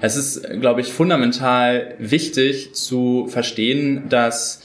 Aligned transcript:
Es 0.00 0.16
ist, 0.16 0.60
glaube 0.60 0.80
ich, 0.80 0.92
fundamental 0.92 1.94
wichtig 1.98 2.74
zu 2.74 3.26
verstehen, 3.28 4.04
dass 4.08 4.62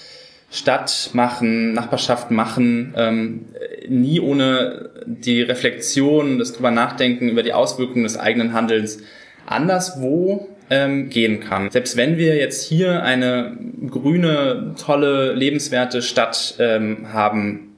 Stadt 0.51 1.09
machen, 1.13 1.73
Nachbarschaft 1.73 2.29
machen, 2.29 2.93
ähm, 2.95 3.45
nie 3.89 4.19
ohne 4.19 4.91
die 5.05 5.41
Reflexion, 5.41 6.37
das 6.37 6.53
drüber 6.53 6.69
nachdenken 6.69 7.29
über 7.29 7.41
die 7.41 7.53
Auswirkungen 7.53 8.03
des 8.03 8.19
eigenen 8.19 8.53
Handelns 8.53 8.99
anderswo 9.47 10.47
ähm, 10.69 11.09
gehen 11.09 11.39
kann. 11.39 11.71
Selbst 11.71 11.97
wenn 11.97 12.17
wir 12.17 12.35
jetzt 12.35 12.67
hier 12.67 13.01
eine 13.01 13.57
grüne, 13.89 14.75
tolle, 14.79 15.33
lebenswerte 15.33 16.03
Stadt 16.03 16.55
ähm, 16.59 17.11
haben 17.11 17.75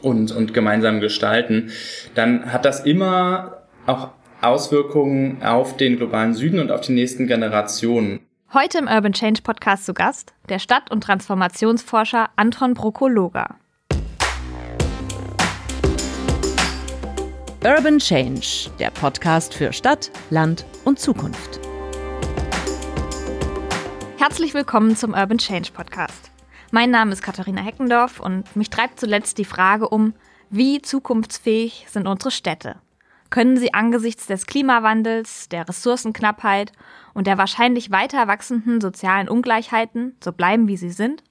und, 0.00 0.32
und 0.32 0.54
gemeinsam 0.54 1.00
gestalten, 1.00 1.70
dann 2.14 2.52
hat 2.52 2.64
das 2.64 2.80
immer 2.80 3.58
auch 3.86 4.08
Auswirkungen 4.44 5.42
auf 5.42 5.76
den 5.76 5.96
globalen 5.96 6.34
Süden 6.34 6.60
und 6.60 6.70
auf 6.70 6.82
die 6.82 6.92
nächsten 6.92 7.26
Generationen. 7.26 8.20
Heute 8.52 8.78
im 8.78 8.86
Urban 8.86 9.12
Change 9.12 9.42
Podcast 9.42 9.86
zu 9.86 9.94
Gast 9.94 10.34
der 10.48 10.58
Stadt- 10.58 10.90
und 10.90 11.02
Transformationsforscher 11.02 12.28
Anton 12.36 12.74
Brokologa. 12.74 13.56
Urban 17.64 17.98
Change, 17.98 18.70
der 18.78 18.90
Podcast 18.90 19.54
für 19.54 19.72
Stadt, 19.72 20.10
Land 20.28 20.66
und 20.84 20.98
Zukunft. 20.98 21.58
Herzlich 24.18 24.52
willkommen 24.52 24.96
zum 24.96 25.14
Urban 25.14 25.38
Change 25.38 25.70
Podcast. 25.72 26.30
Mein 26.70 26.90
Name 26.90 27.12
ist 27.12 27.22
Katharina 27.22 27.62
Heckendorf 27.62 28.20
und 28.20 28.54
mich 28.54 28.68
treibt 28.68 29.00
zuletzt 29.00 29.38
die 29.38 29.46
Frage 29.46 29.88
um, 29.88 30.12
wie 30.50 30.82
zukunftsfähig 30.82 31.86
sind 31.88 32.06
unsere 32.06 32.30
Städte? 32.30 32.76
Können 33.34 33.56
sie 33.56 33.74
angesichts 33.74 34.28
des 34.28 34.46
Klimawandels, 34.46 35.48
der 35.48 35.68
Ressourcenknappheit 35.68 36.70
und 37.14 37.26
der 37.26 37.36
wahrscheinlich 37.36 37.90
weiter 37.90 38.28
wachsenden 38.28 38.80
sozialen 38.80 39.28
Ungleichheiten 39.28 40.14
so 40.22 40.30
bleiben, 40.30 40.68
wie 40.68 40.76
sie 40.76 40.90
sind? 40.90 41.24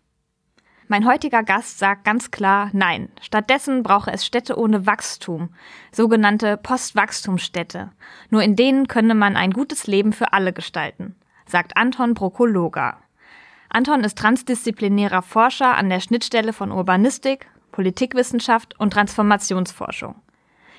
Mein 0.89 1.07
heutiger 1.07 1.43
Gast 1.43 1.79
sagt 1.79 2.03
ganz 2.03 2.29
klar 2.29 2.69
Nein. 2.73 3.07
Stattdessen 3.21 3.83
brauche 3.83 4.11
es 4.11 4.25
Städte 4.25 4.59
ohne 4.59 4.85
Wachstum, 4.85 5.55
sogenannte 5.93 6.57
Postwachstumsstädte. 6.57 7.93
Nur 8.29 8.43
in 8.43 8.57
denen 8.57 8.89
könne 8.89 9.15
man 9.15 9.37
ein 9.37 9.51
gutes 9.51 9.87
Leben 9.87 10.11
für 10.11 10.33
alle 10.33 10.51
gestalten, 10.51 11.15
sagt 11.45 11.77
Anton 11.77 12.15
Brokologa. 12.15 12.97
Anton 13.69 14.03
ist 14.03 14.17
transdisziplinärer 14.17 15.21
Forscher 15.21 15.77
an 15.77 15.87
der 15.89 16.01
Schnittstelle 16.01 16.51
von 16.51 16.73
Urbanistik, 16.73 17.47
Politikwissenschaft 17.71 18.77
und 18.77 18.91
Transformationsforschung. 18.91 20.15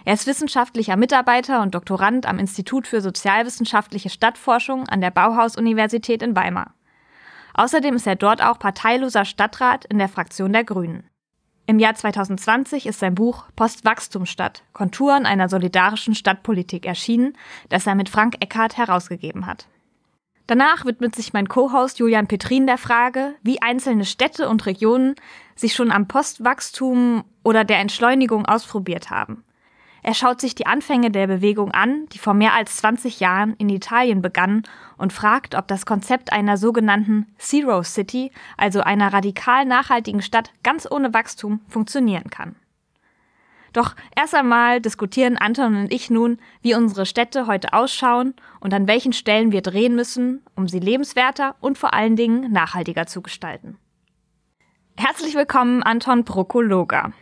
Er 0.07 0.15
ist 0.15 0.27
wissenschaftlicher 0.27 0.97
Mitarbeiter 0.97 1.63
und 1.63 1.75
Doktorand 1.75 2.27
am 2.27 2.39
Institut 2.39 2.87
für 2.87 3.01
sozialwissenschaftliche 3.01 4.11
Stadtforschung 4.11 4.87
an 4.89 5.01
der 5.01 5.11
Bauhaus-Universität 5.11 6.23
in 6.23 6.37
Weimar. 6.37 6.75
Außerdem 7.55 7.95
ist 7.95 8.07
er 8.07 8.17
dort 8.17 8.43
auch 8.43 8.59
parteiloser 8.59 9.25
Stadtrat 9.25 9.87
in 9.87 9.99
der 9.99 10.09
Fraktion 10.09 10.53
der 10.53 10.65
Grünen. 10.65 11.09
Im 11.67 11.79
Jahr 11.79 11.95
2020 11.95 12.85
ist 12.85 12.99
sein 12.99 13.15
Buch 13.15 13.47
Postwachstumsstadt– 13.57 14.65
Konturen 14.75 15.25
einer 15.25 15.49
solidarischen 15.49 16.15
Stadtpolitik 16.15 16.85
erschienen, 16.85 17.39
das 17.71 17.87
er 17.87 17.95
mit 17.95 18.11
Frank 18.11 18.37
Eckhardt 18.41 18.77
herausgegeben 18.77 19.47
hat. 19.47 19.67
Danach 20.47 20.85
widmet 20.85 21.17
sich 21.17 21.33
mein 21.33 21.49
Co-Host 21.49 21.99
Julian 21.99 22.27
Petrin 22.27 22.67
der 22.67 22.77
Frage, 22.77 23.35
wie 23.43 23.63
einzelne 23.63 24.05
Städte 24.05 24.51
und 24.51 24.67
Regionen 24.67 25.15
sich 25.57 25.75
schon 25.75 25.91
am 25.91 26.07
Postwachstum 26.07 27.25
oder 27.43 27.65
der 27.65 27.79
Entschleunigung 27.79 28.45
ausprobiert 28.45 29.09
haben. 29.09 29.43
Er 30.07 30.13
schaut 30.13 30.39
sich 30.39 30.55
die 30.55 30.67
Anfänge 30.67 31.11
der 31.11 31.27
Bewegung 31.27 31.71
an, 31.71 32.07
die 32.13 32.19
vor 32.19 32.35
mehr 32.35 32.53
als 32.53 32.77
20 32.77 33.21
Jahren 33.21 33.55
in 33.55 33.71
Italien 33.71 34.21
begann, 34.21 34.63
und 34.99 35.15
fragt, 35.15 35.55
ob 35.55 35.67
das 35.67 35.87
Konzept 35.87 36.31
einer 36.31 36.59
sogenannten 36.59 37.27
Zero 37.39 37.83
City, 37.83 38.31
also 38.59 38.83
einer 38.83 39.15
radikal 39.15 39.65
nachhaltigen 39.65 40.21
Stadt 40.21 40.53
ganz 40.63 40.87
ohne 40.91 41.15
Wachstum, 41.15 41.61
funktionieren 41.69 42.29
kann. 42.29 42.55
Doch 43.73 43.97
erst 44.15 44.35
einmal 44.35 44.83
diskutieren 44.83 45.39
Anton 45.39 45.75
und 45.75 45.93
ich 45.93 46.11
nun, 46.11 46.37
wie 46.61 46.75
unsere 46.75 47.07
Städte 47.07 47.47
heute 47.47 47.73
ausschauen 47.73 48.35
und 48.61 48.75
an 48.75 48.87
welchen 48.87 49.15
Stellen 49.15 49.53
wir 49.53 49.63
drehen 49.63 49.95
müssen, 49.95 50.43
um 50.55 50.69
sie 50.69 50.81
lebenswerter 50.81 51.57
und 51.61 51.79
vor 51.79 51.95
allen 51.95 52.15
Dingen 52.15 52.53
nachhaltiger 52.53 53.07
zu 53.07 53.23
gestalten. 53.23 53.79
Herzlich 54.99 55.35
willkommen, 55.35 55.83
Anton 55.83 56.27
Prokologa. 56.27 57.15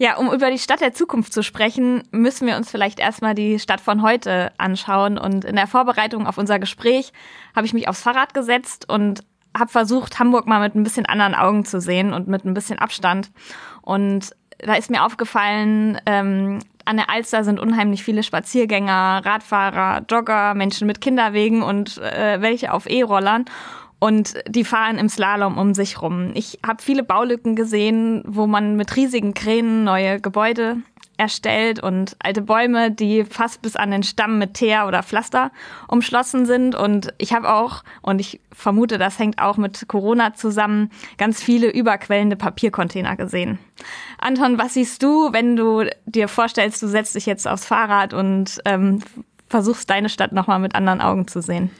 Ja, 0.00 0.16
um 0.16 0.32
über 0.32 0.50
die 0.50 0.58
Stadt 0.58 0.80
der 0.80 0.92
Zukunft 0.94 1.32
zu 1.32 1.42
sprechen, 1.42 2.04
müssen 2.12 2.46
wir 2.46 2.56
uns 2.56 2.70
vielleicht 2.70 3.00
erstmal 3.00 3.34
die 3.34 3.58
Stadt 3.58 3.80
von 3.80 4.02
heute 4.02 4.52
anschauen. 4.56 5.18
Und 5.18 5.44
in 5.44 5.56
der 5.56 5.66
Vorbereitung 5.66 6.26
auf 6.28 6.38
unser 6.38 6.60
Gespräch 6.60 7.12
habe 7.54 7.66
ich 7.66 7.74
mich 7.74 7.88
aufs 7.88 8.02
Fahrrad 8.02 8.32
gesetzt 8.32 8.88
und 8.88 9.24
habe 9.58 9.70
versucht, 9.70 10.20
Hamburg 10.20 10.46
mal 10.46 10.60
mit 10.60 10.76
ein 10.76 10.84
bisschen 10.84 11.06
anderen 11.06 11.34
Augen 11.34 11.64
zu 11.64 11.80
sehen 11.80 12.12
und 12.12 12.28
mit 12.28 12.44
ein 12.44 12.54
bisschen 12.54 12.78
Abstand. 12.78 13.32
Und 13.82 14.30
da 14.58 14.74
ist 14.74 14.88
mir 14.88 15.04
aufgefallen, 15.04 16.00
ähm, 16.06 16.60
an 16.84 16.96
der 16.96 17.10
Alster 17.10 17.42
sind 17.42 17.58
unheimlich 17.58 18.04
viele 18.04 18.22
Spaziergänger, 18.22 19.22
Radfahrer, 19.24 20.04
Jogger, 20.08 20.54
Menschen 20.54 20.86
mit 20.86 21.00
Kinderwegen 21.00 21.62
und 21.62 21.98
äh, 21.98 22.40
welche 22.40 22.72
auf 22.72 22.88
E-Rollern 22.88 23.46
und 23.98 24.34
die 24.48 24.64
fahren 24.64 24.98
im 24.98 25.08
Slalom 25.08 25.58
um 25.58 25.74
sich 25.74 26.00
rum. 26.00 26.30
Ich 26.34 26.58
habe 26.66 26.82
viele 26.82 27.02
Baulücken 27.02 27.56
gesehen, 27.56 28.22
wo 28.26 28.46
man 28.46 28.76
mit 28.76 28.94
riesigen 28.96 29.34
Kränen 29.34 29.84
neue 29.84 30.20
Gebäude 30.20 30.78
erstellt 31.18 31.82
und 31.82 32.16
alte 32.20 32.40
Bäume, 32.40 32.92
die 32.92 33.24
fast 33.24 33.60
bis 33.60 33.74
an 33.74 33.90
den 33.90 34.04
Stamm 34.04 34.38
mit 34.38 34.54
Teer 34.54 34.86
oder 34.86 35.02
Pflaster 35.02 35.50
umschlossen 35.88 36.46
sind. 36.46 36.76
Und 36.76 37.12
ich 37.18 37.32
habe 37.32 37.52
auch, 37.52 37.82
und 38.02 38.20
ich 38.20 38.40
vermute, 38.52 38.98
das 38.98 39.18
hängt 39.18 39.40
auch 39.40 39.56
mit 39.56 39.88
Corona 39.88 40.34
zusammen, 40.34 40.90
ganz 41.18 41.42
viele 41.42 41.70
überquellende 41.70 42.36
Papiercontainer 42.36 43.16
gesehen. 43.16 43.58
Anton, 44.18 44.58
was 44.58 44.74
siehst 44.74 45.02
du, 45.02 45.32
wenn 45.32 45.56
du 45.56 45.84
dir 46.06 46.28
vorstellst, 46.28 46.80
du 46.82 46.86
setzt 46.86 47.16
dich 47.16 47.26
jetzt 47.26 47.48
aufs 47.48 47.66
Fahrrad 47.66 48.14
und 48.14 48.60
ähm, 48.64 49.00
versuchst 49.48 49.90
deine 49.90 50.08
Stadt 50.08 50.32
nochmal 50.32 50.60
mit 50.60 50.76
anderen 50.76 51.00
Augen 51.00 51.26
zu 51.26 51.42
sehen? 51.42 51.70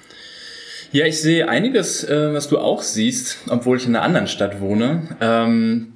Ja, 0.91 1.04
ich 1.04 1.21
sehe 1.21 1.49
einiges, 1.49 2.03
äh, 2.04 2.32
was 2.32 2.49
du 2.49 2.59
auch 2.59 2.81
siehst, 2.81 3.38
obwohl 3.50 3.76
ich 3.76 3.87
in 3.87 3.94
einer 3.94 4.04
anderen 4.04 4.26
Stadt 4.26 4.60
wohne. 4.60 5.03
Ähm, 5.21 5.93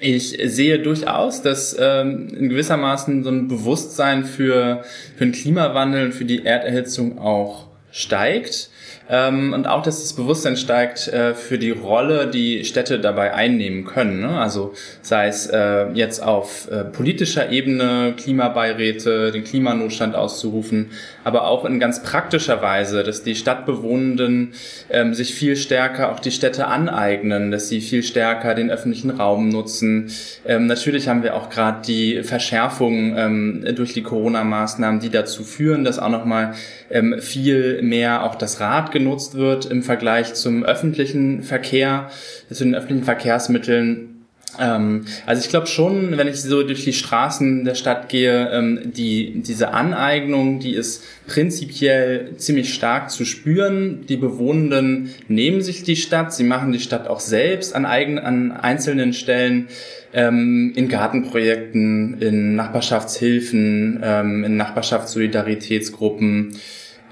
ich 0.00 0.36
sehe 0.44 0.80
durchaus, 0.80 1.40
dass 1.40 1.74
ähm, 1.80 2.28
in 2.28 2.50
gewissermaßen 2.50 3.24
so 3.24 3.30
ein 3.30 3.48
Bewusstsein 3.48 4.26
für, 4.26 4.82
für 5.16 5.24
den 5.24 5.32
Klimawandel 5.32 6.06
und 6.06 6.12
für 6.12 6.26
die 6.26 6.44
Erderhitzung 6.44 7.18
auch 7.18 7.68
steigt. 7.90 8.68
Ähm, 9.08 9.52
und 9.52 9.66
auch, 9.66 9.82
dass 9.82 10.02
das 10.02 10.14
Bewusstsein 10.14 10.56
steigt 10.56 11.08
äh, 11.08 11.34
für 11.34 11.58
die 11.58 11.70
Rolle, 11.70 12.26
die 12.26 12.64
Städte 12.64 12.98
dabei 12.98 13.34
einnehmen 13.34 13.84
können. 13.84 14.20
Ne? 14.20 14.38
Also 14.38 14.72
sei 15.00 15.28
es 15.28 15.46
äh, 15.46 15.90
jetzt 15.92 16.22
auf 16.22 16.70
äh, 16.70 16.84
politischer 16.84 17.50
Ebene, 17.50 18.14
Klimabeiräte, 18.16 19.30
den 19.30 19.44
Klimanotstand 19.44 20.16
auszurufen, 20.16 20.90
aber 21.24 21.46
auch 21.46 21.64
in 21.64 21.80
ganz 21.80 22.02
praktischer 22.02 22.62
Weise, 22.62 23.02
dass 23.02 23.22
die 23.22 23.34
Stadtbewohnenden 23.34 24.52
ähm, 24.90 25.14
sich 25.14 25.34
viel 25.34 25.56
stärker 25.56 26.12
auch 26.12 26.20
die 26.20 26.30
Städte 26.30 26.66
aneignen, 26.66 27.50
dass 27.50 27.68
sie 27.68 27.80
viel 27.80 28.02
stärker 28.02 28.54
den 28.54 28.70
öffentlichen 28.70 29.10
Raum 29.10 29.48
nutzen. 29.48 30.10
Ähm, 30.46 30.66
natürlich 30.66 31.08
haben 31.08 31.22
wir 31.22 31.34
auch 31.34 31.50
gerade 31.50 31.82
die 31.86 32.22
Verschärfung 32.22 33.16
ähm, 33.16 33.64
durch 33.74 33.94
die 33.94 34.02
Corona-Maßnahmen, 34.02 35.00
die 35.00 35.10
dazu 35.10 35.42
führen, 35.42 35.84
dass 35.84 35.98
auch 35.98 36.10
nochmal 36.10 36.54
ähm, 36.90 37.16
viel 37.20 37.82
mehr 37.82 38.24
auch 38.24 38.34
das 38.34 38.60
Rad 38.60 38.92
genutzt 38.92 39.34
wird 39.34 39.66
im 39.66 39.82
Vergleich 39.82 40.34
zum 40.34 40.64
öffentlichen 40.64 41.42
Verkehr, 41.42 42.10
zu 42.50 42.64
den 42.64 42.74
öffentlichen 42.74 43.04
Verkehrsmitteln. 43.04 44.13
Ähm, 44.58 45.06
also 45.26 45.42
ich 45.42 45.48
glaube 45.48 45.66
schon, 45.66 46.16
wenn 46.16 46.28
ich 46.28 46.40
so 46.40 46.62
durch 46.62 46.84
die 46.84 46.92
Straßen 46.92 47.64
der 47.64 47.74
Stadt 47.74 48.08
gehe, 48.08 48.50
ähm, 48.50 48.92
die, 48.92 49.42
diese 49.42 49.72
Aneignung, 49.72 50.60
die 50.60 50.74
ist 50.74 51.02
prinzipiell 51.26 52.36
ziemlich 52.36 52.74
stark 52.74 53.10
zu 53.10 53.24
spüren. 53.24 54.04
Die 54.08 54.16
Bewohnenden 54.16 55.10
nehmen 55.28 55.62
sich 55.62 55.82
die 55.82 55.96
Stadt, 55.96 56.34
sie 56.34 56.44
machen 56.44 56.72
die 56.72 56.80
Stadt 56.80 57.08
auch 57.08 57.20
selbst 57.20 57.74
an, 57.74 57.86
eigen, 57.86 58.18
an 58.18 58.52
einzelnen 58.52 59.12
Stellen 59.12 59.68
ähm, 60.12 60.72
in 60.76 60.88
Gartenprojekten, 60.88 62.20
in 62.20 62.54
Nachbarschaftshilfen, 62.54 64.00
ähm, 64.02 64.44
in 64.44 64.56
Nachbarschaftssolidaritätsgruppen. 64.56 66.56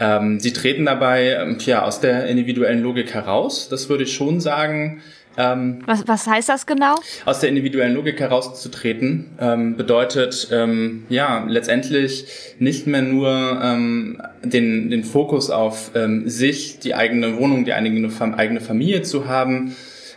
Ähm, 0.00 0.40
sie 0.40 0.52
treten 0.52 0.86
dabei 0.86 1.34
ähm, 1.34 1.58
ja, 1.60 1.84
aus 1.84 2.00
der 2.00 2.26
individuellen 2.26 2.82
Logik 2.82 3.14
heraus, 3.14 3.68
das 3.68 3.88
würde 3.88 4.04
ich 4.04 4.12
schon 4.12 4.40
sagen. 4.40 5.02
Ähm, 5.36 5.78
was, 5.86 6.06
was 6.06 6.26
heißt 6.26 6.48
das 6.48 6.66
genau? 6.66 6.96
Aus 7.24 7.40
der 7.40 7.48
individuellen 7.48 7.94
Logik 7.94 8.20
herauszutreten 8.20 9.30
ähm, 9.40 9.76
bedeutet 9.76 10.48
ähm, 10.52 11.04
ja 11.08 11.44
letztendlich 11.48 12.26
nicht 12.58 12.86
mehr 12.86 13.02
nur 13.02 13.60
ähm, 13.62 14.20
den, 14.42 14.90
den 14.90 15.04
Fokus 15.04 15.50
auf 15.50 15.92
ähm, 15.94 16.28
sich, 16.28 16.78
die 16.80 16.94
eigene 16.94 17.38
Wohnung, 17.38 17.64
die 17.64 17.72
eigene, 17.72 18.10
eigene 18.36 18.60
Familie 18.60 19.02
zu 19.02 19.26
haben, 19.26 19.74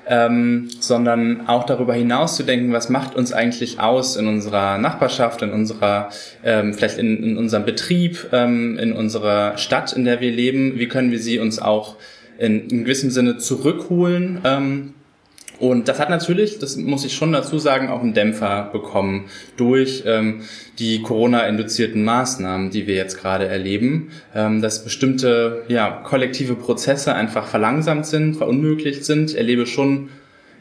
ähm, 0.07 0.67
sondern 0.79 1.47
auch 1.47 1.65
darüber 1.65 1.93
hinaus 1.93 2.35
zu 2.35 2.43
denken, 2.43 2.71
was 2.73 2.89
macht 2.89 3.15
uns 3.15 3.33
eigentlich 3.33 3.79
aus 3.79 4.17
in 4.17 4.27
unserer 4.27 4.77
Nachbarschaft, 4.77 5.41
in 5.41 5.51
unserer, 5.51 6.09
ähm, 6.43 6.73
vielleicht 6.73 6.97
in, 6.97 7.23
in 7.23 7.37
unserem 7.37 7.65
Betrieb, 7.65 8.27
ähm, 8.31 8.77
in 8.77 8.93
unserer 8.93 9.57
Stadt, 9.57 9.93
in 9.93 10.05
der 10.05 10.21
wir 10.21 10.31
leben, 10.31 10.77
wie 10.77 10.87
können 10.87 11.11
wir 11.11 11.19
sie 11.19 11.39
uns 11.39 11.59
auch 11.59 11.95
in, 12.37 12.67
in 12.69 12.83
gewissem 12.83 13.09
Sinne 13.09 13.37
zurückholen. 13.37 14.41
Ähm, 14.43 14.93
und 15.59 15.87
das 15.87 15.99
hat 15.99 16.09
natürlich, 16.09 16.59
das 16.59 16.75
muss 16.77 17.05
ich 17.05 17.13
schon 17.13 17.31
dazu 17.31 17.59
sagen, 17.59 17.89
auch 17.89 18.01
einen 18.01 18.13
Dämpfer 18.13 18.69
bekommen 18.71 19.25
durch 19.57 20.03
ähm, 20.05 20.41
die 20.79 21.01
Corona-induzierten 21.01 22.03
Maßnahmen, 22.03 22.71
die 22.71 22.87
wir 22.87 22.95
jetzt 22.95 23.17
gerade 23.19 23.47
erleben, 23.47 24.11
ähm, 24.33 24.61
dass 24.61 24.83
bestimmte 24.83 25.63
ja, 25.67 25.89
kollektive 26.03 26.55
Prozesse 26.55 27.13
einfach 27.13 27.47
verlangsamt 27.47 28.05
sind, 28.05 28.35
verunmöglicht 28.35 29.05
sind. 29.05 29.31
Ich 29.31 29.37
erlebe 29.37 29.65
schon 29.65 30.09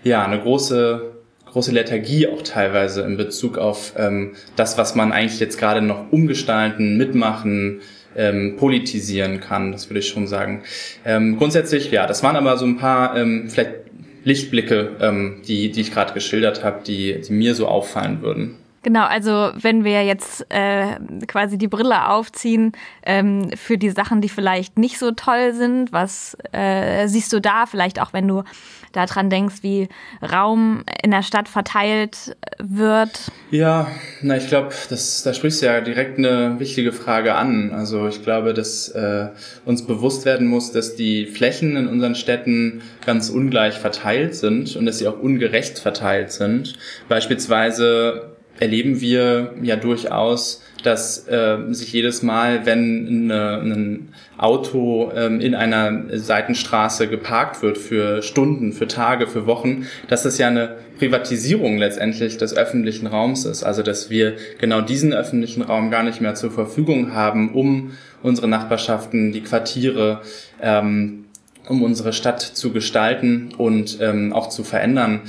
ja 0.05 0.25
eine 0.25 0.41
große 0.41 1.15
große 1.55 1.71
Lethargie 1.71 2.27
auch 2.27 2.43
teilweise 2.43 3.03
in 3.03 3.17
Bezug 3.17 3.59
auf 3.59 3.95
ähm, 3.97 4.33
das, 4.57 4.77
was 4.77 4.97
man 4.97 5.13
eigentlich 5.13 5.39
jetzt 5.39 5.57
gerade 5.57 5.81
noch 5.83 6.11
umgestalten, 6.11 6.97
mitmachen, 6.97 7.81
ähm, 8.17 8.57
politisieren 8.57 9.39
kann. 9.39 9.71
Das 9.71 9.89
würde 9.89 10.01
ich 10.01 10.09
schon 10.09 10.27
sagen. 10.27 10.65
Ähm, 11.05 11.39
grundsätzlich, 11.39 11.93
ja, 11.93 12.09
das 12.09 12.25
waren 12.25 12.35
aber 12.35 12.57
so 12.57 12.67
ein 12.67 12.77
paar 12.77 13.17
ähm, 13.17 13.49
vielleicht 13.49 13.84
Lichtblicke, 14.25 14.97
ähm, 15.01 15.43
die, 15.47 15.71
die 15.71 15.81
ich 15.83 15.93
gerade 15.93 16.15
geschildert 16.15 16.65
habe, 16.65 16.83
die, 16.85 17.21
die 17.21 17.33
mir 17.33 17.55
so 17.55 17.69
auffallen 17.69 18.23
würden. 18.23 18.57
Genau, 18.85 19.05
also 19.07 19.51
wenn 19.55 19.83
wir 19.83 20.05
jetzt 20.05 20.45
äh, 20.51 20.99
quasi 21.27 21.57
die 21.57 21.69
Brille 21.69 22.11
aufziehen 22.11 22.73
ähm, 23.03 23.51
für 23.57 23.79
die 23.79 23.89
Sachen, 23.89 24.21
die 24.21 24.29
vielleicht 24.29 24.79
nicht 24.79 24.99
so 24.99 25.11
toll 25.13 25.55
sind, 25.55 25.91
was 25.91 26.37
äh, 26.53 27.09
siehst 27.09 27.33
du 27.33 27.41
da? 27.41 27.65
Vielleicht 27.65 27.99
auch, 27.99 28.13
wenn 28.13 28.29
du 28.29 28.45
daran 28.93 29.31
denkst, 29.31 29.63
wie 29.63 29.89
Raum 30.23 30.85
in 31.03 31.13
der 31.13 31.23
Stadt 31.23 31.49
verteilt 31.49 32.37
wird? 32.59 33.33
Ja, 33.51 33.87
na, 34.21 34.37
ich 34.37 34.49
glaube, 34.49 34.75
da 34.91 34.97
sprichst 35.33 35.63
du 35.63 35.67
ja 35.67 35.81
direkt 35.81 36.19
eine 36.19 36.61
wichtige 36.61 36.93
Frage 36.93 37.37
an. 37.37 37.73
Also 37.73 38.07
ich 38.07 38.23
glaube, 38.23 38.53
dass 38.53 38.89
äh, 38.91 39.29
uns 39.65 39.87
bewusst 39.87 40.27
werden 40.27 40.47
muss, 40.47 40.73
dass 40.73 40.95
die 40.95 41.25
Flächen 41.25 41.77
in 41.77 41.89
unseren 41.89 42.15
Städten 42.15 42.83
ganz 43.07 43.31
ungleich 43.31 43.79
verteilt 43.79 44.35
sind 44.35 44.77
und 44.77 44.85
dass 44.85 44.99
sie 44.99 45.09
auch 45.09 45.19
ungerecht 45.19 45.79
verteilt 45.79 46.33
sind. 46.33 46.75
Beispielsweise 47.09 48.34
erleben 48.61 49.01
wir 49.01 49.55
ja 49.63 49.77
durchaus, 49.77 50.63
dass 50.83 51.27
äh, 51.29 51.59
sich 51.71 51.93
jedes 51.93 52.23
Mal, 52.23 52.67
wenn 52.67 53.31
eine, 53.31 53.61
ein 53.63 54.09
Auto 54.37 55.11
ähm, 55.15 55.41
in 55.41 55.55
einer 55.55 56.05
Seitenstraße 56.13 57.09
geparkt 57.09 57.63
wird 57.63 57.79
für 57.79 58.23
Stunden, 58.23 58.73
für 58.73 58.87
Tage, 58.87 59.27
für 59.27 59.47
Wochen, 59.47 59.87
dass 60.09 60.25
das 60.25 60.39
ja 60.39 60.49
eine 60.49 60.77
Privatisierung 60.99 61.79
letztendlich 61.79 62.37
des 62.37 62.55
öffentlichen 62.55 63.07
Raums 63.07 63.45
ist. 63.47 63.65
Also 63.65 63.83
dass 63.83 64.11
wir 64.11 64.35
genau 64.59 64.81
diesen 64.83 65.13
öffentlichen 65.13 65.63
Raum 65.63 65.91
gar 65.91 66.03
nicht 66.03 66.21
mehr 66.21 66.35
zur 66.35 66.51
Verfügung 66.51 67.15
haben, 67.15 67.55
um 67.55 67.93
unsere 68.23 68.49
Nachbarschaften, 68.49 69.33
die 69.33 69.43
Quartiere, 69.43 70.21
ähm, 70.61 71.25
um 71.69 71.83
unsere 71.83 72.13
Stadt 72.13 72.43
zu 72.43 72.73
gestalten 72.73 73.55
und 73.57 73.99
ähm, 74.01 74.33
auch 74.33 74.49
zu 74.49 74.65
verändern. 74.65 75.23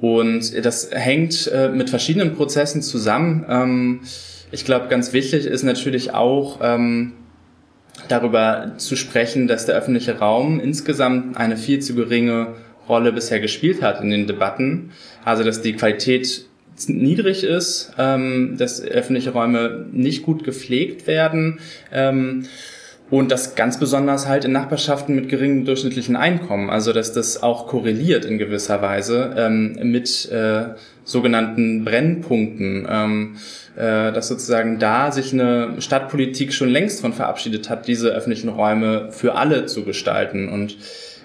Und 0.00 0.64
das 0.64 0.90
hängt 0.92 1.50
äh, 1.52 1.68
mit 1.68 1.90
verschiedenen 1.90 2.34
Prozessen 2.34 2.82
zusammen. 2.82 3.46
Ähm, 3.48 4.00
ich 4.52 4.64
glaube, 4.64 4.88
ganz 4.88 5.12
wichtig 5.12 5.46
ist 5.46 5.62
natürlich 5.62 6.12
auch 6.12 6.60
ähm, 6.62 7.12
darüber 8.08 8.74
zu 8.76 8.96
sprechen, 8.96 9.48
dass 9.48 9.66
der 9.66 9.74
öffentliche 9.74 10.18
Raum 10.18 10.60
insgesamt 10.60 11.36
eine 11.36 11.56
viel 11.56 11.80
zu 11.80 11.94
geringe 11.94 12.54
Rolle 12.88 13.12
bisher 13.12 13.40
gespielt 13.40 13.82
hat 13.82 14.00
in 14.00 14.10
den 14.10 14.26
Debatten. 14.26 14.90
Also 15.24 15.42
dass 15.42 15.62
die 15.62 15.72
Qualität 15.72 16.46
niedrig 16.86 17.42
ist, 17.42 17.92
ähm, 17.98 18.56
dass 18.58 18.82
öffentliche 18.82 19.30
Räume 19.30 19.86
nicht 19.92 20.22
gut 20.22 20.44
gepflegt 20.44 21.06
werden. 21.06 21.58
Ähm, 21.92 22.44
und 23.10 23.30
das 23.30 23.54
ganz 23.54 23.78
besonders 23.78 24.26
halt 24.26 24.44
in 24.44 24.52
Nachbarschaften 24.52 25.14
mit 25.14 25.28
geringem 25.28 25.64
durchschnittlichen 25.64 26.16
Einkommen. 26.16 26.70
Also 26.70 26.92
dass 26.92 27.12
das 27.12 27.42
auch 27.42 27.66
korreliert 27.66 28.24
in 28.24 28.38
gewisser 28.38 28.82
Weise 28.82 29.34
ähm, 29.36 29.78
mit 29.82 30.30
äh, 30.30 30.74
sogenannten 31.04 31.84
Brennpunkten. 31.84 32.86
Ähm, 32.90 33.36
äh, 33.76 34.10
dass 34.10 34.28
sozusagen 34.28 34.78
da 34.78 35.12
sich 35.12 35.34
eine 35.34 35.74
Stadtpolitik 35.80 36.54
schon 36.54 36.70
längst 36.70 37.02
von 37.02 37.12
verabschiedet 37.12 37.68
hat, 37.68 37.86
diese 37.86 38.08
öffentlichen 38.08 38.48
Räume 38.48 39.12
für 39.12 39.34
alle 39.34 39.66
zu 39.66 39.84
gestalten. 39.84 40.48
Und 40.48 40.78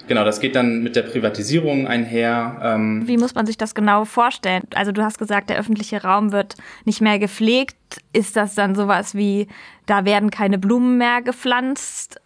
Genau, 0.08 0.24
das 0.24 0.40
geht 0.40 0.56
dann 0.56 0.82
mit 0.82 0.96
der 0.96 1.02
Privatisierung 1.02 1.86
einher. 1.86 2.60
Ähm 2.62 3.06
Wie 3.06 3.16
muss 3.16 3.34
man 3.34 3.46
sich 3.46 3.56
das 3.56 3.74
genau 3.74 4.04
vorstellen? 4.04 4.62
Also 4.74 4.92
du 4.92 5.02
hast 5.02 5.18
gesagt, 5.18 5.50
der 5.50 5.58
öffentliche 5.58 6.02
Raum 6.02 6.32
wird 6.32 6.56
nicht 6.84 7.00
mehr 7.00 7.18
gepflegt. 7.18 7.76
Ist 8.12 8.36
das 8.36 8.54
dann 8.54 8.74
sowas 8.74 9.14
wie, 9.14 9.48
da 9.86 10.04
werden 10.04 10.30
keine 10.30 10.58
Blumen 10.58 10.98
mehr 10.98 11.22
gepflanzt 11.22 12.20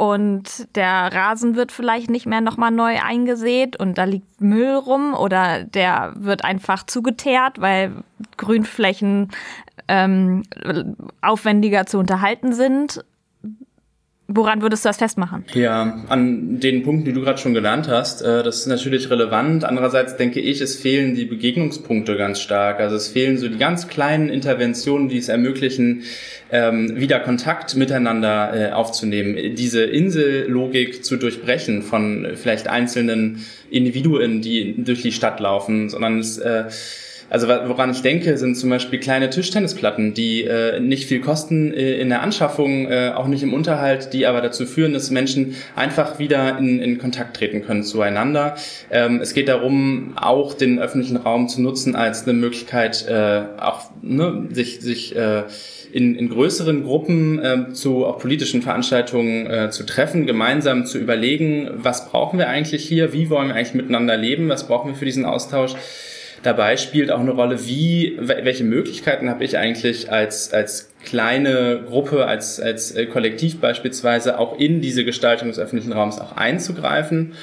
und 0.00 0.74
der 0.76 1.12
Rasen 1.12 1.56
wird 1.56 1.72
vielleicht 1.72 2.08
nicht 2.08 2.24
mehr 2.24 2.40
nochmal 2.40 2.70
neu 2.70 2.98
eingesät 3.02 3.76
und 3.76 3.98
da 3.98 4.04
liegt 4.04 4.40
Müll 4.40 4.74
rum 4.74 5.12
oder 5.12 5.64
der 5.64 6.14
wird 6.16 6.42
einfach 6.42 6.86
zugeteert, 6.86 7.60
weil 7.60 7.92
Grünflächen 8.38 9.28
ähm, 9.88 10.44
aufwendiger 11.20 11.84
zu 11.84 11.98
unterhalten 11.98 12.54
sind 12.54 13.04
Woran 14.32 14.62
würdest 14.62 14.84
du 14.84 14.88
das 14.88 14.96
festmachen? 14.96 15.44
Ja, 15.54 16.04
an 16.08 16.60
den 16.60 16.84
Punkten, 16.84 17.04
die 17.04 17.12
du 17.12 17.20
gerade 17.20 17.38
schon 17.38 17.52
genannt 17.52 17.88
hast, 17.88 18.22
äh, 18.22 18.44
das 18.44 18.60
ist 18.60 18.66
natürlich 18.66 19.10
relevant. 19.10 19.64
Andererseits 19.64 20.16
denke 20.16 20.38
ich, 20.38 20.60
es 20.60 20.76
fehlen 20.76 21.16
die 21.16 21.24
Begegnungspunkte 21.24 22.16
ganz 22.16 22.38
stark. 22.40 22.78
Also 22.78 22.94
es 22.94 23.08
fehlen 23.08 23.38
so 23.38 23.48
die 23.48 23.58
ganz 23.58 23.88
kleinen 23.88 24.28
Interventionen, 24.28 25.08
die 25.08 25.18
es 25.18 25.28
ermöglichen, 25.28 26.02
ähm, 26.52 27.00
wieder 27.00 27.18
Kontakt 27.18 27.74
miteinander 27.74 28.52
äh, 28.54 28.72
aufzunehmen, 28.72 29.56
diese 29.56 29.82
Insellogik 29.82 31.04
zu 31.04 31.16
durchbrechen 31.16 31.82
von 31.82 32.28
vielleicht 32.36 32.68
einzelnen 32.68 33.44
Individuen, 33.68 34.42
die 34.42 34.76
durch 34.78 35.02
die 35.02 35.12
Stadt 35.12 35.40
laufen, 35.40 35.88
sondern 35.88 36.20
es 36.20 36.38
äh, 36.38 36.66
also 37.30 37.48
woran 37.48 37.90
ich 37.92 38.02
denke, 38.02 38.36
sind 38.36 38.56
zum 38.56 38.70
Beispiel 38.70 38.98
kleine 38.98 39.30
Tischtennisplatten, 39.30 40.14
die 40.14 40.44
äh, 40.44 40.80
nicht 40.80 41.06
viel 41.06 41.20
kosten 41.20 41.72
äh, 41.72 41.94
in 42.00 42.08
der 42.08 42.22
Anschaffung, 42.22 42.90
äh, 42.90 43.12
auch 43.14 43.28
nicht 43.28 43.44
im 43.44 43.54
Unterhalt, 43.54 44.12
die 44.12 44.26
aber 44.26 44.40
dazu 44.40 44.66
führen, 44.66 44.92
dass 44.92 45.10
Menschen 45.10 45.54
einfach 45.76 46.18
wieder 46.18 46.58
in, 46.58 46.80
in 46.80 46.98
Kontakt 46.98 47.36
treten 47.36 47.62
können 47.62 47.84
zueinander. 47.84 48.56
Ähm, 48.90 49.20
es 49.20 49.32
geht 49.32 49.48
darum, 49.48 50.14
auch 50.16 50.54
den 50.54 50.80
öffentlichen 50.80 51.16
Raum 51.16 51.48
zu 51.48 51.62
nutzen 51.62 51.94
als 51.94 52.24
eine 52.24 52.32
Möglichkeit, 52.32 53.06
äh, 53.08 53.42
auch 53.58 53.90
ne, 54.02 54.48
sich, 54.50 54.80
sich 54.80 55.14
äh, 55.14 55.44
in, 55.92 56.16
in 56.16 56.28
größeren 56.28 56.82
Gruppen 56.82 57.38
äh, 57.38 57.72
zu 57.72 58.06
auch 58.06 58.18
politischen 58.18 58.62
Veranstaltungen 58.62 59.46
äh, 59.46 59.70
zu 59.70 59.84
treffen, 59.84 60.26
gemeinsam 60.26 60.86
zu 60.86 60.98
überlegen, 60.98 61.70
was 61.74 62.10
brauchen 62.10 62.38
wir 62.38 62.48
eigentlich 62.48 62.84
hier, 62.86 63.12
wie 63.12 63.30
wollen 63.30 63.48
wir 63.48 63.54
eigentlich 63.54 63.74
miteinander 63.74 64.16
leben, 64.16 64.48
was 64.48 64.66
brauchen 64.66 64.88
wir 64.90 64.94
für 64.96 65.04
diesen 65.04 65.24
Austausch. 65.24 65.74
Dabei 66.42 66.76
spielt 66.78 67.10
auch 67.10 67.20
eine 67.20 67.32
Rolle, 67.32 67.66
wie, 67.66 68.16
welche 68.18 68.64
Möglichkeiten 68.64 69.28
habe 69.28 69.44
ich 69.44 69.58
eigentlich 69.58 70.10
als, 70.10 70.52
als 70.52 70.90
kleine 71.04 71.82
Gruppe, 71.86 72.26
als, 72.26 72.58
als 72.60 72.92
äh, 72.92 73.06
Kollektiv 73.06 73.60
beispielsweise 73.60 74.38
auch 74.38 74.58
in 74.58 74.80
diese 74.80 75.04
Gestaltung 75.04 75.48
des 75.48 75.58
öffentlichen 75.58 75.92
Raums 75.92 76.18
auch 76.18 76.36
einzugreifen. 76.36 77.34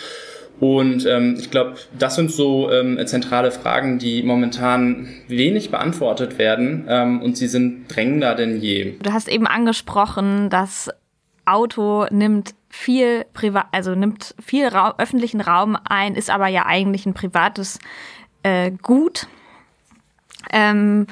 Und 0.60 1.06
ähm, 1.06 1.36
ich 1.38 1.52
glaube, 1.52 1.76
das 1.98 2.16
sind 2.16 2.32
so 2.32 2.72
ähm, 2.72 3.00
zentrale 3.06 3.52
Fragen, 3.52 4.00
die 4.00 4.24
momentan 4.24 5.08
wenig 5.28 5.70
beantwortet 5.70 6.40
werden 6.40 6.86
ähm, 6.90 7.22
und 7.22 7.38
sie 7.38 7.48
sind 7.48 7.88
drängender 7.88 8.34
denn 8.34 8.60
je. 8.60 8.96
Du 9.04 9.14
hast 9.14 9.28
eben 9.28 9.46
angesprochen, 9.46 10.50
das 10.50 10.90
Auto 11.46 12.08
nimmt 12.10 12.56
viel 12.70 13.26
privat, 13.34 13.68
also 13.72 13.94
nimmt 13.94 14.34
viel 14.44 14.68
Raum, 14.68 14.94
öffentlichen 14.98 15.42
Raum 15.42 15.78
ein, 15.88 16.16
ist 16.16 16.32
aber 16.32 16.48
ja 16.48 16.66
eigentlich 16.66 17.06
ein 17.06 17.14
privates 17.14 17.80
äh, 18.48 18.72
gut. 18.82 19.28
Ähm, 20.52 21.08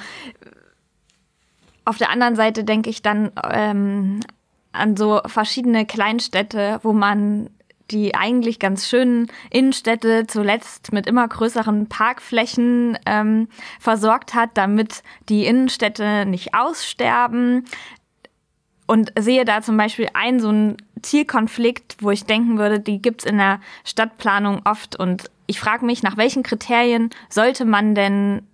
auf 1.84 1.98
der 1.98 2.10
anderen 2.10 2.36
Seite 2.36 2.64
denke 2.64 2.90
ich 2.90 3.02
dann 3.02 3.32
ähm, 3.52 4.22
an 4.72 4.96
so 4.96 5.22
verschiedene 5.26 5.86
Kleinstädte, 5.86 6.80
wo 6.84 6.94
man 6.94 7.50
die 7.92 8.16
eigentlich 8.16 8.58
ganz 8.58 8.90
schönen 8.90 9.28
Innenstädte 9.52 10.26
zuletzt 10.26 10.92
mit 10.92 11.06
immer 11.06 11.28
größeren 11.28 11.88
Parkflächen 11.88 12.98
ähm, 13.06 13.48
versorgt 13.80 14.34
hat, 14.34 14.52
damit 14.56 15.04
die 15.30 15.46
Innenstädte 15.46 16.26
nicht 16.26 16.56
aussterben. 16.56 17.66
Und 18.88 19.12
sehe 19.18 19.46
da 19.46 19.62
zum 19.62 19.78
Beispiel 19.78 20.10
einen 20.14 20.40
so 20.40 20.50
einen 20.50 20.78
Zielkonflikt, 21.02 21.98
wo 22.02 22.12
ich 22.12 22.26
denken 22.26 22.58
würde, 22.58 22.80
die 22.80 23.02
gibt's 23.02 23.26
in 23.26 23.38
der 23.38 23.60
Stadtplanung 23.84 24.62
oft 24.64 24.96
und 24.96 25.30
ich 25.48 25.60
frage 25.60 25.86
mich, 25.86 26.04
nach 26.04 26.18
welchen 26.18 26.44
Kriterien 26.44 27.10
sollte 27.30 27.66
man 27.66 27.96
denn 27.96 28.48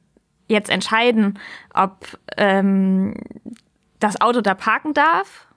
jetzt 0.48 0.70
entscheiden, 0.70 1.40
ob 1.74 2.20
ähm, 2.38 3.16
das 4.00 4.20
Auto 4.20 4.42
da 4.42 4.54
parken 4.54 4.94
darf 4.94 5.48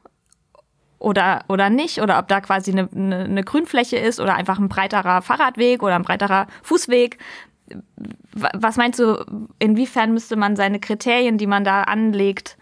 oder, 0.99 1.45
oder 1.49 1.71
nicht, 1.71 2.01
oder 2.01 2.19
ob 2.19 2.29
da 2.29 2.41
quasi 2.41 2.73
eine, 2.73 2.89
eine, 2.95 3.25
eine 3.25 3.45
Grünfläche 3.45 3.97
ist 3.97 4.21
oder 4.21 4.35
einfach 4.35 4.59
ein 4.59 4.69
breiterer 4.69 5.23
Fahrradweg 5.23 5.83
oder 5.83 5.97
ein 5.97 6.03
breiterer 6.03 6.47
Fußweg. 6.63 7.19
Was 8.33 8.77
meinst 8.77 8.99
du, 8.99 9.25
inwiefern 9.59 10.13
müsste 10.13 10.37
man 10.37 10.55
seine 10.55 10.81
Kriterien, 10.81 11.39
die 11.39 11.47
man 11.47 11.65
da 11.65 11.83
anlegt, 11.83 12.57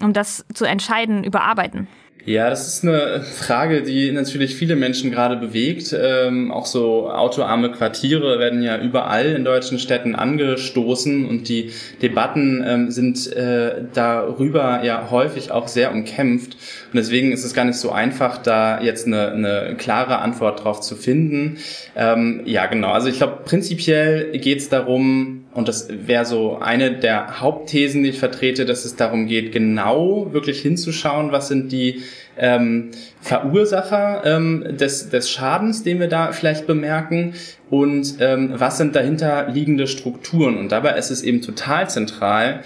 um 0.00 0.12
das 0.12 0.44
zu 0.54 0.64
entscheiden, 0.64 1.24
überarbeiten? 1.24 1.88
Ja, 2.28 2.50
das 2.50 2.68
ist 2.68 2.84
eine 2.84 3.22
Frage, 3.22 3.82
die 3.82 4.12
natürlich 4.12 4.54
viele 4.54 4.76
Menschen 4.76 5.10
gerade 5.10 5.36
bewegt. 5.36 5.96
Ähm, 5.98 6.52
auch 6.52 6.66
so 6.66 7.10
autoarme 7.10 7.72
Quartiere 7.72 8.38
werden 8.38 8.62
ja 8.62 8.78
überall 8.78 9.32
in 9.32 9.46
deutschen 9.46 9.78
Städten 9.78 10.14
angestoßen 10.14 11.24
und 11.24 11.48
die 11.48 11.70
Debatten 12.02 12.62
ähm, 12.68 12.90
sind 12.90 13.32
äh, 13.32 13.76
darüber 13.94 14.84
ja 14.84 15.10
häufig 15.10 15.52
auch 15.52 15.68
sehr 15.68 15.90
umkämpft. 15.90 16.52
Und 16.92 16.96
deswegen 16.96 17.32
ist 17.32 17.44
es 17.44 17.54
gar 17.54 17.64
nicht 17.64 17.78
so 17.78 17.92
einfach, 17.92 18.36
da 18.36 18.82
jetzt 18.82 19.06
eine, 19.06 19.32
eine 19.32 19.76
klare 19.78 20.18
Antwort 20.18 20.64
drauf 20.64 20.82
zu 20.82 20.96
finden. 20.96 21.56
Ähm, 21.96 22.42
ja, 22.44 22.66
genau. 22.66 22.90
Also 22.90 23.08
ich 23.08 23.16
glaube, 23.16 23.38
prinzipiell 23.46 24.32
geht 24.32 24.58
es 24.58 24.68
darum, 24.68 25.37
und 25.58 25.66
das 25.66 25.88
wäre 25.90 26.24
so 26.24 26.58
eine 26.60 26.92
der 26.92 27.40
Hauptthesen, 27.40 28.04
die 28.04 28.10
ich 28.10 28.20
vertrete, 28.20 28.64
dass 28.64 28.84
es 28.84 28.94
darum 28.94 29.26
geht, 29.26 29.50
genau 29.50 30.32
wirklich 30.32 30.60
hinzuschauen, 30.62 31.32
was 31.32 31.48
sind 31.48 31.72
die 31.72 32.02
ähm, 32.38 32.92
Verursacher 33.20 34.22
ähm, 34.24 34.76
des, 34.76 35.08
des 35.08 35.28
Schadens, 35.28 35.82
den 35.82 35.98
wir 35.98 36.06
da 36.06 36.30
vielleicht 36.30 36.68
bemerken 36.68 37.34
und 37.70 38.18
ähm, 38.20 38.52
was 38.54 38.78
sind 38.78 38.94
dahinter 38.94 39.48
liegende 39.48 39.88
Strukturen. 39.88 40.58
Und 40.58 40.70
dabei 40.70 40.96
ist 40.96 41.10
es 41.10 41.22
eben 41.22 41.42
total 41.42 41.90
zentral, 41.90 42.60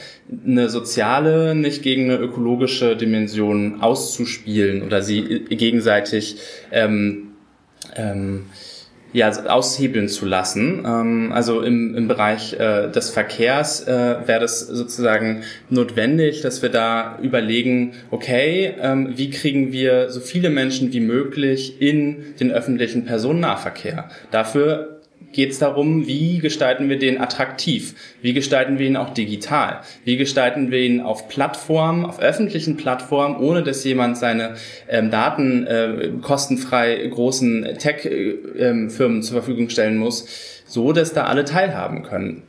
eine 0.47 0.69
soziale 0.69 1.55
nicht 1.55 1.83
gegen 1.83 2.11
eine 2.11 2.19
ökologische 2.19 2.95
Dimension 2.95 3.81
auszuspielen 3.81 4.83
oder 4.83 5.01
sie 5.01 5.47
gegenseitig 5.49 6.37
ähm, 6.71 7.29
ähm, 7.97 8.43
ja, 9.13 9.31
aushebeln 9.47 10.09
zu 10.09 10.27
lassen. 10.27 10.85
Ähm, 10.87 11.33
also 11.33 11.63
im, 11.63 11.95
im 11.95 12.09
Bereich 12.09 12.55
äh, 12.55 12.89
des 12.89 13.11
Verkehrs 13.11 13.87
äh, 13.87 14.17
wäre 14.27 14.41
das 14.41 14.61
sozusagen 14.61 15.43
notwendig, 15.71 16.41
dass 16.41 16.63
wir 16.63 16.71
da 16.71 17.19
überlegen, 17.23 17.93
okay, 18.11 18.75
ähm, 18.81 19.13
wie 19.17 19.31
kriegen 19.31 19.73
wir 19.73 20.11
so 20.11 20.21
viele 20.21 20.51
Menschen 20.51 20.93
wie 20.93 21.01
möglich 21.01 21.81
in 21.81 22.35
den 22.41 22.51
öffentlichen 22.51 23.05
Personennahverkehr? 23.05 24.09
Dafür 24.31 25.02
geht 25.33 25.53
es 25.53 25.59
darum, 25.59 26.07
wie 26.07 26.39
gestalten 26.39 26.89
wir 26.89 26.99
den 26.99 27.21
attraktiv? 27.21 27.95
Wie 28.21 28.33
gestalten 28.33 28.79
wir 28.79 28.87
ihn 28.87 28.97
auch 28.97 29.11
digital? 29.11 29.81
Wie 30.05 30.17
gestalten 30.17 30.71
wir 30.71 30.81
ihn 30.81 31.01
auf 31.01 31.29
Plattformen, 31.29 32.05
auf 32.05 32.21
öffentlichen 32.21 32.77
Plattformen, 32.77 33.37
ohne 33.37 33.63
dass 33.63 33.85
jemand 33.85 34.19
seine 34.19 34.55
ähm, 34.89 35.11
Daten 35.11 35.67
äh, 35.67 36.11
kostenfrei 36.21 37.07
großen 37.07 37.67
Tech-Firmen 37.79 38.91
ähm, 39.17 39.23
zur 39.23 39.33
Verfügung 39.33 39.69
stellen 39.69 39.99
muss, 39.99 40.27
so 40.67 40.93
dass 40.93 41.13
da 41.13 41.25
alle 41.25 41.45
teilhaben 41.45 42.03
können? 42.03 42.43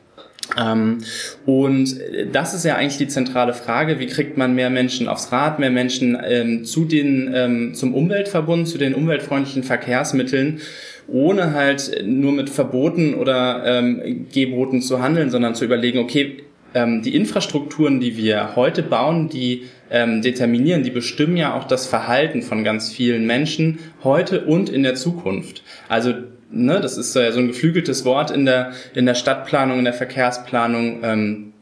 Ähm, 0.59 0.99
und 1.45 1.95
das 2.31 2.53
ist 2.53 2.65
ja 2.65 2.75
eigentlich 2.75 2.97
die 2.97 3.07
zentrale 3.07 3.53
Frage, 3.53 3.99
wie 3.99 4.07
kriegt 4.07 4.37
man 4.37 4.53
mehr 4.55 4.69
Menschen 4.69 5.07
aufs 5.07 5.31
Rad, 5.31 5.59
mehr 5.59 5.71
Menschen 5.71 6.17
ähm, 6.23 6.65
zu 6.65 6.85
den, 6.85 7.31
ähm, 7.33 7.73
zum 7.73 7.93
Umweltverbund, 7.93 8.67
zu 8.67 8.77
den 8.77 8.93
umweltfreundlichen 8.93 9.63
Verkehrsmitteln 9.63 10.61
ohne 11.07 11.53
halt 11.53 12.03
nur 12.05 12.31
mit 12.31 12.49
Verboten 12.49 13.13
oder 13.15 13.63
ähm, 13.65 14.27
Geboten 14.33 14.81
zu 14.81 15.01
handeln, 15.01 15.29
sondern 15.29 15.55
zu 15.55 15.65
überlegen, 15.65 15.99
okay, 15.99 16.43
ähm, 16.73 17.01
die 17.01 17.15
Infrastrukturen, 17.15 17.99
die 17.99 18.17
wir 18.17 18.55
heute 18.55 18.83
bauen, 18.83 19.29
die 19.29 19.63
ähm, 19.91 20.21
determinieren, 20.21 20.83
die 20.83 20.89
bestimmen 20.89 21.37
ja 21.37 21.53
auch 21.53 21.65
das 21.65 21.87
Verhalten 21.87 22.41
von 22.41 22.63
ganz 22.63 22.91
vielen 22.91 23.27
Menschen 23.27 23.79
heute 24.03 24.45
und 24.45 24.69
in 24.69 24.83
der 24.83 24.95
Zukunft. 24.95 25.63
Also 25.87 26.13
ne, 26.51 26.79
das 26.81 26.97
ist 26.97 27.13
so 27.13 27.19
ein 27.19 27.47
geflügeltes 27.47 28.05
Wort 28.05 28.31
in 28.31 28.45
der 28.45 28.71
in 28.95 29.05
der 29.05 29.15
Stadtplanung, 29.15 29.79
in 29.79 29.85
der 29.85 29.93
Verkehrsplanung. 29.93 30.99
Ähm, 31.03 31.52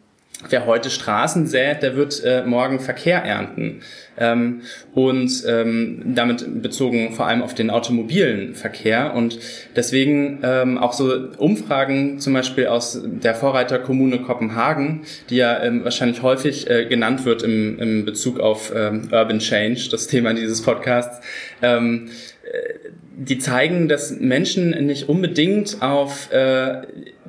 wer 0.49 0.65
heute 0.65 0.89
Straßen 0.89 1.47
sät, 1.47 1.83
der 1.83 1.95
wird 1.95 2.23
äh, 2.23 2.43
morgen 2.45 2.79
Verkehr 2.79 3.23
ernten. 3.23 3.81
Ähm, 4.17 4.61
und 4.93 5.31
ähm, 5.47 6.01
damit 6.15 6.61
bezogen 6.61 7.13
vor 7.13 7.27
allem 7.27 7.41
auf 7.41 7.53
den 7.53 7.69
automobilen 7.69 8.55
Verkehr. 8.55 9.13
Und 9.15 9.39
deswegen 9.75 10.39
ähm, 10.43 10.77
auch 10.77 10.93
so 10.93 11.29
Umfragen 11.37 12.19
zum 12.19 12.33
Beispiel 12.33 12.67
aus 12.67 13.01
der 13.03 13.35
Vorreiterkommune 13.35 14.19
Kopenhagen, 14.19 15.01
die 15.29 15.37
ja 15.37 15.63
ähm, 15.63 15.83
wahrscheinlich 15.83 16.21
häufig 16.21 16.69
äh, 16.69 16.85
genannt 16.85 17.25
wird 17.25 17.43
im, 17.43 17.79
im 17.79 18.05
Bezug 18.05 18.39
auf 18.39 18.71
ähm, 18.75 19.09
Urban 19.11 19.39
Change, 19.39 19.87
das 19.89 20.07
Thema 20.07 20.33
dieses 20.33 20.61
Podcasts. 20.61 21.25
Ähm, 21.61 22.09
äh, 22.43 22.91
die 23.13 23.37
zeigen, 23.37 23.89
dass 23.89 24.11
Menschen 24.19 24.69
nicht 24.85 25.09
unbedingt 25.09 25.81
auf, 25.81 26.31
äh, 26.31 26.81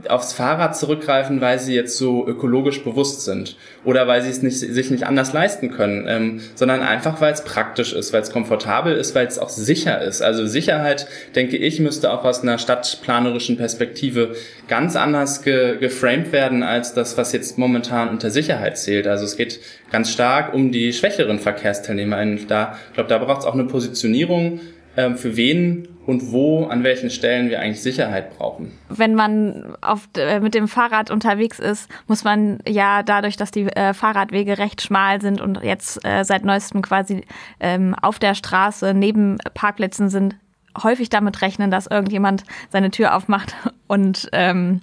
aufs 0.09 0.33
Fahrrad 0.33 0.77
zurückgreifen, 0.77 1.41
weil 1.41 1.59
sie 1.59 1.75
jetzt 1.75 1.97
so 1.99 2.27
ökologisch 2.27 2.85
bewusst 2.85 3.25
sind 3.25 3.57
oder 3.85 4.07
weil 4.07 4.23
sie 4.23 4.31
es 4.31 4.43
nicht, 4.43 4.59
sich 4.59 4.91
nicht 4.91 5.07
anders 5.07 5.33
leisten 5.33 5.71
können, 5.73 6.07
ähm, 6.09 6.41
sondern 6.55 6.83
einfach, 6.83 7.21
weil 7.21 7.33
es 7.33 7.43
praktisch 7.43 7.93
ist, 7.93 8.13
weil 8.13 8.23
es 8.23 8.31
komfortabel 8.31 8.95
ist, 8.95 9.15
weil 9.17 9.27
es 9.27 9.41
auch 9.41 9.49
sicher 9.49 10.01
ist. 10.01 10.23
Also 10.23 10.47
Sicherheit, 10.47 11.09
denke 11.35 11.57
ich, 11.57 11.81
müsste 11.81 12.13
auch 12.13 12.25
aus 12.25 12.43
einer 12.43 12.59
stadtplanerischen 12.59 13.57
Perspektive 13.57 14.37
ganz 14.69 14.95
anders 14.95 15.43
ge 15.43 15.79
geframed 15.79 16.33
werden 16.33 16.63
als 16.63 16.95
das, 16.95 17.19
was 17.19 17.33
jetzt 17.33 17.59
momentan 17.59 18.09
unter 18.09 18.31
Sicherheit 18.31 18.79
zählt. 18.79 19.09
Also 19.09 19.25
es 19.25 19.37
geht 19.37 19.59
ganz 19.91 20.13
stark 20.13 20.55
um 20.55 20.71
die 20.71 20.93
schwächeren 20.93 21.41
Verkehrsteilnehmer. 21.41 22.25
Da, 22.47 22.79
ich 22.89 22.95
glaube, 22.95 23.09
da 23.09 23.19
braucht 23.19 23.41
es 23.41 23.47
auch 23.47 23.55
eine 23.55 23.65
Positionierung 23.65 24.61
für 24.95 25.37
wen 25.37 25.89
und 26.07 26.33
wo, 26.33 26.67
an 26.67 26.85
welchen 26.85 27.11
Stellen 27.11 27.49
wir 27.49 27.61
eigentlich 27.61 27.81
Sicherheit 27.81 28.37
brauchen. 28.37 28.73
Wenn 28.89 29.15
man 29.15 29.77
auf, 29.81 30.09
äh, 30.17 30.41
mit 30.41 30.55
dem 30.55 30.69
Fahrrad 30.69 31.11
unterwegs 31.11 31.59
ist, 31.59 31.89
muss 32.09 32.25
man 32.25 32.59
ja 32.67 33.03
dadurch, 33.03 33.37
dass 33.37 33.51
die 33.51 33.65
äh, 33.67 33.95
Fahrradwege 33.95 34.59
recht 34.59 34.83
schmal 34.83 35.21
sind 35.21 35.41
und 35.41 35.63
jetzt 35.63 36.05
äh, 36.05 36.25
seit 36.25 36.45
neuestem 36.45 36.83
quasi 36.83 37.25
ähm, 37.61 37.95
auf 38.01 38.19
der 38.19 38.35
Straße 38.35 38.95
neben 38.95 39.39
Parkplätzen 39.55 40.09
sind, 40.09 40.37
häufig 40.83 41.09
damit 41.09 41.41
rechnen, 41.43 41.71
dass 41.71 41.87
irgendjemand 41.87 42.45
seine 42.71 42.91
Tür 42.91 43.17
aufmacht 43.17 43.55
und 43.87 44.29
ähm, 44.33 44.81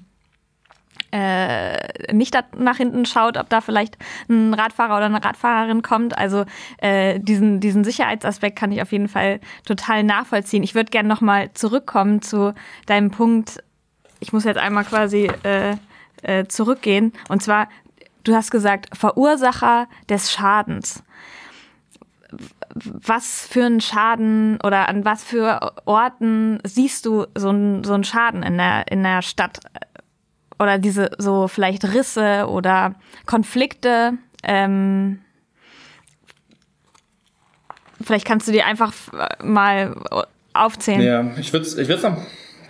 äh, 1.12 2.14
nicht 2.14 2.38
nach 2.58 2.78
hinten 2.78 3.06
schaut, 3.06 3.38
ob 3.38 3.50
da 3.50 3.62
vielleicht 3.62 3.98
ein 4.30 4.54
Radfahrer 4.54 4.98
oder 4.98 5.06
eine 5.06 5.24
Radfahrerin 5.24 5.82
kommt. 5.82 6.18
Also 6.18 6.46
äh, 6.78 7.20
diesen, 7.20 7.60
diesen 7.60 7.84
Sicherheitsaspekt 7.84 8.58
kann 8.58 8.72
ich 8.72 8.82
auf 8.82 8.92
jeden 8.92 9.08
Fall 9.08 9.40
total 9.66 10.04
nachvollziehen. 10.04 10.64
Ich 10.64 10.76
würde 10.76 10.92
gerne 10.92 11.10
nochmal 11.10 11.52
zurückkommen 11.54 12.22
zu 12.22 12.54
deinem 12.86 13.12
Punkt. 13.12 13.64
Ich 14.20 14.34
muss 14.34 14.44
jetzt 14.44 14.58
einmal 14.58 14.84
quasi 14.84 15.30
äh, 15.44 15.76
äh, 16.24 16.46
zurückgehen. 16.46 17.14
Und 17.30 17.42
zwar, 17.42 17.70
du 18.24 18.36
hast 18.36 18.52
gesagt, 18.52 18.96
Verursacher 18.98 19.88
des 20.10 20.32
Schadens 20.32 21.04
was 22.76 23.48
für 23.48 23.66
einen 23.66 23.82
Schaden 23.82 24.60
oder 24.64 24.90
an 24.90 25.06
was 25.06 25.24
für 25.24 25.74
Orten 25.86 26.60
siehst 26.64 27.06
du 27.06 27.26
so 27.36 27.50
einen 27.50 27.84
so 27.84 27.94
einen 27.94 28.04
Schaden 28.04 28.44
in 28.44 28.58
der, 28.58 28.92
in 28.92 29.04
der 29.04 29.22
Stadt? 29.22 29.60
Oder 30.60 30.78
diese 30.78 31.12
so 31.18 31.48
vielleicht 31.48 31.86
Risse 31.86 32.48
oder 32.48 32.96
Konflikte. 33.26 34.14
Ähm, 34.44 35.22
vielleicht 38.02 38.26
kannst 38.26 38.48
du 38.48 38.52
die 38.52 38.62
einfach 38.62 38.94
mal 39.44 39.96
aufzählen. 40.54 41.02
Ja, 41.02 41.26
ich 41.38 41.54
würde 41.54 41.66
es 41.66 41.78
ich 41.78 41.88
würd's 41.88 42.04
noch, 42.04 42.18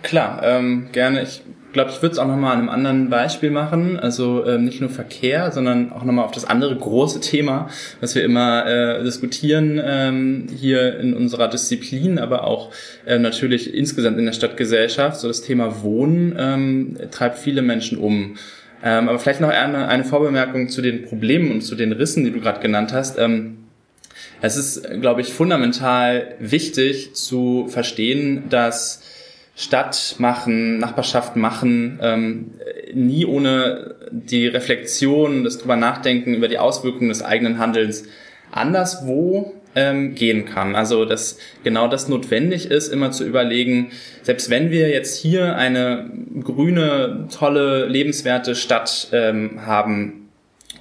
klar, 0.02 0.42
ähm, 0.42 0.88
gerne. 0.92 1.22
Ich 1.22 1.42
glaube, 1.72 1.90
ich 1.90 2.02
würde 2.02 2.12
es 2.12 2.18
auch 2.18 2.26
nochmal 2.26 2.52
an 2.52 2.58
einem 2.58 2.68
anderen 2.68 3.10
Beispiel 3.10 3.50
machen. 3.50 3.98
Also 3.98 4.46
ähm, 4.46 4.64
nicht 4.64 4.80
nur 4.80 4.90
Verkehr, 4.90 5.52
sondern 5.52 5.92
auch 5.92 6.04
nochmal 6.04 6.24
auf 6.24 6.32
das 6.32 6.44
andere 6.44 6.76
große 6.76 7.20
Thema, 7.20 7.68
was 8.00 8.14
wir 8.14 8.24
immer 8.24 8.66
äh, 8.66 9.04
diskutieren 9.04 9.80
ähm, 9.82 10.46
hier 10.54 10.98
in 10.98 11.14
unserer 11.14 11.48
Disziplin, 11.48 12.18
aber 12.18 12.44
auch 12.44 12.70
äh, 13.06 13.18
natürlich 13.18 13.74
insgesamt 13.74 14.18
in 14.18 14.26
der 14.26 14.32
Stadtgesellschaft. 14.32 15.20
So 15.20 15.28
das 15.28 15.42
Thema 15.42 15.82
Wohnen 15.82 16.36
ähm, 16.38 16.96
treibt 17.10 17.38
viele 17.38 17.62
Menschen 17.62 17.98
um. 17.98 18.36
Ähm, 18.82 19.08
aber 19.08 19.18
vielleicht 19.18 19.40
noch 19.40 19.50
eine, 19.50 19.88
eine 19.88 20.04
Vorbemerkung 20.04 20.68
zu 20.68 20.80
den 20.80 21.04
Problemen 21.04 21.50
und 21.52 21.60
zu 21.60 21.74
den 21.74 21.92
Rissen, 21.92 22.24
die 22.24 22.30
du 22.30 22.40
gerade 22.40 22.60
genannt 22.60 22.92
hast. 22.92 23.18
Ähm, 23.18 23.58
es 24.42 24.56
ist, 24.56 25.00
glaube 25.00 25.20
ich, 25.20 25.32
fundamental 25.32 26.34
wichtig 26.38 27.14
zu 27.14 27.66
verstehen, 27.68 28.44
dass 28.48 29.02
Stadt 29.60 30.14
machen, 30.16 30.78
Nachbarschaft 30.78 31.36
machen, 31.36 32.00
ähm, 32.02 32.52
nie 32.94 33.26
ohne 33.26 33.94
die 34.10 34.46
Reflexion, 34.46 35.44
das 35.44 35.58
drüber 35.58 35.76
nachdenken 35.76 36.32
über 36.32 36.48
die 36.48 36.58
Auswirkungen 36.58 37.10
des 37.10 37.22
eigenen 37.22 37.58
Handelns 37.58 38.04
anderswo 38.50 39.52
ähm, 39.74 40.14
gehen 40.14 40.46
kann. 40.46 40.74
Also 40.74 41.04
dass 41.04 41.36
genau 41.62 41.88
das 41.88 42.08
notwendig 42.08 42.70
ist, 42.70 42.88
immer 42.88 43.10
zu 43.10 43.26
überlegen, 43.26 43.90
selbst 44.22 44.48
wenn 44.48 44.70
wir 44.70 44.88
jetzt 44.88 45.20
hier 45.20 45.56
eine 45.56 46.10
grüne, 46.42 47.28
tolle, 47.30 47.84
lebenswerte 47.84 48.54
Stadt 48.54 49.08
ähm, 49.12 49.66
haben 49.66 50.30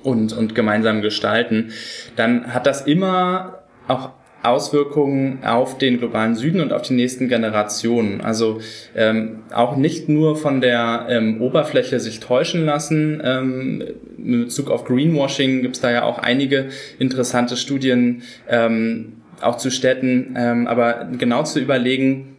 und, 0.03 0.31
und 0.31 0.55
gemeinsam 0.55 1.01
gestalten, 1.01 1.73
dann 2.15 2.53
hat 2.53 2.65
das 2.65 2.87
immer 2.87 3.59
auch 3.89 4.11
Auswirkungen 4.41 5.43
auf 5.43 5.77
den 5.77 5.99
globalen 5.99 6.35
Süden 6.35 6.61
und 6.61 6.71
auf 6.71 6.83
die 6.83 6.93
nächsten 6.93 7.27
Generationen. 7.27 8.21
Also 8.21 8.61
ähm, 8.95 9.39
auch 9.53 9.75
nicht 9.75 10.07
nur 10.07 10.37
von 10.37 10.61
der 10.61 11.07
ähm, 11.09 11.41
Oberfläche 11.41 11.99
sich 11.99 12.19
täuschen 12.19 12.65
lassen. 12.65 13.21
Ähm, 13.23 13.83
in 14.17 14.45
Bezug 14.45 14.69
auf 14.69 14.85
Greenwashing 14.85 15.61
gibt 15.61 15.75
es 15.75 15.81
da 15.81 15.91
ja 15.91 16.03
auch 16.03 16.19
einige 16.19 16.69
interessante 16.99 17.57
Studien 17.57 18.23
ähm, 18.47 19.13
auch 19.41 19.57
zu 19.57 19.71
Städten, 19.71 20.35
ähm, 20.37 20.67
aber 20.67 21.09
genau 21.17 21.43
zu 21.43 21.59
überlegen, 21.59 22.37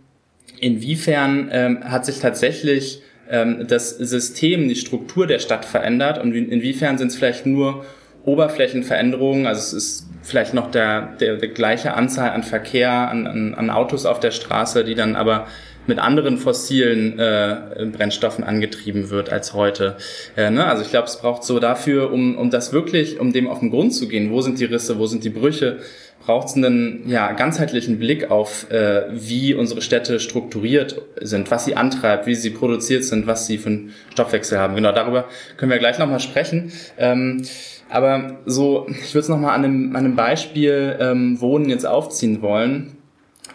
inwiefern 0.60 1.48
ähm, 1.52 1.84
hat 1.84 2.06
sich 2.06 2.18
tatsächlich 2.18 3.02
ähm, 3.30 3.66
das 3.68 3.90
System, 3.90 4.68
die 4.68 4.76
Struktur 4.76 5.26
der 5.26 5.38
Stadt 5.38 5.64
verändert 5.64 6.22
und 6.22 6.34
inwiefern 6.34 6.98
sind 6.98 7.08
es 7.08 7.16
vielleicht 7.16 7.46
nur 7.46 7.84
Oberflächenveränderungen, 8.24 9.46
also 9.46 9.60
es 9.60 9.72
ist 9.72 10.09
vielleicht 10.22 10.54
noch 10.54 10.70
der, 10.70 11.14
der, 11.20 11.36
der 11.36 11.48
gleiche 11.48 11.94
Anzahl 11.94 12.30
an 12.30 12.42
Verkehr, 12.42 12.90
an, 12.90 13.26
an, 13.26 13.54
an 13.54 13.70
Autos 13.70 14.06
auf 14.06 14.20
der 14.20 14.30
Straße, 14.30 14.84
die 14.84 14.94
dann 14.94 15.16
aber 15.16 15.46
mit 15.86 15.98
anderen 15.98 16.38
fossilen 16.38 17.18
äh, 17.18 17.86
Brennstoffen 17.92 18.44
angetrieben 18.44 19.10
wird 19.10 19.30
als 19.30 19.54
heute. 19.54 19.96
Äh, 20.36 20.50
ne? 20.50 20.66
Also 20.66 20.82
ich 20.82 20.90
glaube, 20.90 21.08
es 21.08 21.18
braucht 21.18 21.42
so 21.42 21.58
dafür, 21.58 22.12
um, 22.12 22.36
um 22.36 22.50
das 22.50 22.72
wirklich, 22.72 23.18
um 23.18 23.32
dem 23.32 23.48
auf 23.48 23.60
den 23.60 23.70
Grund 23.70 23.94
zu 23.94 24.06
gehen, 24.08 24.30
wo 24.30 24.40
sind 24.40 24.60
die 24.60 24.66
Risse, 24.66 24.98
wo 24.98 25.06
sind 25.06 25.24
die 25.24 25.30
Brüche, 25.30 25.78
braucht 26.24 26.48
es 26.48 26.54
einen 26.54 27.08
ja, 27.08 27.32
ganzheitlichen 27.32 27.98
Blick 27.98 28.30
auf, 28.30 28.70
äh, 28.70 29.04
wie 29.10 29.54
unsere 29.54 29.80
Städte 29.80 30.20
strukturiert 30.20 31.00
sind, 31.20 31.50
was 31.50 31.64
sie 31.64 31.76
antreibt, 31.76 32.26
wie 32.26 32.34
sie 32.34 32.50
produziert 32.50 33.04
sind, 33.04 33.26
was 33.26 33.46
sie 33.46 33.58
für 33.58 33.70
einen 33.70 33.94
Stoffwechsel 34.12 34.58
haben. 34.58 34.74
Genau, 34.76 34.92
darüber 34.92 35.24
können 35.56 35.72
wir 35.72 35.78
gleich 35.78 35.98
nochmal 35.98 36.20
sprechen. 36.20 36.72
Ähm, 36.98 37.42
aber 37.90 38.38
so, 38.46 38.86
ich 38.88 39.14
würde 39.14 39.20
es 39.20 39.28
nochmal 39.28 39.54
an 39.54 39.64
einem, 39.64 39.96
an 39.96 40.04
einem 40.04 40.16
Beispiel 40.16 40.96
ähm, 41.00 41.40
Wohnen 41.40 41.68
jetzt 41.68 41.86
aufziehen 41.86 42.42
wollen. 42.42 42.96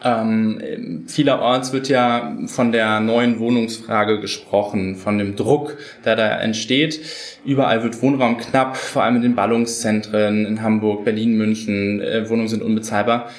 Ähm, 0.03 1.05
vielerorts 1.07 1.73
wird 1.73 1.89
ja 1.89 2.37
von 2.47 2.71
der 2.71 2.99
neuen 2.99 3.39
Wohnungsfrage 3.39 4.19
gesprochen, 4.19 4.97
von 4.97 5.17
dem 5.17 5.35
Druck, 5.35 5.77
der 6.03 6.15
da 6.15 6.39
entsteht. 6.39 6.99
Überall 7.45 7.81
wird 7.83 8.01
Wohnraum 8.01 8.37
knapp, 8.37 8.77
vor 8.77 9.03
allem 9.03 9.15
in 9.15 9.21
den 9.21 9.35
Ballungszentren 9.35 10.45
in 10.45 10.61
Hamburg, 10.61 11.05
Berlin, 11.05 11.37
München. 11.37 12.01
Äh, 12.01 12.29
Wohnungen 12.29 12.49
sind 12.49 12.61
unbezahlbar. 12.61 13.29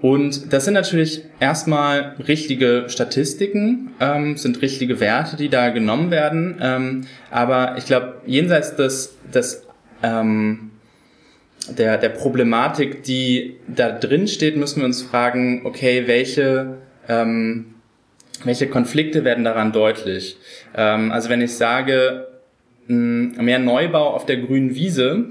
Und 0.00 0.52
das 0.52 0.66
sind 0.66 0.74
natürlich 0.74 1.22
erstmal 1.40 2.14
richtige 2.28 2.84
Statistiken, 2.88 3.92
ähm, 4.00 4.36
sind 4.36 4.60
richtige 4.60 5.00
Werte, 5.00 5.36
die 5.36 5.48
da 5.48 5.70
genommen 5.70 6.10
werden. 6.10 6.58
Ähm, 6.60 7.00
aber 7.30 7.76
ich 7.78 7.86
glaube, 7.86 8.16
jenseits 8.26 8.76
des, 8.76 9.16
des 9.32 9.64
ähm, 10.04 10.70
der, 11.68 11.96
der 11.96 12.10
Problematik, 12.10 13.02
die 13.02 13.56
da 13.66 13.90
drin 13.90 14.28
steht, 14.28 14.56
müssen 14.56 14.80
wir 14.80 14.86
uns 14.86 15.02
fragen, 15.02 15.62
okay, 15.64 16.06
welche, 16.06 16.78
ähm, 17.08 17.74
welche 18.44 18.68
Konflikte 18.68 19.24
werden 19.24 19.44
daran 19.44 19.72
deutlich? 19.72 20.36
Ähm, 20.76 21.10
also 21.10 21.30
wenn 21.30 21.40
ich 21.40 21.54
sage, 21.54 22.28
mh, 22.86 23.42
mehr 23.42 23.58
Neubau 23.58 24.10
auf 24.10 24.26
der 24.26 24.36
grünen 24.36 24.74
Wiese, 24.74 25.28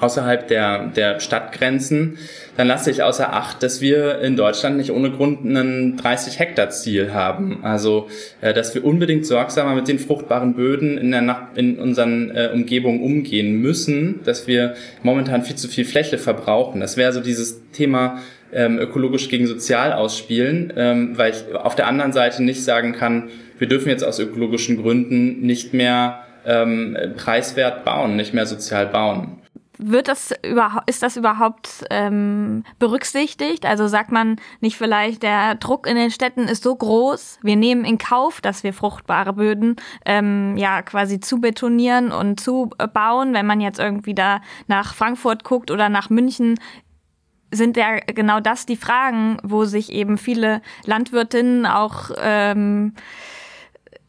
außerhalb 0.00 0.48
der, 0.48 0.86
der 0.88 1.20
Stadtgrenzen, 1.20 2.18
dann 2.56 2.66
lasse 2.66 2.90
ich 2.90 3.02
außer 3.02 3.32
Acht, 3.32 3.62
dass 3.62 3.80
wir 3.80 4.20
in 4.20 4.36
Deutschland 4.36 4.76
nicht 4.78 4.90
ohne 4.90 5.10
Grund 5.10 5.44
ein 5.44 5.96
30 5.96 6.38
Hektar 6.38 6.70
Ziel 6.70 7.12
haben. 7.12 7.58
Also, 7.62 8.08
äh, 8.40 8.54
dass 8.54 8.74
wir 8.74 8.84
unbedingt 8.84 9.26
sorgsamer 9.26 9.74
mit 9.74 9.88
den 9.88 9.98
fruchtbaren 9.98 10.54
Böden 10.54 10.96
in, 10.98 11.10
der 11.10 11.22
Nach 11.22 11.54
in 11.54 11.78
unseren 11.78 12.30
äh, 12.30 12.50
Umgebungen 12.52 13.02
umgehen 13.02 13.60
müssen, 13.60 14.20
dass 14.24 14.46
wir 14.46 14.74
momentan 15.02 15.42
viel 15.42 15.56
zu 15.56 15.68
viel 15.68 15.84
Fläche 15.84 16.18
verbrauchen. 16.18 16.80
Das 16.80 16.96
wäre 16.96 17.12
so 17.12 17.20
dieses 17.20 17.70
Thema 17.72 18.20
ähm, 18.52 18.78
ökologisch 18.78 19.28
gegen 19.28 19.46
sozial 19.46 19.92
ausspielen, 19.92 20.72
ähm, 20.76 21.18
weil 21.18 21.32
ich 21.32 21.54
auf 21.54 21.74
der 21.74 21.88
anderen 21.88 22.12
Seite 22.12 22.42
nicht 22.42 22.64
sagen 22.64 22.92
kann, 22.92 23.28
wir 23.58 23.68
dürfen 23.68 23.88
jetzt 23.88 24.04
aus 24.04 24.18
ökologischen 24.18 24.80
Gründen 24.80 25.40
nicht 25.40 25.74
mehr 25.74 26.20
ähm, 26.46 26.96
preiswert 27.16 27.84
bauen, 27.84 28.16
nicht 28.16 28.34
mehr 28.34 28.46
sozial 28.46 28.86
bauen 28.86 29.38
wird 29.78 30.08
das 30.08 30.34
überhaupt, 30.42 30.88
ist 30.88 31.02
das 31.02 31.16
überhaupt 31.16 31.84
ähm, 31.90 32.64
berücksichtigt? 32.78 33.66
Also 33.66 33.88
sagt 33.88 34.12
man 34.12 34.36
nicht 34.60 34.76
vielleicht, 34.76 35.22
der 35.22 35.54
Druck 35.56 35.86
in 35.86 35.96
den 35.96 36.10
Städten 36.10 36.48
ist 36.48 36.62
so 36.62 36.74
groß, 36.74 37.38
wir 37.42 37.56
nehmen 37.56 37.84
in 37.84 37.98
Kauf, 37.98 38.40
dass 38.40 38.62
wir 38.62 38.72
fruchtbare 38.72 39.34
Böden 39.34 39.76
ähm, 40.04 40.56
ja 40.56 40.82
quasi 40.82 41.20
zu 41.20 41.40
betonieren 41.40 42.12
und 42.12 42.40
zu 42.40 42.70
bauen. 42.94 43.34
Wenn 43.34 43.46
man 43.46 43.60
jetzt 43.60 43.78
irgendwie 43.78 44.14
da 44.14 44.40
nach 44.66 44.94
Frankfurt 44.94 45.44
guckt 45.44 45.70
oder 45.70 45.88
nach 45.88 46.10
München, 46.10 46.58
sind 47.50 47.76
ja 47.76 47.98
genau 47.98 48.40
das 48.40 48.66
die 48.66 48.76
Fragen, 48.76 49.38
wo 49.42 49.64
sich 49.64 49.92
eben 49.92 50.18
viele 50.18 50.62
Landwirtinnen 50.84 51.66
auch 51.66 52.10
ähm, 52.18 52.94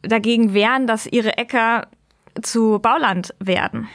dagegen 0.02 0.54
wehren, 0.54 0.86
dass 0.86 1.06
ihre 1.06 1.38
Äcker 1.38 1.88
zu 2.42 2.78
Bauland 2.80 3.34
werden. 3.38 3.88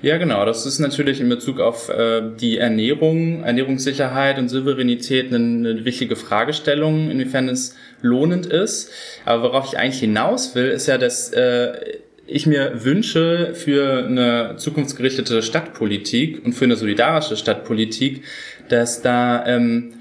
Ja, 0.00 0.16
genau. 0.16 0.44
Das 0.44 0.64
ist 0.64 0.78
natürlich 0.78 1.20
in 1.20 1.28
Bezug 1.28 1.58
auf 1.58 1.88
äh, 1.88 2.22
die 2.40 2.58
Ernährung, 2.58 3.42
Ernährungssicherheit 3.42 4.38
und 4.38 4.48
Souveränität 4.48 5.34
eine, 5.34 5.36
eine 5.70 5.84
wichtige 5.84 6.14
Fragestellung, 6.14 7.10
inwiefern 7.10 7.48
es 7.48 7.74
lohnend 8.00 8.46
ist. 8.46 8.92
Aber 9.24 9.42
worauf 9.42 9.72
ich 9.72 9.78
eigentlich 9.78 9.98
hinaus 9.98 10.54
will, 10.54 10.68
ist 10.68 10.86
ja, 10.86 10.98
dass 10.98 11.32
äh, 11.32 11.98
ich 12.28 12.46
mir 12.46 12.84
wünsche 12.84 13.54
für 13.54 14.04
eine 14.06 14.54
zukunftsgerichtete 14.56 15.42
Stadtpolitik 15.42 16.44
und 16.44 16.52
für 16.52 16.66
eine 16.66 16.76
solidarische 16.76 17.36
Stadtpolitik, 17.36 18.22
dass 18.68 19.02
da 19.02 19.44
ähm, 19.46 19.94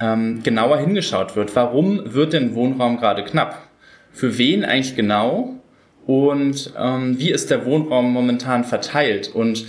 ähm, 0.00 0.42
genauer 0.42 0.78
hingeschaut 0.78 1.36
wird. 1.36 1.54
Warum 1.54 2.12
wird 2.12 2.32
denn 2.32 2.56
Wohnraum 2.56 2.96
gerade 2.96 3.22
knapp? 3.22 3.68
Für 4.12 4.36
wen 4.36 4.64
eigentlich 4.64 4.96
genau? 4.96 5.57
Und 6.08 6.72
ähm, 6.78 7.18
wie 7.18 7.30
ist 7.30 7.50
der 7.50 7.66
Wohnraum 7.66 8.10
momentan 8.10 8.64
verteilt? 8.64 9.28
Und 9.34 9.66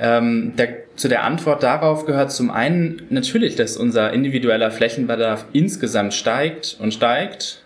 ähm, 0.00 0.54
der, 0.56 0.96
zu 0.96 1.06
der 1.06 1.22
Antwort 1.22 1.62
darauf 1.62 2.06
gehört 2.06 2.32
zum 2.32 2.50
einen 2.50 3.02
natürlich, 3.10 3.56
dass 3.56 3.76
unser 3.76 4.10
individueller 4.10 4.70
Flächenbedarf 4.70 5.44
insgesamt 5.52 6.14
steigt 6.14 6.78
und 6.80 6.94
steigt 6.94 7.62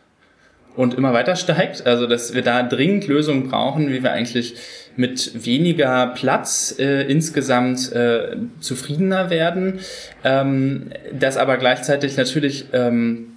und 0.75 0.95
immer 0.95 1.13
weiter 1.13 1.37
steigt. 1.37 1.87
Also 1.87 2.09
dass 2.09 2.35
wir 2.35 2.43
da 2.43 2.65
dringend 2.65 3.07
Lösungen 3.07 3.49
brauchen, 3.49 3.91
wie 3.91 4.03
wir 4.03 4.11
eigentlich 4.11 4.57
mit 4.97 5.47
weniger 5.47 6.09
Platz 6.09 6.75
äh, 6.81 7.03
insgesamt 7.03 7.93
äh, 7.93 8.39
zufriedener 8.59 9.31
werden, 9.31 9.79
ähm, 10.25 10.91
dass 11.17 11.37
aber 11.37 11.59
gleichzeitig 11.59 12.17
natürlich 12.17 12.65
ähm, 12.73 13.36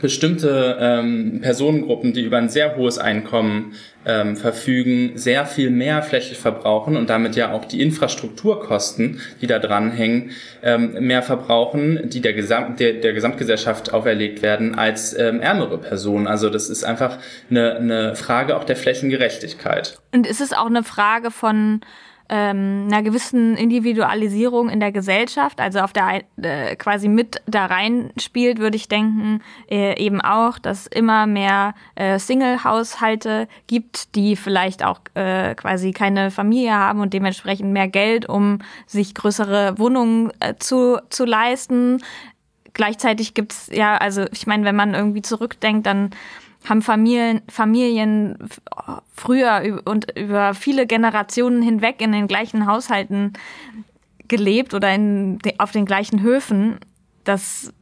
bestimmte 0.00 0.76
ähm, 0.80 1.40
Personengruppen, 1.42 2.12
die 2.12 2.22
über 2.22 2.38
ein 2.38 2.48
sehr 2.48 2.76
hohes 2.76 2.98
Einkommen 2.98 3.74
ähm, 4.04 4.36
verfügen, 4.36 5.12
sehr 5.14 5.46
viel 5.46 5.70
mehr 5.70 6.02
Fläche 6.02 6.34
verbrauchen 6.34 6.96
und 6.96 7.08
damit 7.08 7.34
ja 7.36 7.52
auch 7.52 7.64
die 7.64 7.82
Infrastrukturkosten, 7.82 9.20
die 9.40 9.46
da 9.46 9.58
dranhängen, 9.58 10.30
ähm, 10.62 11.06
mehr 11.06 11.22
verbrauchen, 11.22 12.08
die 12.10 12.20
der, 12.20 12.32
Gesam 12.32 12.76
der, 12.76 12.94
der 12.94 13.12
Gesamtgesellschaft 13.12 13.92
auferlegt 13.92 14.42
werden 14.42 14.74
als 14.74 15.16
ähm, 15.18 15.40
ärmere 15.40 15.78
Personen. 15.78 16.26
Also 16.26 16.50
das 16.50 16.68
ist 16.68 16.84
einfach 16.84 17.18
eine, 17.50 17.76
eine 17.76 18.16
Frage 18.16 18.56
auch 18.56 18.64
der 18.64 18.76
Flächengerechtigkeit. 18.76 19.98
Und 20.12 20.26
ist 20.26 20.40
es 20.40 20.52
auch 20.52 20.66
eine 20.66 20.84
Frage 20.84 21.30
von 21.30 21.80
ähm, 22.28 22.88
einer 22.88 23.02
gewissen 23.02 23.56
Individualisierung 23.56 24.68
in 24.68 24.80
der 24.80 24.92
Gesellschaft, 24.92 25.60
also 25.60 25.80
auf 25.80 25.92
der 25.92 26.22
äh, 26.42 26.76
quasi 26.76 27.08
mit 27.08 27.40
da 27.46 27.66
rein 27.66 28.10
spielt, 28.18 28.58
würde 28.58 28.76
ich 28.76 28.88
denken, 28.88 29.40
äh, 29.70 29.98
eben 30.02 30.20
auch, 30.20 30.58
dass 30.58 30.86
immer 30.86 31.26
mehr 31.26 31.74
äh, 31.94 32.18
Single-Haushalte 32.18 33.48
gibt, 33.66 34.14
die 34.14 34.36
vielleicht 34.36 34.84
auch 34.84 35.00
äh, 35.14 35.54
quasi 35.54 35.92
keine 35.92 36.30
Familie 36.30 36.74
haben 36.74 37.00
und 37.00 37.12
dementsprechend 37.12 37.72
mehr 37.72 37.88
Geld, 37.88 38.28
um 38.28 38.58
sich 38.86 39.14
größere 39.14 39.78
Wohnungen 39.78 40.32
äh, 40.40 40.54
zu, 40.58 40.98
zu 41.10 41.24
leisten. 41.24 42.02
Gleichzeitig 42.72 43.34
gibt's 43.34 43.70
ja, 43.72 43.96
also 43.96 44.24
ich 44.32 44.46
meine, 44.46 44.64
wenn 44.64 44.76
man 44.76 44.94
irgendwie 44.94 45.22
zurückdenkt, 45.22 45.86
dann 45.86 46.10
haben 46.68 46.82
Familien, 46.82 47.42
Familien 47.48 48.36
früher 49.14 49.82
und 49.84 50.18
über 50.18 50.54
viele 50.54 50.86
Generationen 50.86 51.62
hinweg 51.62 51.96
in 52.00 52.12
den 52.12 52.26
gleichen 52.26 52.66
Haushalten 52.66 53.32
gelebt 54.28 54.74
oder 54.74 54.92
in, 54.94 55.38
auf 55.58 55.72
den 55.72 55.86
gleichen 55.86 56.22
Höfen. 56.22 56.78
Das 57.24 57.72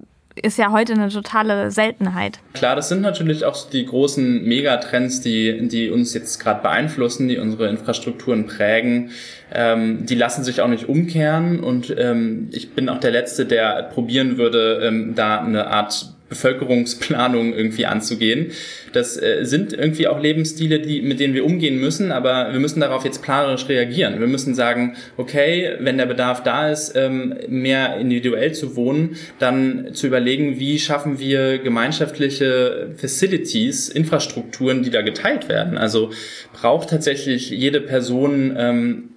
ist 0.42 0.59
ja 0.59 0.73
heute 0.73 0.94
eine 0.94 1.09
totale 1.09 1.70
Seltenheit. 1.70 2.40
Klar, 2.55 2.75
das 2.75 2.88
sind 2.88 3.01
natürlich 3.01 3.44
auch 3.44 3.70
die 3.70 3.87
großen 3.87 4.42
Megatrends, 4.42 5.20
die, 5.20 5.68
die 5.68 5.90
uns 5.90 6.12
jetzt 6.12 6.40
gerade 6.40 6.61
beeinflussen, 6.61 7.29
die 7.29 7.38
unsere 7.38 7.68
Infrastrukturen 7.68 8.47
prägen. 8.47 9.11
Ähm, 9.53 10.07
die 10.07 10.16
lassen 10.16 10.42
sich 10.42 10.61
auch 10.61 10.68
nicht 10.68 10.88
umkehren 10.88 11.61
und 11.61 11.94
ähm, 11.97 12.49
ich 12.53 12.73
bin 12.73 12.88
auch 12.88 12.99
der 12.99 13.12
Letzte, 13.12 13.47
der 13.47 13.85
probieren 13.85 14.37
würde, 14.37 14.81
ähm, 14.83 15.14
da 15.14 15.40
eine 15.40 15.68
Art 15.68 16.13
Bevölkerungsplanung 16.28 17.52
irgendwie 17.52 17.87
anzugehen. 17.87 18.52
Das 18.92 19.20
äh, 19.20 19.44
sind 19.44 19.72
irgendwie 19.72 20.08
auch 20.08 20.20
Lebensstile, 20.20 20.80
die, 20.80 21.02
mit 21.02 21.20
denen 21.20 21.34
wir 21.34 21.44
umgehen 21.44 21.80
müssen, 21.80 22.12
aber 22.12 22.52
wir 22.52 22.60
müssen 22.60 22.80
darauf 22.80 23.04
jetzt 23.04 23.22
planerisch 23.22 23.68
reagieren. 23.68 24.20
Wir 24.20 24.26
müssen 24.26 24.54
sagen, 24.54 24.96
okay, 25.16 25.76
wenn 25.80 25.98
der 25.98 26.06
Bedarf 26.06 26.42
da 26.42 26.70
ist, 26.70 26.94
ähm, 26.96 27.34
mehr 27.48 27.96
individuell 27.98 28.52
zu 28.52 28.74
wohnen, 28.76 29.16
dann 29.38 29.90
zu 29.92 30.06
überlegen, 30.06 30.58
wie 30.58 30.78
schaffen 30.78 31.18
wir 31.18 31.58
gemeinschaftliche 31.58 32.90
Facilities, 32.96 33.88
Infrastrukturen, 33.88 34.82
die 34.82 34.90
da 34.90 35.02
geteilt 35.02 35.48
werden. 35.48 35.76
Also 35.76 36.10
braucht 36.52 36.90
tatsächlich 36.90 37.50
jede 37.50 37.80
Person 37.80 38.54
ähm, 38.56 39.10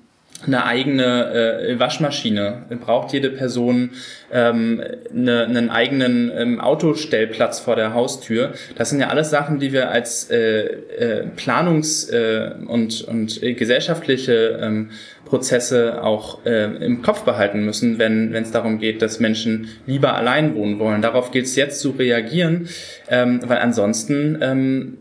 eine 0.45 0.65
eigene 0.65 1.32
äh, 1.34 1.80
Waschmaschine, 1.80 2.63
braucht 2.82 3.12
jede 3.12 3.30
Person 3.32 3.91
ähm, 4.32 4.82
eine, 5.12 5.45
einen 5.45 5.69
eigenen 5.69 6.32
ähm, 6.36 6.60
Autostellplatz 6.60 7.60
vor 7.60 7.76
der 7.76 7.93
Haustür. 7.93 8.54
Das 8.76 8.89
sind 8.91 9.00
ja 9.00 9.08
alles 9.08 9.30
Sachen, 9.30 9.60
die 9.60 9.73
wir 9.73 9.89
als 9.89 10.30
äh, 10.30 10.62
äh, 10.62 11.26
Planungs- 11.36 12.12
äh, 12.12 12.54
und, 12.67 13.02
und 13.02 13.41
gesellschaftliche 13.41 14.60
ähm, 14.62 14.91
Prozesse 15.26 16.04
auch 16.04 16.45
äh, 16.45 16.65
im 16.86 17.02
Kopf 17.02 17.23
behalten 17.23 17.65
müssen, 17.65 18.00
wenn 18.00 18.34
es 18.34 18.52
darum 18.52 18.80
geht, 18.80 19.02
dass 19.02 19.19
Menschen 19.19 19.67
lieber 19.86 20.15
allein 20.15 20.56
wohnen 20.56 20.80
wollen. 20.80 21.02
Darauf 21.02 21.32
gilt 21.32 21.45
es 21.45 21.56
jetzt 21.56 21.82
zu 21.82 21.91
reagieren, 21.91 22.69
ähm, 23.10 23.41
weil 23.45 23.58
ansonsten 23.58 24.38
ähm, 24.41 24.97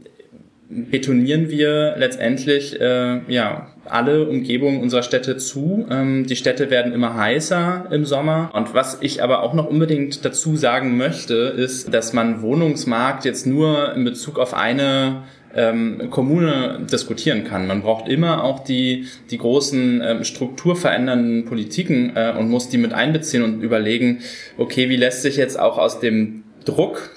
betonieren 0.68 1.48
wir 1.48 1.94
letztendlich 1.96 2.81
äh, 2.81 3.20
ja 3.33 3.68
alle 3.85 4.29
Umgebungen 4.29 4.81
unserer 4.81 5.02
Städte 5.02 5.37
zu. 5.37 5.87
Ähm, 5.90 6.26
die 6.26 6.37
Städte 6.37 6.70
werden 6.70 6.92
immer 6.92 7.14
heißer 7.14 7.87
im 7.90 8.05
Sommer. 8.05 8.50
Und 8.52 8.74
was 8.74 8.98
ich 9.00 9.22
aber 9.22 9.42
auch 9.42 9.55
noch 9.55 9.66
unbedingt 9.66 10.24
dazu 10.24 10.57
sagen 10.57 10.96
möchte, 10.96 11.35
ist, 11.35 11.94
dass 11.94 12.12
man 12.12 12.42
Wohnungsmarkt 12.42 13.24
jetzt 13.24 13.46
nur 13.46 13.94
in 13.94 14.05
Bezug 14.05 14.38
auf 14.38 14.55
eine 14.55 15.22
ähm, 15.55 16.11
Kommune 16.11 16.81
diskutieren 16.90 17.44
kann. 17.44 17.66
Man 17.66 17.83
braucht 17.83 18.09
immer 18.09 18.44
auch 18.44 18.61
die, 18.61 19.07
die 19.31 19.38
großen 19.38 20.02
ähm, 20.05 20.24
strukturverändernden 20.24 21.44
Politiken 21.46 22.12
äh, 22.14 22.35
und 22.37 22.50
muss 22.50 22.68
die 22.68 22.79
mit 22.79 22.92
einbeziehen 22.92 23.42
und 23.42 23.62
überlegen, 23.62 24.20
okay, 24.59 24.88
wie 24.88 24.96
lässt 24.96 25.22
sich 25.22 25.37
jetzt 25.37 25.59
auch 25.59 25.79
aus 25.79 26.00
dem 26.00 26.44
Druck, 26.64 27.15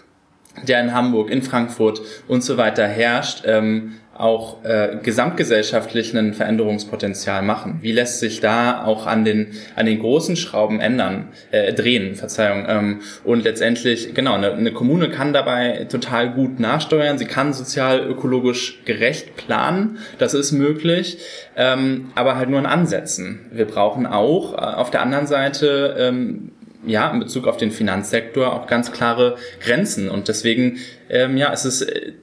der 0.67 0.81
in 0.81 0.93
Hamburg, 0.93 1.29
in 1.29 1.41
Frankfurt 1.41 2.01
und 2.27 2.43
so 2.43 2.57
weiter 2.57 2.87
herrscht, 2.87 3.43
ähm, 3.45 3.93
auch 4.19 4.65
äh, 4.65 4.97
gesamtgesellschaftlich 5.01 6.13
ein 6.13 6.33
Veränderungspotenzial 6.33 7.41
machen? 7.41 7.79
Wie 7.81 7.93
lässt 7.93 8.19
sich 8.19 8.41
da 8.41 8.83
auch 8.83 9.07
an 9.07 9.23
den 9.23 9.53
an 9.75 9.85
den 9.85 9.99
großen 9.99 10.35
Schrauben 10.35 10.81
ändern, 10.81 11.29
äh, 11.51 11.73
drehen, 11.73 12.15
Verzeihung. 12.15 12.65
Ähm, 12.67 12.99
und 13.23 13.45
letztendlich, 13.45 14.13
genau, 14.13 14.33
eine, 14.33 14.51
eine 14.53 14.73
Kommune 14.73 15.09
kann 15.09 15.31
dabei 15.31 15.87
total 15.89 16.31
gut 16.31 16.59
nachsteuern. 16.59 17.17
Sie 17.17 17.25
kann 17.25 17.53
sozial-ökologisch 17.53 18.81
gerecht 18.83 19.37
planen. 19.37 19.99
Das 20.17 20.33
ist 20.33 20.51
möglich, 20.51 21.19
ähm, 21.55 22.11
aber 22.15 22.35
halt 22.35 22.49
nur 22.49 22.59
in 22.59 22.65
Ansätzen. 22.65 23.47
Wir 23.51 23.65
brauchen 23.65 24.05
auch 24.05 24.53
äh, 24.53 24.57
auf 24.57 24.91
der 24.91 25.01
anderen 25.01 25.27
Seite 25.27 25.95
ähm, 25.97 26.51
ja, 26.85 27.09
in 27.11 27.19
Bezug 27.19 27.47
auf 27.47 27.57
den 27.57 27.71
Finanzsektor 27.71 28.53
auch 28.53 28.67
ganz 28.67 28.91
klare 28.91 29.37
Grenzen. 29.59 30.09
Und 30.09 30.27
deswegen, 30.27 30.77
ähm, 31.09 31.37
ja, 31.37 31.51
es 31.51 31.65
ist 31.65 31.81
äh, 31.81 32.13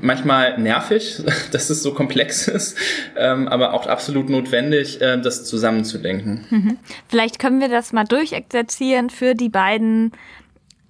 manchmal 0.00 0.58
nervig, 0.58 1.22
dass 1.52 1.70
es 1.70 1.82
so 1.82 1.94
komplex 1.94 2.48
ist, 2.48 2.76
ähm, 3.16 3.48
aber 3.48 3.74
auch 3.74 3.86
absolut 3.86 4.28
notwendig, 4.28 5.00
äh, 5.00 5.20
das 5.20 5.44
zusammenzudenken. 5.44 6.46
Mhm. 6.50 6.78
Vielleicht 7.08 7.38
können 7.38 7.60
wir 7.60 7.68
das 7.68 7.92
mal 7.92 8.04
durchexerzieren 8.04 9.10
für 9.10 9.34
die 9.34 9.48
beiden 9.48 10.12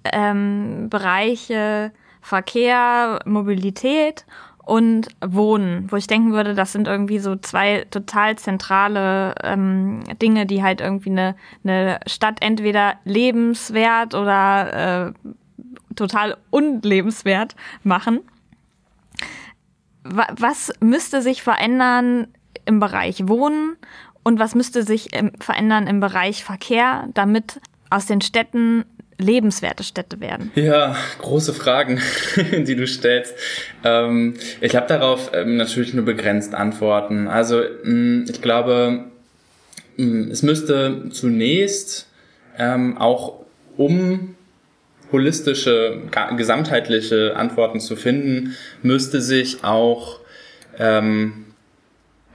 ähm, 0.04 0.88
Bereiche 0.88 1.92
Verkehr, 2.22 3.20
Mobilität 3.24 4.26
und 4.70 5.08
Wohnen, 5.20 5.90
wo 5.90 5.96
ich 5.96 6.06
denken 6.06 6.30
würde, 6.30 6.54
das 6.54 6.70
sind 6.70 6.86
irgendwie 6.86 7.18
so 7.18 7.34
zwei 7.34 7.86
total 7.90 8.36
zentrale 8.36 9.34
ähm, 9.42 10.04
Dinge, 10.22 10.46
die 10.46 10.62
halt 10.62 10.80
irgendwie 10.80 11.10
eine, 11.10 11.34
eine 11.64 11.98
Stadt 12.06 12.36
entweder 12.40 12.94
lebenswert 13.04 14.14
oder 14.14 15.08
äh, 15.08 15.30
total 15.96 16.36
unlebenswert 16.50 17.56
machen. 17.82 18.20
Was 20.04 20.72
müsste 20.78 21.20
sich 21.20 21.42
verändern 21.42 22.28
im 22.64 22.78
Bereich 22.78 23.26
Wohnen 23.26 23.76
und 24.22 24.38
was 24.38 24.54
müsste 24.54 24.84
sich 24.84 25.08
verändern 25.40 25.88
im 25.88 25.98
Bereich 25.98 26.44
Verkehr, 26.44 27.08
damit 27.12 27.60
aus 27.90 28.06
den 28.06 28.20
Städten 28.20 28.84
lebenswerte 29.20 29.84
Städte 29.84 30.20
werden? 30.20 30.50
Ja, 30.54 30.96
große 31.18 31.52
Fragen, 31.52 32.00
die 32.36 32.74
du 32.74 32.86
stellst. 32.86 33.34
Ähm, 33.84 34.34
ich 34.60 34.74
habe 34.74 34.86
darauf 34.86 35.30
ähm, 35.34 35.56
natürlich 35.56 35.94
nur 35.94 36.04
begrenzt 36.04 36.54
Antworten. 36.54 37.28
Also 37.28 37.62
mm, 37.84 38.24
ich 38.28 38.42
glaube, 38.42 39.04
mm, 39.96 40.30
es 40.30 40.42
müsste 40.42 41.10
zunächst 41.10 42.08
ähm, 42.58 42.98
auch 42.98 43.44
um 43.76 44.34
holistische, 45.12 46.02
gesamtheitliche 46.36 47.34
Antworten 47.36 47.80
zu 47.80 47.96
finden, 47.96 48.54
müsste 48.82 49.20
sich 49.20 49.64
auch 49.64 50.20
ähm, 50.78 51.46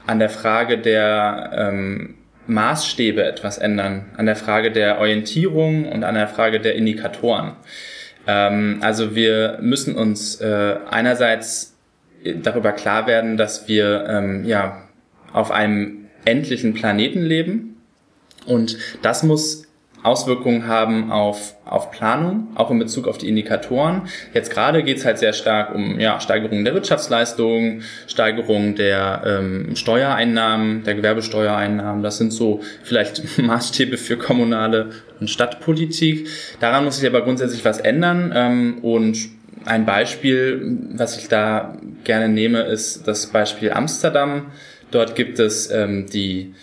an 0.06 0.20
der 0.20 0.30
Frage 0.30 0.78
der 0.78 1.52
ähm, 1.56 2.16
Maßstäbe 2.48 3.24
etwas 3.24 3.58
ändern, 3.58 4.06
an 4.18 4.26
der 4.26 4.36
Frage 4.36 4.72
der 4.72 5.00
Orientierung 5.00 5.92
und 5.92 6.04
an 6.04 6.16
der 6.16 6.28
Frage 6.28 6.60
der 6.60 6.76
Indikatoren. 6.76 7.54
Ähm, 8.28 8.80
also 8.82 9.16
wir 9.16 9.58
müssen 9.62 9.96
uns 9.96 10.42
äh, 10.42 10.76
einerseits 10.90 11.76
darüber 12.24 12.72
klar 12.72 13.08
werden, 13.08 13.38
dass 13.38 13.68
wir 13.68 14.06
ähm, 14.08 14.46
ja 14.46 14.84
auf 15.32 15.52
einem 15.52 16.08
endlichen 16.26 16.74
Planeten 16.74 17.22
leben 17.22 17.78
und 18.46 18.78
das 19.02 19.24
muss 19.24 19.65
Auswirkungen 20.06 20.68
haben 20.68 21.12
auf, 21.12 21.56
auf 21.66 21.92
Planung, 21.92 22.50
auch 22.56 22.70
in 22.70 22.78
Bezug 22.78 23.08
auf 23.08 23.18
die 23.18 23.28
Indikatoren. 23.28 24.04
Jetzt 24.34 24.52
gerade 24.52 24.84
geht 24.84 24.98
es 24.98 25.06
halt 25.06 25.18
sehr 25.18 25.34
stark 25.34 25.74
um 25.74 26.00
ja, 26.00 26.20
Steigerung 26.20 26.64
der 26.64 26.74
Wirtschaftsleistung, 26.76 27.82
Steigerung 28.08 28.76
der 28.76 29.24
ähm, 29.26 29.76
Steuereinnahmen, 29.76 30.84
der 30.84 30.96
Gewerbesteuereinnahmen. 30.96 32.04
Das 32.04 32.18
sind 32.18 32.32
so 32.32 32.62
vielleicht 32.84 33.38
Maßstäbe 33.42 33.98
für 33.98 34.18
kommunale 34.18 34.92
und 35.20 35.30
Stadtpolitik. 35.30 36.28
Daran 36.60 36.86
muss 36.86 36.98
sich 36.98 37.10
aber 37.10 37.24
grundsätzlich 37.24 37.66
was 37.66 37.80
ändern. 37.80 38.32
Ähm, 38.36 38.78
und 38.84 39.18
ein 39.66 39.86
Beispiel, 39.86 40.78
was 40.94 41.18
ich 41.18 41.28
da 41.28 41.78
gerne 42.04 42.30
nehme, 42.30 42.62
ist 42.62 43.08
das 43.08 43.28
Beispiel 43.28 43.72
Amsterdam. 43.72 44.52
Dort 44.92 45.16
gibt 45.16 45.40
es 45.40 45.72
ähm, 45.72 46.06
die 46.06 46.54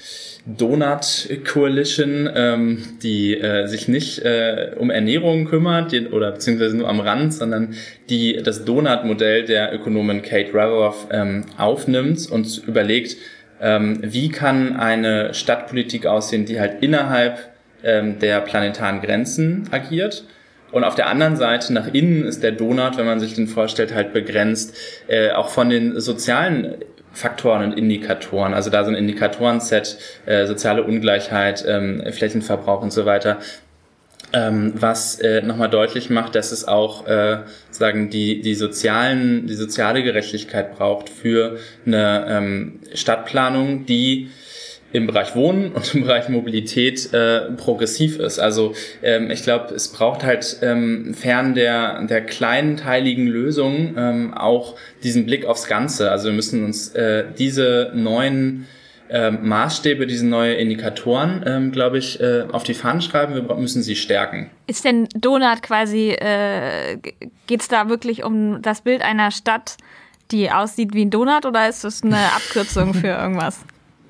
Donut 0.45 1.29
Coalition, 1.51 2.29
ähm, 2.35 2.83
die 3.03 3.39
äh, 3.39 3.67
sich 3.69 3.87
nicht 3.87 4.19
äh, 4.21 4.73
um 4.77 4.91
Ernährung 4.91 5.45
kümmert 5.45 5.93
die, 5.93 6.09
oder 6.09 6.33
beziehungsweise 6.33 6.77
nur 6.77 6.89
am 6.89 6.99
Rand, 6.99 7.33
sondern 7.33 7.75
die 8.11 8.43
das 8.43 8.65
Donut-Modell 8.65 9.45
der 9.45 9.73
Ökonomin 9.73 10.23
Kate 10.23 10.53
Raworth 10.53 11.07
ähm, 11.13 11.45
aufnimmt 11.59 12.29
und 12.29 12.63
überlegt, 12.67 13.17
ähm, 13.61 14.01
wie 14.03 14.31
kann 14.31 14.77
eine 14.77 15.33
Stadtpolitik 15.33 16.07
aussehen, 16.07 16.45
die 16.45 16.59
halt 16.59 16.83
innerhalb 16.83 17.39
ähm, 17.85 18.19
der 18.19 18.41
planetaren 18.41 19.01
Grenzen 19.01 19.69
agiert. 19.71 20.25
Und 20.73 20.85
auf 20.85 20.95
der 20.95 21.07
anderen 21.07 21.37
Seite 21.37 21.73
nach 21.73 21.93
innen 21.93 22.25
ist 22.25 22.43
der 22.43 22.53
Donut, 22.53 22.97
wenn 22.97 23.07
man 23.07 23.21
sich 23.21 23.35
den 23.35 23.47
vorstellt, 23.47 23.95
halt 23.95 24.13
begrenzt, 24.13 24.75
äh, 25.07 25.31
auch 25.31 25.51
von 25.51 25.69
den 25.69 26.01
sozialen 26.01 26.77
Faktoren 27.13 27.65
und 27.65 27.79
Indikatoren. 27.79 28.55
Also 28.55 28.71
da 28.71 28.85
so 28.85 28.91
ein 28.91 28.97
Indikatoren-Set, 28.97 29.99
äh, 30.27 30.47
soziale 30.47 30.83
Ungleichheit, 30.83 31.65
ähm, 31.67 32.03
Flächenverbrauch 32.11 32.83
und 32.83 32.93
so 32.93 33.05
weiter, 33.05 33.39
ähm, 34.33 34.73
was 34.75 35.19
äh, 35.21 35.43
nochmal 35.43 35.69
deutlich 35.69 36.09
macht, 36.09 36.35
dass 36.35 36.53
es 36.53 36.67
auch 36.67 37.07
äh, 37.07 37.41
sagen 37.71 38.09
die 38.09 38.41
die 38.41 38.55
sozialen 38.55 39.47
die 39.47 39.55
soziale 39.55 40.03
Gerechtigkeit 40.03 40.77
braucht 40.77 41.11
für 41.11 41.59
eine 41.85 42.27
ähm, 42.29 42.81
Stadtplanung, 42.95 43.85
die 43.85 44.31
im 44.93 45.07
Bereich 45.07 45.35
Wohnen 45.35 45.73
und 45.73 45.95
im 45.95 46.03
Bereich 46.03 46.29
Mobilität 46.29 47.13
äh, 47.13 47.53
progressiv 47.53 48.19
ist. 48.19 48.39
Also 48.39 48.75
ähm, 49.03 49.31
ich 49.31 49.43
glaube, 49.43 49.75
es 49.75 49.89
braucht 49.89 50.23
halt 50.23 50.59
ähm, 50.63 51.15
fern 51.15 51.55
der, 51.55 52.03
der 52.05 52.21
kleinteiligen 52.23 53.27
Lösung 53.27 53.95
ähm, 53.97 54.35
auch 54.35 54.77
diesen 55.03 55.27
Blick 55.27 55.47
aufs 55.47 55.67
Ganze. 55.67 56.11
Also 56.11 56.27
wir 56.27 56.35
müssen 56.35 56.65
uns 56.65 56.95
äh, 56.95 57.25
diese 57.39 57.93
neuen 57.95 58.67
ähm, 59.15 59.47
Maßstäbe, 59.47 60.07
diese 60.07 60.27
neuen 60.27 60.59
Indikatoren, 60.59 61.45
ähm, 61.47 61.73
glaube 61.73 61.99
ich, 61.99 62.21
äh, 62.21 62.45
auf 62.51 62.63
die 62.63 62.75
Fahnen 62.75 63.03
schreiben. 63.03 63.35
Wir 63.35 63.43
müssen 63.57 63.83
sie 63.83 63.95
stärken. 63.95 64.51
Ist 64.67 64.85
denn 64.85 65.07
Donut 65.15 65.63
quasi, 65.63 66.11
äh, 66.13 66.97
geht 67.47 67.61
es 67.61 67.69
da 67.69 67.89
wirklich 67.89 68.25
um 68.25 68.63
das 68.63 68.81
Bild 68.81 69.03
einer 69.03 69.31
Stadt, 69.31 69.77
die 70.31 70.51
aussieht 70.51 70.95
wie 70.95 71.05
ein 71.05 71.11
Donut 71.11 71.45
oder 71.45 71.69
ist 71.69 71.85
das 71.85 72.03
eine 72.03 72.17
Abkürzung 72.17 72.95
für 72.95 73.09
irgendwas? 73.09 73.61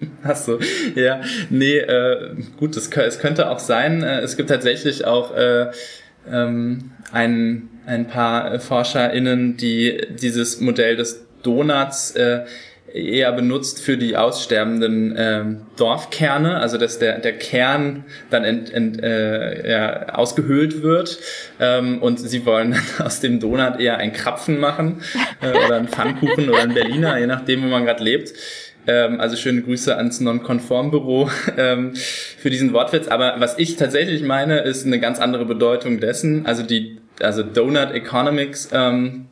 Ach 0.23 0.37
so, 0.37 0.59
ja, 0.95 1.21
nee, 1.51 1.79
äh, 1.79 2.35
gut, 2.57 2.77
es, 2.77 2.89
es 2.89 3.19
könnte 3.19 3.51
auch 3.51 3.59
sein. 3.59 4.03
Äh, 4.03 4.21
es 4.21 4.37
gibt 4.37 4.51
tatsächlich 4.51 5.05
auch 5.05 5.37
äh, 5.37 5.71
ähm, 6.31 6.93
einen 7.13 7.69
ein 7.85 8.07
paar 8.07 8.61
ForscherInnen, 8.61 9.57
die 9.57 10.01
dieses 10.09 10.61
Modell 10.61 10.97
des 10.97 11.27
Donuts 11.43 12.13
äh, 12.13 12.45
eher 12.93 13.33
benutzt 13.33 13.83
für 13.83 13.97
die 13.97 14.17
aussterbenden 14.17 15.15
ähm, 15.17 15.63
Dorfkerne, 15.77 16.59
also 16.59 16.77
dass 16.77 16.99
der, 16.99 17.19
der 17.21 17.39
Kern 17.39 18.05
dann 18.31 18.45
ent, 18.45 18.73
ent, 18.73 19.03
äh, 19.03 19.71
ja, 19.71 20.09
ausgehöhlt 20.11 20.83
wird 20.83 21.19
ähm, 21.59 22.03
und 22.03 22.19
sie 22.21 22.45
wollen 22.45 22.73
dann 22.73 22.83
aus 23.07 23.21
dem 23.21 23.41
Donut 23.41 23.81
eher 23.81 23.97
ein 23.99 24.13
Krapfen 24.13 24.59
machen 24.59 25.03
äh, 25.41 25.51
oder 25.51 25.77
einen 25.77 25.89
Pfannkuchen 25.89 26.51
oder 26.51 26.63
einen 26.63 26.75
Berliner, 26.75 27.19
je 27.19 27.27
nachdem, 27.27 27.63
wo 27.63 27.67
man 27.67 27.85
gerade 27.85 28.05
lebt. 28.05 28.35
Ähm, 28.87 29.21
also 29.21 29.37
schöne 29.37 29.63
Grüße 29.63 29.97
ans 29.97 30.21
Non-Konform-Büro 30.21 31.31
ähm, 31.57 31.95
für 31.95 32.51
diesen 32.51 32.73
Wortwitz. 32.73 33.09
Aber 33.09 33.37
was 33.39 33.59
ich 33.59 33.77
tatsächlich 33.77 34.23
meine, 34.23 34.61
ist 34.61 34.87
eine 34.87 34.99
ganz 34.99 35.21
andere 35.21 35.45
Bedeutung 35.45 36.01
dessen. 36.01 36.47
Also 36.47 36.63
die, 36.63 36.99
also 37.21 37.43
Donut 37.43 37.93
Economics 37.93 38.71
ähm, 38.73 39.27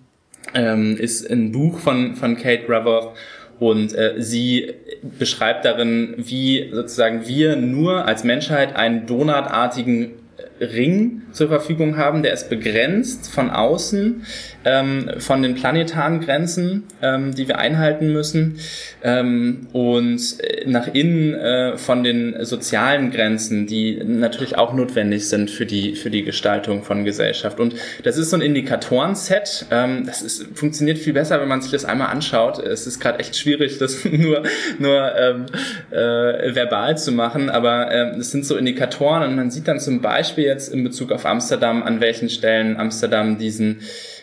ähm, 0.54 0.96
ist 0.96 1.28
ein 1.30 1.52
Buch 1.52 1.78
von, 1.78 2.14
von 2.16 2.36
Kate 2.36 2.68
Raworth 2.68 3.16
und 3.58 3.94
äh, 3.94 4.14
sie 4.18 4.72
beschreibt 5.18 5.66
darin, 5.66 6.14
wie 6.16 6.70
sozusagen 6.72 7.26
wir 7.26 7.56
nur 7.56 8.06
als 8.06 8.24
Menschheit 8.24 8.74
einen 8.74 9.06
donutartigen 9.06 10.12
Ring 10.60 11.22
zur 11.32 11.48
Verfügung 11.48 11.96
haben, 11.96 12.22
der 12.22 12.34
ist 12.34 12.50
begrenzt 12.50 13.32
von 13.32 13.50
außen, 13.50 14.24
ähm, 14.64 15.10
von 15.18 15.42
den 15.42 15.54
planetaren 15.54 16.20
Grenzen, 16.20 16.84
ähm, 17.00 17.34
die 17.34 17.48
wir 17.48 17.58
einhalten 17.58 18.12
müssen, 18.12 18.58
ähm, 19.02 19.68
und 19.72 20.20
äh, 20.40 20.68
nach 20.68 20.92
innen 20.92 21.34
äh, 21.34 21.78
von 21.78 22.04
den 22.04 22.44
sozialen 22.44 23.10
Grenzen, 23.10 23.66
die 23.66 24.02
natürlich 24.04 24.58
auch 24.58 24.74
notwendig 24.74 25.28
sind 25.28 25.50
für 25.50 25.64
die, 25.64 25.96
für 25.96 26.10
die 26.10 26.24
Gestaltung 26.24 26.82
von 26.82 27.04
Gesellschaft. 27.04 27.58
Und 27.58 27.74
das 28.04 28.18
ist 28.18 28.30
so 28.30 28.36
ein 28.36 28.42
Indikatoren-Set. 28.42 29.66
Ähm, 29.70 30.04
das 30.04 30.20
ist, 30.20 30.46
funktioniert 30.54 30.98
viel 30.98 31.14
besser, 31.14 31.40
wenn 31.40 31.48
man 31.48 31.62
sich 31.62 31.70
das 31.72 31.86
einmal 31.86 32.08
anschaut. 32.08 32.58
Es 32.58 32.86
ist 32.86 33.00
gerade 33.00 33.18
echt 33.18 33.36
schwierig, 33.36 33.78
das 33.78 34.04
nur, 34.04 34.42
nur 34.78 35.16
ähm, 35.16 35.46
äh, 35.90 36.54
verbal 36.54 36.98
zu 36.98 37.12
machen, 37.12 37.48
aber 37.48 37.90
ähm, 37.92 38.20
es 38.20 38.30
sind 38.30 38.44
so 38.44 38.56
Indikatoren 38.56 39.22
und 39.22 39.36
man 39.36 39.50
sieht 39.50 39.66
dann 39.66 39.80
zum 39.80 40.02
Beispiel 40.02 40.49
jetzt 40.50 40.72
in 40.72 40.84
Bezug 40.84 41.12
auf 41.12 41.24
Amsterdam, 41.24 41.82
an 41.82 42.00
welchen 42.00 42.28
Stellen 42.28 42.76
Amsterdam 42.76 43.38
diesen 43.38 43.80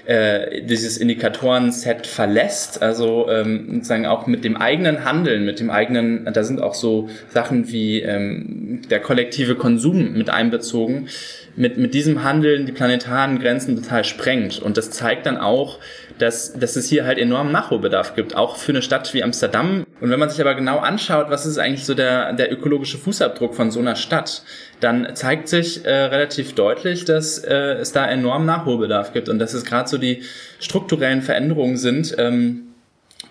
äh, 0.08 0.62
dieses 0.62 0.98
Indikatoren-Set 0.98 2.08
verlässt, 2.08 2.82
also 2.82 3.30
ähm, 3.30 3.66
sozusagen 3.74 4.06
auch 4.06 4.26
mit 4.26 4.46
dem 4.46 4.56
eigenen 4.56 5.04
Handeln, 5.04 5.44
mit 5.44 5.60
dem 5.60 5.70
eigenen, 5.70 6.24
da 6.32 6.46
sind 6.46 6.62
auch 6.62 6.76
so 6.76 7.10
Sachen 7.34 7.70
wie 7.74 8.02
ähm, 8.04 8.84
der 8.90 9.02
kollektive 9.02 9.56
Konsum 9.56 10.14
mit 10.14 10.30
einbezogen, 10.30 11.10
mit, 11.58 11.78
mit 11.78 11.94
diesem 11.96 12.24
Handeln 12.24 12.68
die 12.68 12.72
planetaren 12.72 13.40
Grenzen 13.40 13.76
total 13.76 14.04
sprengt. 14.04 14.60
Und 14.60 14.78
das 14.78 14.92
zeigt 14.92 15.26
dann 15.26 15.38
auch, 15.38 15.80
dass, 16.20 16.54
dass 16.54 16.76
es 16.76 16.88
hier 16.88 17.06
halt 17.06 17.18
enormen 17.18 17.52
Nachholbedarf 17.52 18.16
gibt, 18.16 18.36
auch 18.36 18.58
für 18.58 18.72
eine 18.72 18.84
Stadt 18.84 19.12
wie 19.14 19.24
Amsterdam. 19.24 19.86
Und 20.00 20.10
wenn 20.12 20.20
man 20.20 20.30
sich 20.30 20.40
aber 20.40 20.54
genau 20.54 20.78
anschaut, 20.78 21.30
was 21.30 21.48
ist 21.48 21.58
eigentlich 21.58 21.86
so 21.86 21.96
der, 21.96 22.34
der 22.34 22.52
ökologische 22.52 23.00
Fußabdruck 23.00 23.56
von 23.56 23.72
so 23.72 23.80
einer 23.80 23.96
Stadt, 23.96 24.44
dann 24.80 25.16
zeigt 25.16 25.48
sich 25.48 25.84
äh, 25.84 25.90
relativ 25.90 26.54
deutlich, 26.54 27.06
dass 27.06 27.40
äh, 27.40 27.74
es 27.74 27.92
da 27.92 28.08
enorm 28.08 28.46
Nachholbedarf 28.46 29.14
gibt 29.14 29.28
und 29.28 29.40
dass 29.40 29.56
es 29.56 29.66
gerade 29.66 29.90
so 29.90 29.98
die 29.98 30.22
strukturellen 30.60 31.24
Veränderungen 31.24 31.78
sind, 31.78 32.16
ähm, 32.20 32.67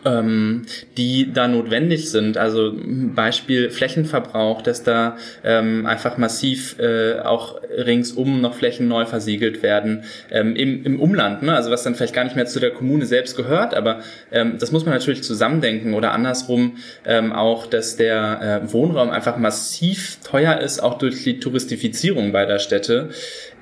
ähm, 0.07 0.63
die 0.97 1.33
da 1.33 1.49
notwendig 1.49 2.11
sind. 2.11 2.39
Also 2.39 2.73
Beispiel 2.75 3.71
Flächenverbrauch, 3.71 4.63
dass 4.63 4.83
da 4.85 5.17
ähm, 5.45 5.85
einfach 5.85 6.17
massiv 6.17 6.79
äh, 6.79 7.19
auch 7.21 7.61
ringsum 7.63 8.41
noch 8.41 8.55
Flächen 8.55 8.89
neu 8.89 9.05
versiegelt 9.05 9.63
werden 9.63 10.05
ähm, 10.31 10.55
im, 10.55 10.85
im 10.85 11.01
Umland. 11.01 11.43
Ne? 11.43 11.55
Also 11.55 11.71
was 11.71 11.83
dann 11.83 11.95
vielleicht 11.95 12.15
gar 12.15 12.25
nicht 12.25 12.37
mehr 12.37 12.47
zu 12.47 12.61
der 12.61 12.71
Kommune 12.71 13.05
selbst 13.05 13.37
gehört, 13.37 13.75
aber 13.75 14.01
ähm, 14.31 14.57
das 14.59 14.73
muss 14.73 14.85
man 14.85 14.95
natürlich 14.95 15.23
zusammendenken 15.23 15.95
oder 15.95 16.13
andersrum 16.13 16.77
ähm, 17.05 17.33
auch, 17.33 17.67
dass 17.67 17.97
der 17.97 18.63
äh, 18.65 18.73
Wohnraum 18.73 19.11
einfach 19.11 19.37
massiv 19.37 20.19
teuer 20.25 20.59
ist, 20.61 20.81
auch 20.83 20.99
durch 20.99 21.25
die 21.25 21.41
Touristifizierung 21.41 22.33
beider 22.33 22.59
Städte. 22.59 23.11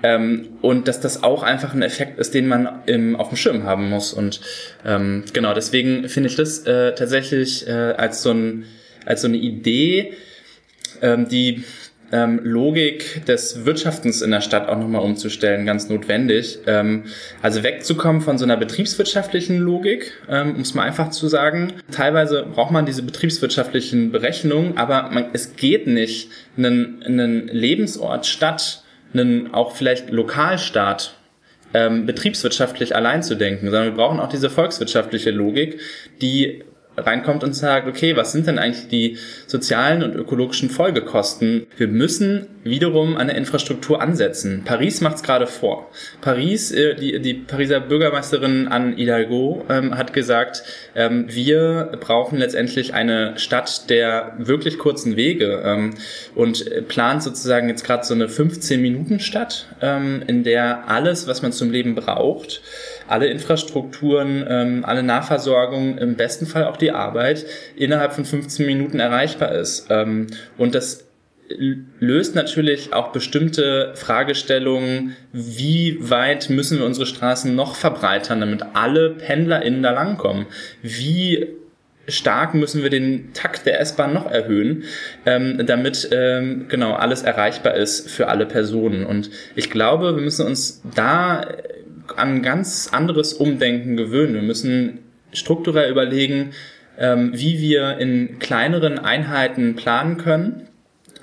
Ähm, 0.05 0.49
und 0.61 0.87
dass 0.87 1.01
das 1.01 1.23
auch 1.23 1.43
einfach 1.43 1.73
ein 1.73 1.81
Effekt 1.81 2.19
ist, 2.19 2.35
den 2.35 2.47
man 2.47 2.83
im, 2.85 3.17
auf 3.17 3.31
dem 3.31 3.37
Schirm 3.39 3.65
haben 3.65 3.89
muss. 3.89 4.13
Und 4.13 4.39
ähm, 4.85 5.25
genau, 5.33 5.55
deswegen 5.55 6.11
finde 6.11 6.29
ich 6.29 6.37
das 6.37 6.67
äh, 6.67 6.95
tatsächlich 6.95 7.67
äh, 7.67 7.73
als, 7.73 8.23
so 8.23 8.33
ein, 8.33 8.67
als 9.07 9.23
so 9.23 9.29
eine 9.29 9.39
Idee, 9.39 10.13
ähm, 11.01 11.27
die 11.27 11.65
ähm, 12.13 12.39
Logik 12.45 13.25
des 13.25 13.65
Wirtschaftens 13.65 14.21
in 14.21 14.31
der 14.31 14.43
Stadt 14.43 14.69
auch 14.69 14.77
nochmal 14.79 15.01
umzustellen, 15.01 15.65
ganz 15.65 15.89
notwendig. 15.89 16.59
Ähm, 16.67 17.05
also 17.41 17.63
wegzukommen 17.63 18.21
von 18.21 18.37
so 18.37 18.45
einer 18.45 18.59
betriebswirtschaftlichen 18.59 19.59
Logik, 19.59 20.13
ähm, 20.29 20.59
muss 20.59 20.75
man 20.75 20.85
einfach 20.85 21.11
zu 21.13 21.29
sagen. 21.29 21.73
Teilweise 21.91 22.45
braucht 22.45 22.73
man 22.73 22.85
diese 22.85 23.03
betriebswirtschaftlichen 23.03 24.13
Berechnungen, 24.13 24.77
aber 24.77 25.09
man, 25.11 25.31
es 25.33 25.57
geht 25.57 25.87
nicht, 25.87 26.29
einen, 26.59 27.03
einen 27.03 27.49
Lebensort 27.49 28.27
Stadt 28.27 28.84
einen 29.15 29.55
auch 29.55 29.75
vielleicht 29.75 30.11
Lokalstaat 30.11 31.15
ähm, 31.73 32.07
betriebswirtschaftlich 32.07 32.95
allein 32.95 33.23
zu 33.23 33.35
denken, 33.35 33.67
sondern 33.67 33.85
wir 33.85 33.95
brauchen 33.95 34.21
auch 34.21 34.29
diese 34.29 34.51
volkswirtschaftliche 34.51 35.31
Logik, 35.31 35.81
die 36.21 36.65
reinkommt 36.97 37.45
und 37.45 37.55
sagt, 37.55 37.89
okay, 37.89 38.17
was 38.17 38.33
sind 38.33 38.47
denn 38.47 38.59
eigentlich 38.59 38.89
die 38.89 39.19
sozialen 39.47 40.03
und 40.03 40.15
ökologischen 40.15 40.71
Folgekosten? 40.71 41.67
Wir 41.77 41.89
müssen 41.89 42.47
wiederum 42.63 43.17
an 43.17 43.27
der 43.27 43.37
Infrastruktur 43.37 44.01
ansetzen. 44.01 44.63
Paris 44.65 45.01
macht 45.01 45.17
es 45.17 45.23
gerade 45.23 45.47
vor. 45.47 45.91
Paris, 46.21 46.73
äh, 46.73 46.95
die, 46.95 47.21
die 47.21 47.35
Pariser 47.35 47.81
Bürgermeisterin 47.81 48.69
Anne 48.69 48.97
Hidalgo 48.97 49.65
ähm, 49.69 49.97
hat 49.97 50.13
gesagt, 50.13 50.63
ähm, 50.95 51.27
wir 51.29 51.93
brauchen 52.01 52.39
letztendlich 52.39 52.95
eine 52.95 53.39
Stadt 53.39 53.91
der 53.91 54.35
wirklich 54.39 54.79
kurzen 54.79 55.17
Wege 55.17 55.63
ähm, 55.65 55.95
und 56.35 56.89
plant 56.89 57.23
sozusagen 57.23 57.69
jetzt 57.69 57.85
gerade 57.85 58.05
so 58.05 58.15
eine 58.15 58.27
15-Minuten-Stadt, 58.27 59.67
ähm, 59.83 60.23
in 60.27 60.43
der 60.43 60.89
alles, 60.89 61.27
was 61.27 61.43
man 61.43 61.53
zum 61.53 61.71
Leben 61.71 61.95
braucht, 61.95 62.63
alle 63.09 63.27
Infrastrukturen, 63.27 64.45
ähm, 64.49 64.85
alle 64.85 65.03
Nahversorgung, 65.03 65.99
im 65.99 66.17
besten 66.17 66.47
Fall 66.47 66.65
auch 66.65 66.77
die 66.77 66.93
Arbeit 66.93 67.47
innerhalb 67.77 68.13
von 68.13 68.25
15 68.25 68.67
Minuten 68.67 69.01
erreichbar 69.01 69.53
ist. 69.53 69.87
Ähm, 69.91 70.29
und 70.57 70.75
das 70.75 71.05
löst 71.49 72.35
natürlich 72.35 72.93
auch 72.93 73.13
bestimmte 73.13 73.93
Fragestellungen, 73.95 75.17
wie 75.33 75.99
weit 76.01 76.49
müssen 76.51 76.79
wir 76.79 76.87
unsere 76.87 77.07
Straßen 77.07 77.55
noch 77.55 77.75
verbreitern, 77.75 78.41
damit 78.41 78.63
alle 78.73 79.11
PendlerInnen 79.11 79.83
da 79.83 79.91
langkommen? 79.91 80.47
Wie 80.83 81.49
stark 82.09 82.55
müssen 82.55 82.83
wir 82.83 82.91
den 82.91 83.33
Takt 83.33 83.67
der 83.67 83.81
S-Bahn 83.81 84.13
noch 84.13 84.31
erhöhen, 84.31 84.85
ähm, 85.27 85.65
damit 85.67 86.09
ähm, 86.13 86.67
genau 86.69 86.95
alles 86.95 87.23
erreichbar 87.23 87.75
ist 87.75 88.11
für 88.11 88.29
alle 88.29 88.47
Personen. 88.47 89.07
Und 89.07 89.31
ich 89.55 89.71
glaube, 89.71 90.15
wir 90.15 90.23
müssen 90.23 90.47
uns 90.47 90.83
da 90.95 91.47
an 92.17 92.43
ganz 92.43 92.89
anderes 92.93 93.33
Umdenken 93.33 93.97
gewöhnen. 93.97 94.35
Wir 94.35 94.43
müssen 94.43 94.99
strukturell 95.33 95.91
überlegen, 95.91 96.53
ähm, 96.99 97.33
wie 97.35 97.59
wir 97.61 97.99
in 97.99 98.39
kleineren 98.39 98.99
Einheiten 98.99 99.75
planen 99.75 100.17
können 100.17 100.69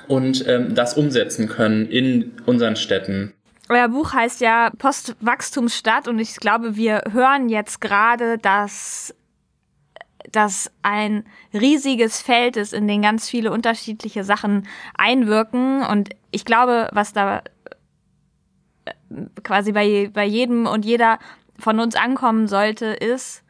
und 0.07 0.45
ähm, 0.47 0.75
das 0.75 0.95
umsetzen 0.95 1.47
können 1.47 1.87
in 1.87 2.33
unseren 2.45 2.75
Städten. 2.75 3.33
Euer 3.69 3.87
Buch 3.87 4.13
heißt 4.13 4.41
ja 4.41 4.69
Postwachstumsstadt 4.77 6.09
und 6.09 6.19
ich 6.19 6.35
glaube, 6.35 6.75
wir 6.75 7.03
hören 7.11 7.47
jetzt 7.47 7.79
gerade, 7.79 8.37
dass 8.37 9.15
das 10.29 10.71
ein 10.81 11.23
riesiges 11.53 12.21
Feld 12.21 12.57
ist, 12.57 12.73
in 12.73 12.87
dem 12.87 13.01
ganz 13.01 13.29
viele 13.29 13.51
unterschiedliche 13.51 14.23
Sachen 14.23 14.67
einwirken. 14.95 15.83
Und 15.83 16.09
ich 16.31 16.45
glaube, 16.45 16.89
was 16.91 17.13
da 17.13 17.43
quasi 19.43 19.71
bei, 19.71 20.10
bei 20.13 20.25
jedem 20.25 20.65
und 20.65 20.86
jeder 20.86 21.19
von 21.58 21.80
uns 21.80 21.95
ankommen 21.95 22.47
sollte, 22.47 22.88
ist, 22.88 23.43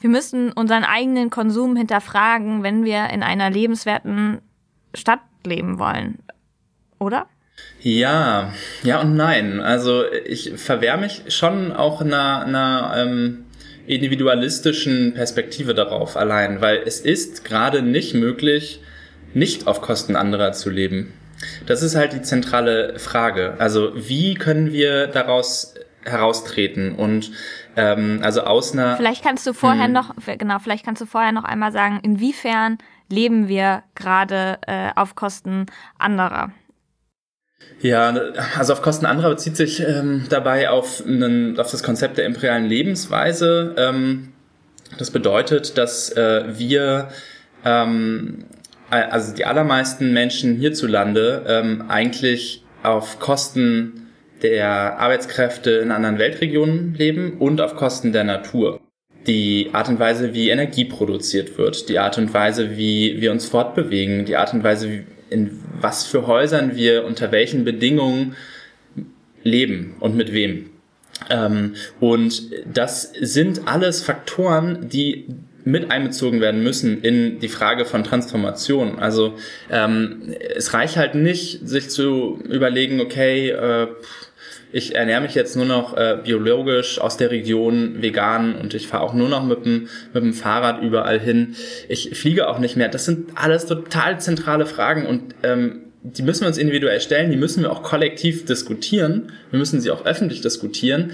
wir 0.00 0.10
müssen 0.10 0.52
unseren 0.52 0.84
eigenen 0.84 1.30
Konsum 1.30 1.76
hinterfragen, 1.76 2.62
wenn 2.62 2.84
wir 2.84 3.10
in 3.10 3.22
einer 3.22 3.50
lebenswerten 3.50 4.40
Stadt 4.94 5.20
leben 5.44 5.78
wollen. 5.78 6.18
Oder? 6.98 7.26
Ja, 7.80 8.52
ja 8.82 9.00
und 9.00 9.14
nein. 9.14 9.60
Also 9.60 10.04
ich 10.24 10.52
verwehre 10.56 10.98
mich 10.98 11.24
schon 11.28 11.72
auch 11.72 12.00
einer, 12.00 12.44
einer 12.46 12.94
ähm, 12.96 13.44
individualistischen 13.86 15.14
Perspektive 15.14 15.74
darauf 15.74 16.16
allein, 16.16 16.60
weil 16.60 16.82
es 16.86 17.00
ist 17.00 17.44
gerade 17.44 17.82
nicht 17.82 18.14
möglich, 18.14 18.80
nicht 19.34 19.66
auf 19.66 19.80
Kosten 19.80 20.16
anderer 20.16 20.52
zu 20.52 20.70
leben. 20.70 21.12
Das 21.66 21.82
ist 21.82 21.94
halt 21.94 22.12
die 22.12 22.22
zentrale 22.22 22.98
Frage. 22.98 23.54
Also 23.58 23.92
wie 23.94 24.34
können 24.34 24.72
wir 24.72 25.06
daraus 25.06 25.74
heraustreten 26.04 26.94
und 26.94 27.30
ähm, 27.76 28.20
also 28.22 28.42
aus 28.42 28.72
einer. 28.72 28.96
Vielleicht 28.96 29.22
kannst 29.22 29.46
du 29.46 29.52
vorher 29.52 29.84
hm. 29.84 29.92
noch, 29.92 30.14
genau, 30.38 30.58
vielleicht 30.58 30.84
kannst 30.84 31.02
du 31.02 31.06
vorher 31.06 31.32
noch 31.32 31.44
einmal 31.44 31.72
sagen, 31.72 32.00
inwiefern 32.02 32.78
leben 33.08 33.48
wir 33.48 33.82
gerade 33.94 34.58
äh, 34.66 34.90
auf 34.96 35.14
Kosten 35.14 35.66
anderer? 35.98 36.52
Ja, 37.80 38.14
also 38.58 38.72
auf 38.72 38.82
Kosten 38.82 39.06
anderer 39.06 39.30
bezieht 39.30 39.56
sich 39.56 39.80
ähm, 39.80 40.26
dabei 40.28 40.70
auf, 40.70 41.04
einen, 41.04 41.58
auf 41.58 41.70
das 41.70 41.82
Konzept 41.82 42.18
der 42.18 42.26
imperialen 42.26 42.66
Lebensweise. 42.66 43.74
Ähm, 43.78 44.32
das 44.98 45.10
bedeutet, 45.10 45.78
dass 45.78 46.10
äh, 46.10 46.44
wir, 46.58 47.08
ähm, 47.64 48.44
also 48.90 49.34
die 49.34 49.44
allermeisten 49.44 50.12
Menschen 50.12 50.56
hierzulande, 50.56 51.44
ähm, 51.46 51.84
eigentlich 51.88 52.64
auf 52.82 53.18
Kosten 53.20 54.08
der 54.42 54.98
Arbeitskräfte 54.98 55.70
in 55.70 55.90
anderen 55.90 56.18
Weltregionen 56.18 56.94
leben 56.94 57.34
und 57.38 57.60
auf 57.60 57.76
Kosten 57.76 58.12
der 58.12 58.24
Natur. 58.24 58.80
Die 59.26 59.70
Art 59.72 59.88
und 59.88 59.98
Weise, 59.98 60.32
wie 60.32 60.48
Energie 60.48 60.86
produziert 60.86 61.58
wird, 61.58 61.88
die 61.88 61.98
Art 61.98 62.16
und 62.16 62.32
Weise, 62.32 62.76
wie 62.76 63.20
wir 63.20 63.32
uns 63.32 63.46
fortbewegen, 63.46 64.24
die 64.24 64.36
Art 64.36 64.54
und 64.54 64.64
Weise, 64.64 65.04
in 65.28 65.60
was 65.80 66.06
für 66.06 66.26
Häusern 66.26 66.74
wir 66.74 67.04
unter 67.04 67.30
welchen 67.30 67.64
Bedingungen 67.64 68.34
leben 69.42 69.94
und 70.00 70.16
mit 70.16 70.32
wem. 70.32 70.70
Ähm, 71.28 71.74
und 72.00 72.50
das 72.72 73.12
sind 73.20 73.68
alles 73.68 74.02
Faktoren, 74.02 74.88
die 74.88 75.26
mit 75.64 75.90
einbezogen 75.90 76.40
werden 76.40 76.62
müssen 76.62 77.02
in 77.02 77.38
die 77.40 77.48
Frage 77.48 77.84
von 77.84 78.04
Transformation. 78.04 78.98
Also 78.98 79.34
ähm, 79.70 80.34
es 80.56 80.74
reicht 80.74 80.96
halt 80.96 81.14
nicht, 81.14 81.68
sich 81.68 81.90
zu 81.90 82.38
überlegen, 82.48 83.00
okay, 83.00 83.50
äh, 83.50 83.88
ich 84.72 84.94
ernähre 84.94 85.20
mich 85.20 85.34
jetzt 85.34 85.56
nur 85.56 85.64
noch 85.64 85.96
äh, 85.96 86.18
biologisch 86.22 87.00
aus 87.00 87.16
der 87.16 87.30
Region 87.30 88.00
vegan 88.00 88.54
und 88.54 88.74
ich 88.74 88.86
fahre 88.86 89.02
auch 89.02 89.14
nur 89.14 89.28
noch 89.28 89.44
mit 89.44 89.64
dem, 89.64 89.88
mit 90.12 90.22
dem 90.22 90.32
Fahrrad 90.32 90.82
überall 90.82 91.18
hin. 91.18 91.56
Ich 91.88 92.10
fliege 92.16 92.48
auch 92.48 92.58
nicht 92.58 92.76
mehr. 92.76 92.88
Das 92.88 93.04
sind 93.04 93.30
alles 93.34 93.66
total 93.66 94.20
zentrale 94.20 94.66
Fragen 94.66 95.06
und 95.06 95.34
ähm, 95.42 95.80
die 96.02 96.22
müssen 96.22 96.42
wir 96.42 96.48
uns 96.48 96.58
individuell 96.58 97.00
stellen, 97.00 97.30
die 97.30 97.36
müssen 97.36 97.62
wir 97.62 97.70
auch 97.70 97.82
kollektiv 97.82 98.46
diskutieren, 98.46 99.32
wir 99.50 99.58
müssen 99.58 99.80
sie 99.80 99.90
auch 99.90 100.06
öffentlich 100.06 100.40
diskutieren, 100.40 101.12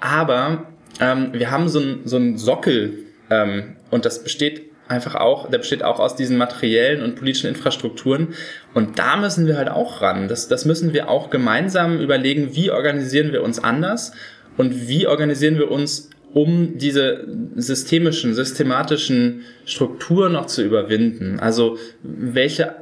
aber 0.00 0.68
ähm, 1.00 1.30
wir 1.32 1.50
haben 1.50 1.68
so 1.68 1.80
einen 1.80 2.00
so 2.06 2.16
einen 2.16 2.38
Sockel 2.38 2.98
ähm, 3.30 3.76
und 3.92 4.06
das 4.06 4.24
besteht 4.24 4.62
einfach 4.88 5.16
auch, 5.16 5.50
der 5.50 5.58
besteht 5.58 5.84
auch 5.84 6.00
aus 6.00 6.16
diesen 6.16 6.38
materiellen 6.38 7.02
und 7.02 7.14
politischen 7.14 7.48
Infrastrukturen. 7.48 8.28
Und 8.72 8.98
da 8.98 9.18
müssen 9.18 9.46
wir 9.46 9.58
halt 9.58 9.68
auch 9.68 10.00
ran. 10.00 10.28
Das, 10.28 10.48
das 10.48 10.64
müssen 10.64 10.94
wir 10.94 11.10
auch 11.10 11.28
gemeinsam 11.28 12.00
überlegen, 12.00 12.56
wie 12.56 12.70
organisieren 12.70 13.32
wir 13.32 13.42
uns 13.42 13.62
anders 13.62 14.12
und 14.56 14.88
wie 14.88 15.06
organisieren 15.06 15.58
wir 15.58 15.70
uns, 15.70 16.08
um 16.32 16.78
diese 16.78 17.26
systemischen, 17.54 18.32
systematischen 18.32 19.42
Strukturen 19.66 20.32
noch 20.32 20.46
zu 20.46 20.62
überwinden. 20.62 21.38
Also 21.38 21.76
welche 22.02 22.74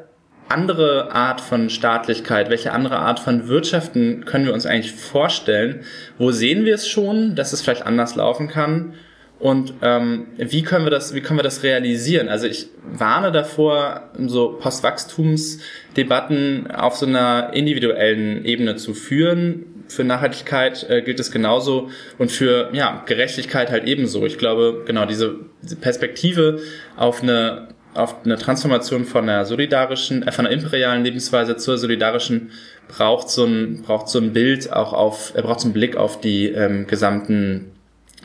andere 0.48 1.10
Art 1.10 1.40
von 1.40 1.70
Staatlichkeit, 1.70 2.50
welche 2.50 2.70
andere 2.70 3.00
Art 3.00 3.18
von 3.18 3.48
Wirtschaften 3.48 4.24
können 4.26 4.46
wir 4.46 4.54
uns 4.54 4.64
eigentlich 4.64 4.92
vorstellen? 4.92 5.80
Wo 6.18 6.30
sehen 6.30 6.64
wir 6.64 6.76
es 6.76 6.88
schon, 6.88 7.34
dass 7.34 7.52
es 7.52 7.62
vielleicht 7.62 7.84
anders 7.84 8.14
laufen 8.14 8.46
kann? 8.46 8.94
Und 9.40 9.74
ähm, 9.80 10.26
wie 10.36 10.62
können 10.62 10.84
wir 10.84 10.90
das, 10.90 11.14
wie 11.14 11.22
können 11.22 11.38
wir 11.38 11.42
das 11.42 11.62
realisieren? 11.62 12.28
Also 12.28 12.46
ich 12.46 12.66
warne 12.84 13.32
davor, 13.32 14.10
so 14.26 14.58
Postwachstumsdebatten 14.60 16.70
auf 16.70 16.96
so 16.96 17.06
einer 17.06 17.52
individuellen 17.54 18.44
Ebene 18.44 18.76
zu 18.76 18.92
führen. 18.92 19.64
Für 19.88 20.04
Nachhaltigkeit 20.04 20.84
äh, 20.90 21.00
gilt 21.00 21.20
es 21.20 21.32
genauso 21.32 21.88
und 22.18 22.30
für 22.30 22.68
ja, 22.74 23.02
Gerechtigkeit 23.06 23.70
halt 23.70 23.84
ebenso. 23.84 24.26
Ich 24.26 24.36
glaube, 24.36 24.82
genau 24.86 25.06
diese, 25.06 25.36
Perspektive 25.80 26.60
auf 26.96 27.22
eine 27.22 27.68
auf 27.92 28.24
eine 28.24 28.38
Transformation 28.38 29.04
von 29.04 29.28
einer 29.28 29.44
solidarischen, 29.44 30.22
äh, 30.22 30.30
von 30.30 30.46
einer 30.46 30.54
imperialen 30.54 31.02
Lebensweise 31.02 31.56
zur 31.56 31.76
solidarischen 31.76 32.52
braucht 32.88 33.30
so 33.30 33.44
ein 33.44 33.82
braucht 33.82 34.08
so 34.08 34.20
ein 34.20 34.32
Bild 34.32 34.72
auch 34.72 34.92
auf, 34.92 35.32
er 35.34 35.42
braucht 35.42 35.58
so 35.60 35.66
einen 35.66 35.74
Blick 35.74 35.96
auf 35.96 36.20
die 36.20 36.46
ähm, 36.48 36.86
gesamten 36.86 37.72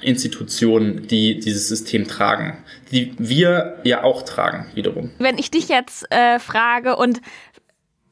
Institutionen, 0.05 1.07
die 1.07 1.39
dieses 1.39 1.67
System 1.67 2.07
tragen, 2.07 2.63
die 2.91 3.13
wir 3.17 3.79
ja 3.83 4.03
auch 4.03 4.23
tragen 4.23 4.67
wiederum. 4.73 5.11
Wenn 5.19 5.37
ich 5.37 5.51
dich 5.51 5.67
jetzt 5.67 6.11
äh, 6.11 6.39
frage 6.39 6.95
und 6.95 7.21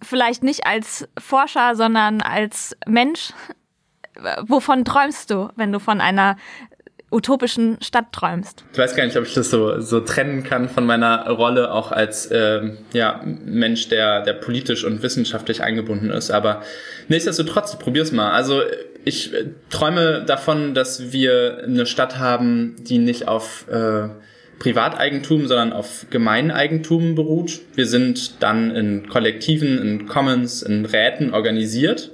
vielleicht 0.01 0.43
nicht 0.43 0.65
als 0.65 1.07
Forscher, 1.17 1.75
sondern 1.75 2.21
als 2.21 2.75
Mensch, 2.87 3.33
wovon 4.45 4.85
träumst 4.85 5.29
du, 5.29 5.49
wenn 5.55 5.71
du 5.71 5.79
von 5.79 6.01
einer 6.01 6.37
utopischen 7.11 7.77
Stadt 7.81 8.11
träumst? 8.11 8.65
Ich 8.73 8.79
weiß 8.79 8.95
gar 8.95 9.05
nicht, 9.05 9.15
ob 9.17 9.25
ich 9.25 9.33
das 9.33 9.49
so, 9.49 9.79
so 9.79 9.99
trennen 9.99 10.43
kann 10.43 10.67
von 10.67 10.85
meiner 10.85 11.29
Rolle 11.29 11.71
auch 11.71 11.91
als 11.91 12.25
äh, 12.25 12.71
ja, 12.91 13.21
Mensch, 13.23 13.87
der, 13.89 14.21
der 14.21 14.33
politisch 14.33 14.83
und 14.83 15.03
wissenschaftlich 15.03 15.61
eingebunden 15.61 16.09
ist. 16.09 16.31
Aber 16.31 16.63
nichtsdestotrotz, 17.07 17.73
ich 17.73 17.79
probier's 17.79 18.11
mal. 18.11 18.31
Also 18.31 18.61
ich 19.05 19.33
äh, 19.33 19.45
träume 19.69 20.23
davon, 20.25 20.73
dass 20.73 21.11
wir 21.11 21.63
eine 21.63 21.85
Stadt 21.85 22.17
haben, 22.17 22.75
die 22.79 22.97
nicht 22.97 23.27
auf 23.27 23.65
äh, 23.69 24.09
Privateigentum, 24.59 25.47
sondern 25.47 25.73
auf 25.73 26.05
Gemeineigentum 26.09 27.15
beruht. 27.15 27.59
Wir 27.75 27.85
sind 27.85 28.41
dann 28.41 28.71
in 28.71 29.09
Kollektiven, 29.09 29.77
in 29.79 30.07
Commons, 30.07 30.61
in 30.61 30.85
Räten 30.85 31.33
organisiert. 31.33 32.11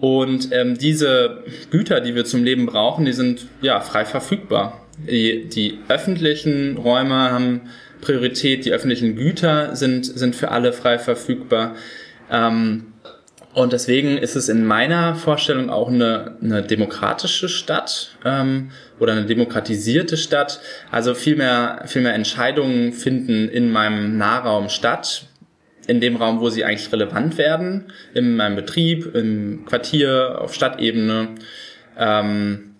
Und 0.00 0.50
ähm, 0.52 0.78
diese 0.78 1.42
Güter, 1.70 2.00
die 2.00 2.14
wir 2.14 2.24
zum 2.24 2.44
Leben 2.44 2.66
brauchen, 2.66 3.04
die 3.04 3.12
sind 3.12 3.46
ja 3.60 3.80
frei 3.80 4.04
verfügbar. 4.04 4.86
Die, 5.08 5.48
die 5.48 5.78
öffentlichen 5.88 6.76
Räume 6.76 7.14
haben 7.14 7.62
Priorität, 8.00 8.64
die 8.64 8.72
öffentlichen 8.72 9.16
Güter 9.16 9.74
sind, 9.74 10.06
sind 10.06 10.36
für 10.36 10.50
alle 10.52 10.72
frei 10.72 10.98
verfügbar. 10.98 11.74
Ähm, 12.30 12.87
und 13.58 13.72
deswegen 13.72 14.18
ist 14.18 14.36
es 14.36 14.48
in 14.48 14.64
meiner 14.64 15.16
Vorstellung 15.16 15.68
auch 15.68 15.88
eine, 15.88 16.36
eine 16.40 16.62
demokratische 16.62 17.48
Stadt 17.48 18.16
ähm, 18.24 18.70
oder 19.00 19.14
eine 19.14 19.26
demokratisierte 19.26 20.16
Stadt. 20.16 20.60
Also 20.92 21.12
viel 21.12 21.34
mehr, 21.34 21.82
viel 21.86 22.02
mehr 22.02 22.14
Entscheidungen 22.14 22.92
finden 22.92 23.48
in 23.48 23.72
meinem 23.72 24.16
Nahraum 24.16 24.68
statt, 24.68 25.24
in 25.88 26.00
dem 26.00 26.14
Raum, 26.14 26.38
wo 26.38 26.50
sie 26.50 26.64
eigentlich 26.64 26.92
relevant 26.92 27.36
werden, 27.36 27.92
in 28.14 28.36
meinem 28.36 28.54
Betrieb, 28.54 29.12
im 29.16 29.64
Quartier, 29.66 30.38
auf 30.40 30.54
Stadtebene. 30.54 31.30
Ähm, 31.98 32.76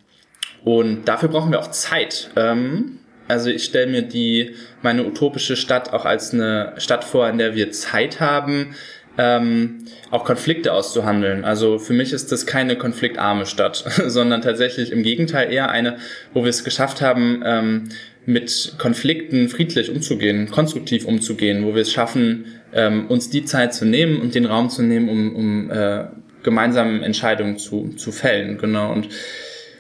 und 0.63 1.07
dafür 1.07 1.29
brauchen 1.29 1.51
wir 1.51 1.59
auch 1.59 1.73
Zeit. 1.73 2.31
Ähm, 2.37 3.01
also 3.27 3.51
ich 3.51 3.65
stelle 3.65 3.89
mir 3.89 4.03
die 4.03 4.55
meine 4.83 5.05
utopische 5.05 5.57
Stadt 5.57 5.93
auch 5.93 6.05
als 6.05 6.33
eine 6.33 6.75
Stadt 6.79 7.03
vor, 7.03 7.29
in 7.29 7.39
der 7.39 7.57
wir 7.57 7.73
Zeit 7.73 8.21
haben, 8.21 8.77
ähm, 9.19 9.85
auch 10.11 10.25
Konflikte 10.25 10.73
auszuhandeln. 10.73 11.45
Also 11.45 11.79
für 11.79 11.93
mich 11.93 12.13
ist 12.13 12.31
das 12.31 12.47
keine 12.47 12.77
konfliktarme 12.77 13.45
Stadt, 13.47 13.85
sondern 14.07 14.41
tatsächlich 14.41 14.93
im 14.93 15.03
Gegenteil 15.03 15.53
eher 15.53 15.71
eine, 15.71 15.99
wo 16.33 16.45
wir 16.45 16.51
es 16.51 16.65
geschafft 16.65 17.03
haben, 17.03 17.43
ähm, 17.45 17.89
mit 18.25 18.75
Konflikten 18.79 19.49
friedlich 19.49 19.91
umzugehen, 19.91 20.51
konstruktiv 20.51 21.05
umzugehen, 21.05 21.65
wo 21.65 21.75
wir 21.75 21.83
es 21.83 21.93
schaffen, 21.93 22.47
ähm, 22.73 23.07
uns 23.09 23.31
die 23.31 23.45
Zeit 23.45 23.75
zu 23.75 23.85
nehmen 23.87 24.21
und 24.21 24.35
den 24.35 24.47
Raum 24.47 24.71
zu 24.71 24.83
nehmen, 24.83 25.09
um, 25.09 25.35
um 25.35 25.71
äh, 25.71 26.05
gemeinsam 26.43 27.03
Entscheidungen 27.03 27.59
zu, 27.59 27.95
zu 27.97 28.13
fällen. 28.13 28.59
Genau. 28.59 28.93
Und 28.93 29.09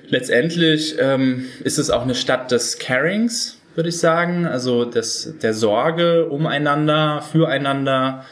letztendlich 0.09 0.96
ähm, 0.98 1.44
ist 1.62 1.79
es 1.79 1.90
auch 1.90 2.03
eine 2.03 2.14
Stadt 2.14 2.51
des 2.51 2.79
Carings, 2.79 3.61
würde 3.74 3.90
ich 3.90 3.98
sagen, 3.98 4.46
also 4.46 4.85
des, 4.85 5.35
der 5.40 5.55
Sorge 5.55 6.27
umeinander, 6.27 7.22
füreinander, 7.31 8.24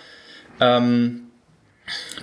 ähm, 0.61 1.23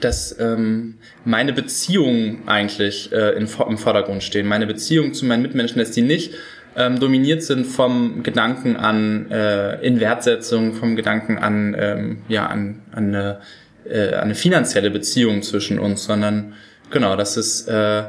dass 0.01 0.37
ähm, 0.39 0.95
meine 1.23 1.53
Beziehungen 1.53 2.47
eigentlich 2.47 3.11
äh, 3.11 3.31
in, 3.31 3.47
im 3.47 3.77
Vordergrund 3.77 4.23
stehen. 4.23 4.47
Meine 4.47 4.67
Beziehung 4.67 5.13
zu 5.13 5.25
meinen 5.25 5.41
Mitmenschen, 5.41 5.79
dass 5.79 5.91
die 5.91 6.01
nicht 6.01 6.33
ähm, 6.75 6.99
dominiert 6.99 7.43
sind 7.43 7.65
vom 7.65 8.23
Gedanken 8.23 8.75
an 8.75 9.31
äh, 9.31 9.75
Inwertsetzung, 9.85 10.73
vom 10.73 10.95
Gedanken 10.95 11.37
an, 11.37 11.75
ähm, 11.77 12.21
ja, 12.27 12.47
an, 12.47 12.81
an, 12.91 13.15
eine, 13.15 13.39
äh, 13.85 14.15
eine 14.15 14.35
finanzielle 14.35 14.89
Beziehung 14.89 15.43
zwischen 15.43 15.79
uns, 15.79 16.03
sondern 16.03 16.53
genau, 16.89 17.15
dass 17.15 17.37
es 17.37 17.67
äh, 17.67 18.03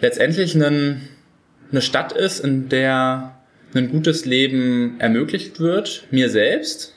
letztendlich 0.00 0.54
einen, 0.54 1.08
eine 1.70 1.82
Stadt 1.82 2.12
ist, 2.12 2.40
in 2.40 2.68
der 2.68 3.34
ein 3.74 3.90
gutes 3.90 4.24
Leben 4.24 4.96
ermöglicht 4.98 5.60
wird, 5.60 6.04
mir 6.10 6.30
selbst, 6.30 6.94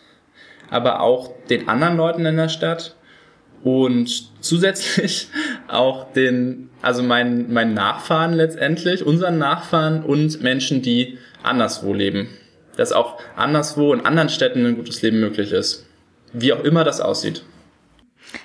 aber 0.71 1.01
auch 1.01 1.29
den 1.49 1.69
anderen 1.69 1.97
Leuten 1.97 2.25
in 2.25 2.38
der 2.38 2.49
Stadt 2.49 2.95
und 3.63 4.31
zusätzlich 4.41 5.27
auch 5.67 6.12
den, 6.13 6.71
also 6.81 7.03
meinen, 7.03 7.53
meinen 7.53 7.75
Nachfahren 7.75 8.34
letztendlich, 8.34 9.05
unseren 9.05 9.38
Nachfahren 9.38 10.03
und 10.03 10.41
Menschen, 10.41 10.81
die 10.81 11.19
anderswo 11.43 11.93
leben. 11.93 12.29
Dass 12.77 12.93
auch 12.93 13.19
anderswo 13.36 13.93
in 13.93 14.05
anderen 14.05 14.29
Städten 14.29 14.65
ein 14.65 14.77
gutes 14.77 15.01
Leben 15.01 15.19
möglich 15.19 15.51
ist. 15.51 15.86
Wie 16.34 16.53
auch 16.53 16.63
immer 16.63 16.84
das 16.84 17.01
aussieht. 17.01 17.43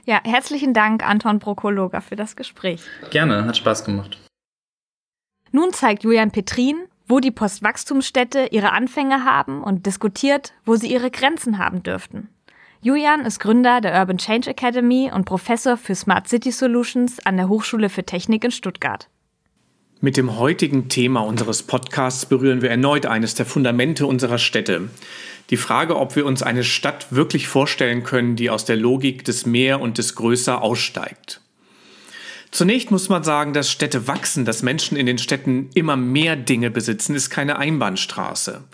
Ja, 0.04 0.20
herzlichen 0.24 0.74
Dank, 0.74 1.08
Anton 1.08 1.38
Prokologa, 1.38 2.00
für 2.00 2.16
das 2.16 2.34
Gespräch. 2.34 2.80
Gerne, 3.10 3.44
hat 3.44 3.56
Spaß 3.56 3.84
gemacht. 3.84 4.18
Nun 5.52 5.72
zeigt 5.72 6.02
Julian 6.02 6.32
Petrin, 6.32 6.76
wo 7.08 7.20
die 7.20 7.30
Postwachstumsstädte 7.30 8.48
ihre 8.50 8.72
Anfänge 8.72 9.24
haben 9.24 9.62
und 9.62 9.86
diskutiert, 9.86 10.52
wo 10.64 10.76
sie 10.76 10.92
ihre 10.92 11.10
Grenzen 11.10 11.58
haben 11.58 11.82
dürften. 11.82 12.28
Julian 12.80 13.24
ist 13.24 13.40
Gründer 13.40 13.80
der 13.80 13.98
Urban 13.98 14.18
Change 14.18 14.50
Academy 14.50 15.10
und 15.12 15.24
Professor 15.24 15.76
für 15.76 15.94
Smart 15.94 16.28
City 16.28 16.52
Solutions 16.52 17.24
an 17.24 17.36
der 17.36 17.48
Hochschule 17.48 17.88
für 17.88 18.04
Technik 18.04 18.44
in 18.44 18.50
Stuttgart. 18.50 19.08
Mit 20.00 20.16
dem 20.18 20.36
heutigen 20.38 20.88
Thema 20.88 21.20
unseres 21.20 21.62
Podcasts 21.62 22.26
berühren 22.26 22.60
wir 22.60 22.70
erneut 22.70 23.06
eines 23.06 23.34
der 23.34 23.46
Fundamente 23.46 24.06
unserer 24.06 24.38
Städte. 24.38 24.90
Die 25.48 25.56
Frage, 25.56 25.96
ob 25.96 26.16
wir 26.16 26.26
uns 26.26 26.42
eine 26.42 26.64
Stadt 26.64 27.06
wirklich 27.10 27.48
vorstellen 27.48 28.02
können, 28.02 28.36
die 28.36 28.50
aus 28.50 28.66
der 28.66 28.76
Logik 28.76 29.24
des 29.24 29.46
Mehr 29.46 29.80
und 29.80 29.96
des 29.96 30.14
Größer 30.14 30.60
aussteigt. 30.60 31.40
Zunächst 32.50 32.90
muss 32.90 33.08
man 33.08 33.24
sagen, 33.24 33.52
dass 33.52 33.70
Städte 33.70 34.06
wachsen, 34.06 34.44
dass 34.44 34.62
Menschen 34.62 34.96
in 34.96 35.06
den 35.06 35.18
Städten 35.18 35.70
immer 35.74 35.96
mehr 35.96 36.36
Dinge 36.36 36.70
besitzen, 36.70 37.14
ist 37.14 37.30
keine 37.30 37.58
Einbahnstraße. 37.58 38.64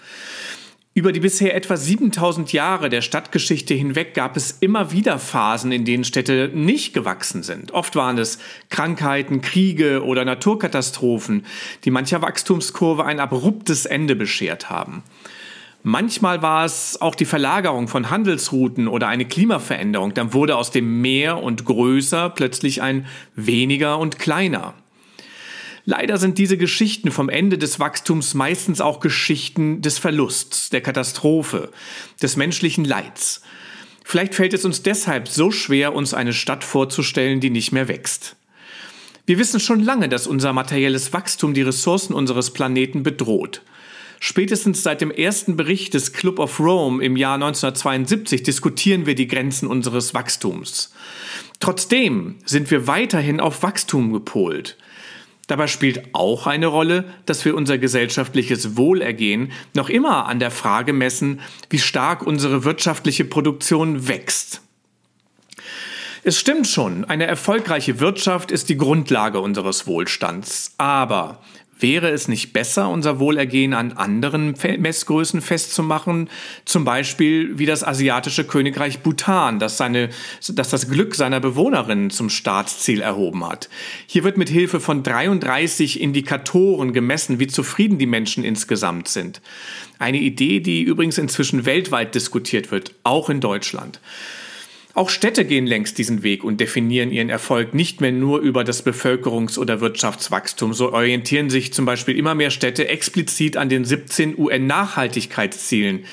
Über 0.95 1.13
die 1.13 1.21
bisher 1.21 1.55
etwa 1.55 1.75
7000 1.75 2.53
Jahre 2.53 2.91
der 2.91 3.01
Stadtgeschichte 3.01 3.73
hinweg 3.73 4.13
gab 4.13 4.37
es 4.37 4.51
immer 4.61 4.93
wieder 4.93 5.19
Phasen, 5.19 5.73
in 5.73 5.87
denen 5.87 6.05
Städte 6.05 6.51
nicht 6.53 6.93
gewachsen 6.93 7.43
sind. 7.43 7.73
Oft 7.73 7.97
waren 7.97 8.19
es 8.19 8.39
Krankheiten, 8.69 9.41
Kriege 9.41 10.05
oder 10.05 10.27
Naturkatastrophen, 10.27 11.47
die 11.85 11.91
mancher 11.91 12.21
Wachstumskurve 12.21 13.07
ein 13.07 13.21
abruptes 13.21 13.87
Ende 13.87 14.15
beschert 14.15 14.69
haben. 14.69 15.03
Manchmal 15.85 16.43
war 16.43 16.65
es 16.65 17.01
auch 17.01 17.17
die 17.17 17.25
Verlagerung 17.25 17.89
von 17.89 18.09
Handelsrouten 18.09 18.87
oder 18.87 19.09
eine 19.09 19.25
Klimaveränderung. 19.25 20.15
Dann 20.15 20.33
wurde 20.33 20.57
aus 20.57 20.71
dem 20.71 21.01
Meer 21.01 21.43
und 21.43 21.65
größer 21.65 22.31
plötzlich 22.31 22.83
ein 22.83 23.07
weniger 23.35 23.99
und 23.99 24.19
kleiner. 24.19 24.75
Leider 25.85 26.19
sind 26.19 26.39
diese 26.39 26.57
Geschichten 26.57 27.11
vom 27.11 27.29
Ende 27.29 27.59
des 27.59 27.81
Wachstums 27.81 28.35
meistens 28.35 28.81
auch 28.81 29.01
Geschichten 29.01 29.83
des 29.83 29.99
Verlusts, 29.99 30.71
der 30.71 30.81
Katastrophe, 30.81 31.73
des 32.23 32.37
menschlichen 32.37 32.85
Leids. 32.85 33.43
Vielleicht 34.05 34.37
fällt 34.37 34.55
es 34.55 34.65
uns 34.65 34.83
deshalb 34.83 35.27
so 35.27 35.51
schwer, 35.51 35.95
uns 35.95 36.15
eine 36.15 36.33
Stadt 36.33 36.63
vorzustellen, 36.63 37.41
die 37.41 37.51
nicht 37.51 37.73
mehr 37.73 37.89
wächst. 37.89 38.37
Wir 39.27 39.39
wissen 39.39 39.59
schon 39.59 39.81
lange, 39.81 40.09
dass 40.09 40.29
unser 40.29 40.53
materielles 40.53 41.13
Wachstum 41.13 41.55
die 41.55 41.63
Ressourcen 41.63 42.13
unseres 42.13 42.53
Planeten 42.53 43.03
bedroht. 43.03 43.63
Spätestens 44.25 44.85
seit 44.85 45.01
dem 45.01 45.11
ersten 45.11 45.57
Bericht 45.57 45.95
des 45.95 46.13
Club 46.13 46.39
of 46.39 46.61
Rome 46.61 47.05
im 47.05 47.17
Jahr 47.17 47.35
1972 47.35 48.45
diskutieren 48.45 49.05
wir 49.05 49.17
die 49.17 49.27
Grenzen 49.27 49.67
unseres 49.67 50.15
Wachstums. 50.15 50.95
Trotzdem 51.59 52.37
sind 52.45 52.71
wir 52.71 52.87
weiterhin 52.87 53.41
auf 53.41 53.65
Wachstum 53.65 54.13
gepolt. 54.13 54.79
Dabei 55.49 55.67
spielt 55.67 56.15
auch 56.15 56.47
eine 56.47 56.69
Rolle, 56.69 57.07
dass 57.27 57.45
wir 57.45 57.57
unser 57.57 57.79
gesellschaftliches 57.79 58.77
Wohlergehen 58.77 59.51
noch 59.75 59.89
immer 59.89 60.27
an 60.27 60.39
der 60.39 60.53
Frage 60.53 60.93
messen, 60.93 61.41
wie 61.69 61.81
stark 61.81 62.25
unsere 62.25 62.63
wirtschaftliche 62.63 63.25
Produktion 63.25 64.07
wächst. 64.07 64.63
Es 66.23 66.39
stimmt 66.39 66.69
schon, 66.69 67.05
eine 67.05 67.27
erfolgreiche 67.27 67.99
Wirtschaft 67.99 68.53
ist 68.53 68.69
die 68.69 68.77
Grundlage 68.77 69.41
unseres 69.41 69.89
Wohlstands. 69.89 70.75
Aber 70.79 71.41
Wäre 71.83 72.11
es 72.11 72.29
nicht 72.29 72.53
besser, 72.53 72.89
unser 72.89 73.19
Wohlergehen 73.19 73.75
an 73.75 73.91
anderen 73.91 74.55
Messgrößen 74.79 75.41
festzumachen? 75.41 76.31
Zum 76.65 76.85
Beispiel 76.85 77.59
wie 77.59 77.67
das 77.67 77.83
asiatische 77.83 78.45
Königreich 78.45 79.01
Bhutan, 79.01 79.59
das, 79.59 79.79
seine, 79.79 80.11
das 80.49 80.71
das 80.71 80.89
Glück 80.89 81.17
seiner 81.17 81.41
Bewohnerinnen 81.41 82.11
zum 82.11 82.31
Staatsziel 82.31 83.01
erhoben 83.01 83.45
hat. 83.45 83.69
Hier 84.07 84.23
wird 84.23 84.37
mit 84.37 84.49
Hilfe 84.49 84.79
von 84.79 85.03
33 85.03 86.01
Indikatoren 86.01 86.93
gemessen, 86.93 87.41
wie 87.41 87.49
zufrieden 87.49 87.99
die 87.99 88.07
Menschen 88.07 88.45
insgesamt 88.45 89.09
sind. 89.09 89.41
Eine 89.99 90.19
Idee, 90.19 90.61
die 90.61 90.83
übrigens 90.83 91.19
inzwischen 91.19 91.67
weltweit 91.67 92.15
diskutiert 92.15 92.71
wird, 92.71 92.95
auch 93.03 93.29
in 93.29 93.41
Deutschland. 93.41 93.99
Auch 94.95 95.09
Städte 95.09 95.47
gehen 95.47 95.67
längst 95.67 95.97
diesen 95.97 96.23
Weg 96.23 96.45
und 96.45 96.61
definieren 96.61 97.13
ihren 97.13 97.31
Erfolg 97.31 97.73
nicht 97.73 98.03
mehr 98.03 98.13
nur 98.13 98.41
über 98.41 98.63
das 98.63 98.85
Bevölkerungs- 98.85 99.59
oder 99.59 99.81
Wirtschaftswachstum. 99.81 100.75
So 100.75 100.93
orientieren 100.93 101.49
sich 101.49 101.73
zum 101.73 101.87
Beispiel 101.87 102.19
immer 102.19 102.35
mehr 102.35 102.51
Städte 102.51 102.89
explizit 102.89 103.57
an 103.57 103.71
den 103.71 103.87
17 103.87 104.39
UN-Nachhaltigkeitszielen, 104.39 106.05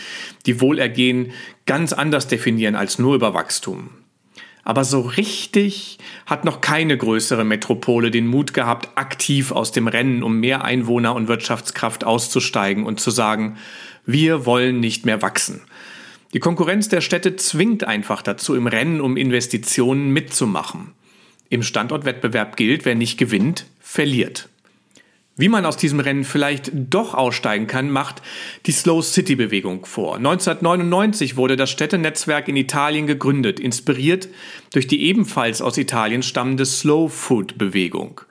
die 0.45 0.61
Wohlergehen 0.61 1.33
ganz 1.65 1.91
anders 1.91 2.27
definieren 2.27 2.75
als 2.75 2.99
nur 2.99 3.15
über 3.15 3.33
Wachstum. 3.33 3.89
Aber 4.63 4.85
so 4.85 5.01
richtig 5.01 5.97
hat 6.25 6.45
noch 6.45 6.61
keine 6.61 6.95
größere 6.95 7.43
Metropole 7.43 8.11
den 8.11 8.27
Mut 8.27 8.53
gehabt, 8.53 8.97
aktiv 8.97 9.51
aus 9.51 9.73
dem 9.73 9.87
Rennen 9.87 10.23
um 10.23 10.39
mehr 10.39 10.63
Einwohner 10.63 11.15
und 11.15 11.27
Wirtschaftskraft 11.27 12.05
auszusteigen 12.05 12.85
und 12.85 12.99
zu 13.01 13.11
sagen, 13.11 13.57
wir 14.05 14.45
wollen 14.45 14.79
nicht 14.79 15.05
mehr 15.05 15.21
wachsen. 15.21 15.61
Die 16.33 16.39
Konkurrenz 16.39 16.89
der 16.89 17.01
Städte 17.01 17.35
zwingt 17.37 17.83
einfach 17.83 18.21
dazu, 18.21 18.53
im 18.53 18.67
Rennen 18.67 19.01
um 19.01 19.17
Investitionen 19.17 20.11
mitzumachen. 20.11 20.93
Im 21.49 21.63
Standortwettbewerb 21.63 22.55
gilt, 22.55 22.85
wer 22.85 22.93
nicht 22.93 23.17
gewinnt, 23.17 23.65
verliert. 23.79 24.47
Wie 25.35 25.49
man 25.49 25.65
aus 25.65 25.77
diesem 25.77 26.01
Rennen 26.01 26.25
vielleicht 26.25 26.71
doch 26.73 27.15
aussteigen 27.15 27.65
kann, 27.65 27.89
macht 27.89 28.21
die 28.65 28.73
Slow 28.73 29.01
City 29.01 29.35
Bewegung 29.35 29.85
vor. 29.85 30.17
1999 30.17 31.37
wurde 31.37 31.55
das 31.55 31.71
Städtenetzwerk 31.71 32.49
in 32.49 32.57
Italien 32.57 33.07
gegründet, 33.07 33.59
inspiriert 33.59 34.27
durch 34.73 34.85
die 34.85 35.01
ebenfalls 35.03 35.61
aus 35.61 35.77
Italien 35.77 36.23
stammende 36.23 36.65
Slow 36.65 37.09
Food 37.09 37.57
Bewegung. 37.57 38.21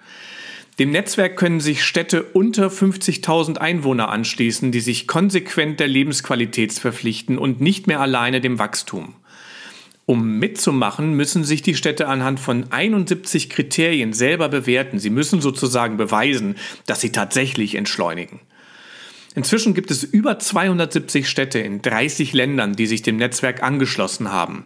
Dem 0.79 0.91
Netzwerk 0.91 1.37
können 1.37 1.61
sich 1.61 1.83
Städte 1.83 2.23
unter 2.23 2.69
50.000 2.69 3.57
Einwohner 3.59 4.11
anschließen, 4.11 4.71
die 4.71 4.81
sich 4.81 5.09
konsequent 5.09 5.81
der 5.81 5.89
Lebensqualität 5.89 6.73
verpflichten 6.73 7.37
und 7.37 7.61
nicht 7.61 7.89
mehr 7.89 8.01
alleine 8.01 8.41
dem 8.41 8.61
Wachstum. 8.61 9.15
Um 10.07 10.39
mitzumachen, 10.39 11.15
müssen 11.15 11.43
sich 11.45 11.63
die 11.63 11.75
Städte 11.75 12.07
anhand 12.07 12.39
von 12.39 12.71
71 12.71 13.51
Kriterien 13.51 14.13
selber 14.13 14.49
bewerten. 14.49 14.99
Sie 14.99 15.11
müssen 15.11 15.41
sozusagen 15.41 15.97
beweisen, 15.97 16.55
dass 16.87 17.01
sie 17.01 17.13
tatsächlich 17.13 17.75
entschleunigen. 17.75 18.41
Inzwischen 19.35 19.75
gibt 19.75 19.91
es 19.91 20.05
über 20.05 20.39
270 20.39 21.29
Städte 21.29 21.59
in 21.59 21.83
30 21.83 22.33
Ländern, 22.33 22.75
die 22.75 22.87
sich 22.87 23.03
dem 23.03 23.17
Netzwerk 23.17 23.63
angeschlossen 23.63 24.33
haben. 24.33 24.65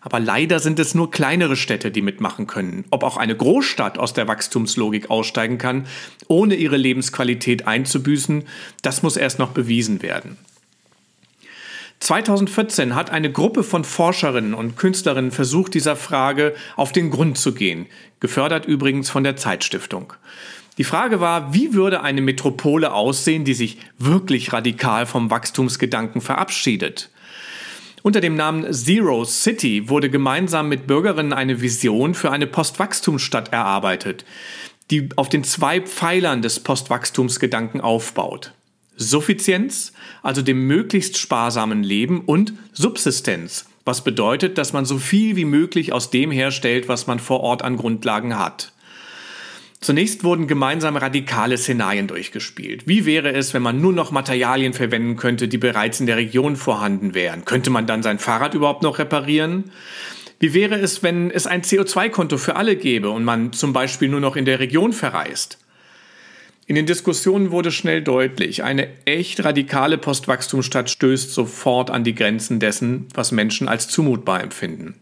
Aber 0.00 0.20
leider 0.20 0.60
sind 0.60 0.78
es 0.78 0.94
nur 0.94 1.10
kleinere 1.10 1.56
Städte, 1.56 1.90
die 1.90 2.02
mitmachen 2.02 2.46
können. 2.46 2.84
Ob 2.90 3.02
auch 3.02 3.16
eine 3.16 3.36
Großstadt 3.36 3.98
aus 3.98 4.12
der 4.12 4.28
Wachstumslogik 4.28 5.10
aussteigen 5.10 5.58
kann, 5.58 5.86
ohne 6.28 6.54
ihre 6.54 6.76
Lebensqualität 6.76 7.66
einzubüßen, 7.66 8.44
das 8.82 9.02
muss 9.02 9.16
erst 9.16 9.38
noch 9.38 9.50
bewiesen 9.50 10.02
werden. 10.02 10.36
2014 12.00 12.94
hat 12.94 13.10
eine 13.10 13.32
Gruppe 13.32 13.64
von 13.64 13.82
Forscherinnen 13.82 14.54
und 14.54 14.76
Künstlerinnen 14.76 15.32
versucht, 15.32 15.74
dieser 15.74 15.96
Frage 15.96 16.54
auf 16.76 16.92
den 16.92 17.10
Grund 17.10 17.38
zu 17.38 17.52
gehen, 17.52 17.86
gefördert 18.20 18.66
übrigens 18.66 19.10
von 19.10 19.24
der 19.24 19.36
Zeitstiftung. 19.36 20.12
Die 20.78 20.84
Frage 20.84 21.20
war, 21.20 21.52
wie 21.52 21.74
würde 21.74 22.02
eine 22.02 22.20
Metropole 22.20 22.92
aussehen, 22.92 23.44
die 23.44 23.54
sich 23.54 23.78
wirklich 23.98 24.52
radikal 24.52 25.06
vom 25.06 25.28
Wachstumsgedanken 25.28 26.20
verabschiedet? 26.20 27.10
Unter 28.02 28.20
dem 28.20 28.36
Namen 28.36 28.72
Zero 28.72 29.24
City 29.24 29.88
wurde 29.88 30.10
gemeinsam 30.10 30.68
mit 30.68 30.86
Bürgerinnen 30.86 31.32
eine 31.32 31.60
Vision 31.60 32.14
für 32.14 32.30
eine 32.30 32.46
Postwachstumsstadt 32.46 33.52
erarbeitet, 33.52 34.24
die 34.90 35.08
auf 35.16 35.28
den 35.28 35.44
zwei 35.44 35.80
Pfeilern 35.80 36.42
des 36.42 36.60
Postwachstumsgedanken 36.60 37.80
aufbaut. 37.80 38.52
Suffizienz, 38.96 39.92
also 40.22 40.42
dem 40.42 40.66
möglichst 40.66 41.18
sparsamen 41.18 41.82
Leben, 41.82 42.22
und 42.22 42.52
Subsistenz, 42.72 43.66
was 43.84 44.02
bedeutet, 44.02 44.58
dass 44.58 44.72
man 44.72 44.84
so 44.84 44.98
viel 44.98 45.36
wie 45.36 45.44
möglich 45.44 45.92
aus 45.92 46.10
dem 46.10 46.30
herstellt, 46.30 46.88
was 46.88 47.06
man 47.06 47.18
vor 47.18 47.40
Ort 47.40 47.62
an 47.62 47.76
Grundlagen 47.76 48.38
hat. 48.38 48.72
Zunächst 49.80 50.24
wurden 50.24 50.48
gemeinsam 50.48 50.96
radikale 50.96 51.56
Szenarien 51.56 52.08
durchgespielt. 52.08 52.88
Wie 52.88 53.06
wäre 53.06 53.32
es, 53.32 53.54
wenn 53.54 53.62
man 53.62 53.80
nur 53.80 53.92
noch 53.92 54.10
Materialien 54.10 54.72
verwenden 54.72 55.16
könnte, 55.16 55.46
die 55.46 55.58
bereits 55.58 56.00
in 56.00 56.06
der 56.06 56.16
Region 56.16 56.56
vorhanden 56.56 57.14
wären? 57.14 57.44
Könnte 57.44 57.70
man 57.70 57.86
dann 57.86 58.02
sein 58.02 58.18
Fahrrad 58.18 58.54
überhaupt 58.54 58.82
noch 58.82 58.98
reparieren? 58.98 59.70
Wie 60.40 60.52
wäre 60.52 60.76
es, 60.76 61.02
wenn 61.02 61.30
es 61.30 61.46
ein 61.46 61.62
CO2-Konto 61.62 62.38
für 62.38 62.56
alle 62.56 62.76
gäbe 62.76 63.10
und 63.10 63.24
man 63.24 63.52
zum 63.52 63.72
Beispiel 63.72 64.08
nur 64.08 64.20
noch 64.20 64.36
in 64.36 64.44
der 64.44 64.58
Region 64.58 64.92
verreist? 64.92 65.58
In 66.66 66.74
den 66.74 66.86
Diskussionen 66.86 67.50
wurde 67.50 67.70
schnell 67.70 68.02
deutlich, 68.02 68.62
eine 68.62 68.88
echt 69.06 69.42
radikale 69.42 69.96
Postwachstumsstadt 69.96 70.90
stößt 70.90 71.32
sofort 71.32 71.90
an 71.90 72.04
die 72.04 72.14
Grenzen 72.14 72.60
dessen, 72.60 73.06
was 73.14 73.32
Menschen 73.32 73.68
als 73.68 73.88
zumutbar 73.88 74.42
empfinden. 74.42 74.96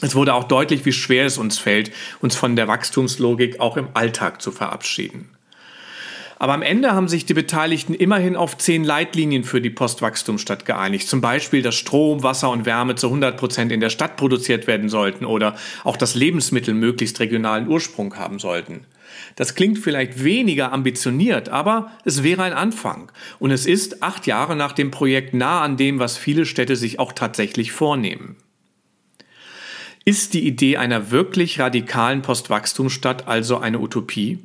Es 0.00 0.14
wurde 0.14 0.34
auch 0.34 0.44
deutlich, 0.44 0.84
wie 0.84 0.92
schwer 0.92 1.26
es 1.26 1.38
uns 1.38 1.58
fällt, 1.58 1.92
uns 2.20 2.36
von 2.36 2.56
der 2.56 2.68
Wachstumslogik 2.68 3.60
auch 3.60 3.76
im 3.76 3.88
Alltag 3.94 4.40
zu 4.40 4.50
verabschieden. 4.50 5.28
Aber 6.40 6.54
am 6.54 6.62
Ende 6.62 6.92
haben 6.92 7.06
sich 7.06 7.26
die 7.26 7.34
Beteiligten 7.34 7.92
immerhin 7.92 8.34
auf 8.34 8.56
zehn 8.56 8.82
Leitlinien 8.82 9.44
für 9.44 9.60
die 9.60 9.68
Postwachstumsstadt 9.68 10.64
geeinigt. 10.64 11.06
Zum 11.06 11.20
Beispiel, 11.20 11.60
dass 11.60 11.74
Strom, 11.74 12.22
Wasser 12.22 12.48
und 12.48 12.64
Wärme 12.64 12.94
zu 12.94 13.08
100 13.08 13.36
Prozent 13.36 13.70
in 13.70 13.80
der 13.80 13.90
Stadt 13.90 14.16
produziert 14.16 14.66
werden 14.66 14.88
sollten 14.88 15.26
oder 15.26 15.54
auch 15.84 15.98
dass 15.98 16.14
Lebensmittel 16.14 16.72
möglichst 16.72 17.20
regionalen 17.20 17.68
Ursprung 17.68 18.16
haben 18.16 18.38
sollten. 18.38 18.86
Das 19.36 19.54
klingt 19.54 19.80
vielleicht 19.80 20.24
weniger 20.24 20.72
ambitioniert, 20.72 21.50
aber 21.50 21.90
es 22.06 22.22
wäre 22.22 22.42
ein 22.42 22.54
Anfang. 22.54 23.12
Und 23.38 23.50
es 23.50 23.66
ist 23.66 24.02
acht 24.02 24.26
Jahre 24.26 24.56
nach 24.56 24.72
dem 24.72 24.90
Projekt 24.90 25.34
nah 25.34 25.60
an 25.60 25.76
dem, 25.76 25.98
was 25.98 26.16
viele 26.16 26.46
Städte 26.46 26.74
sich 26.74 26.98
auch 26.98 27.12
tatsächlich 27.12 27.70
vornehmen. 27.70 28.36
Ist 30.04 30.32
die 30.34 30.46
Idee 30.46 30.78
einer 30.78 31.10
wirklich 31.10 31.60
radikalen 31.60 32.22
Postwachstumsstadt 32.22 33.28
also 33.28 33.58
eine 33.58 33.80
Utopie? 33.80 34.38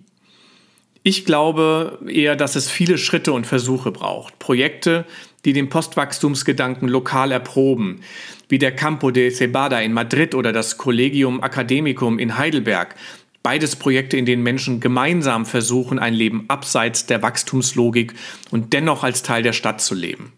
Ich 1.01 1.24
glaube 1.24 1.99
eher, 2.08 2.36
dass 2.36 2.56
es 2.56 2.70
viele 2.70 2.97
Schritte 2.97 3.32
und 3.32 3.47
Versuche 3.47 3.91
braucht. 3.91 4.38
Projekte, 4.39 5.06
die 5.45 5.53
den 5.53 5.70
Postwachstumsgedanken 5.70 6.89
lokal 6.89 7.32
erproben, 7.32 8.01
wie 8.49 8.58
der 8.58 8.76
Campo 8.76 9.12
de 9.12 9.30
Cebada 9.30 9.80
in 9.80 9.93
Madrid 9.93 10.36
oder 10.36 10.51
das 10.51 10.78
Collegium 10.78 11.41
Academicum 11.41 12.20
in 12.20 12.38
Heidelberg. 12.38 12.95
Beides 13.43 13.76
Projekte, 13.76 14.18
in 14.18 14.26
denen 14.26 14.43
Menschen 14.43 14.80
gemeinsam 14.80 15.45
versuchen, 15.45 15.99
ein 15.99 16.16
Leben 16.16 16.45
abseits 16.47 17.06
der 17.06 17.22
Wachstumslogik 17.22 18.16
und 18.49 18.74
dennoch 18.74 19.03
als 19.03 19.22
Teil 19.22 19.43
der 19.43 19.53
Stadt 19.53 19.82
zu 19.82 19.93
leben. 19.93 20.34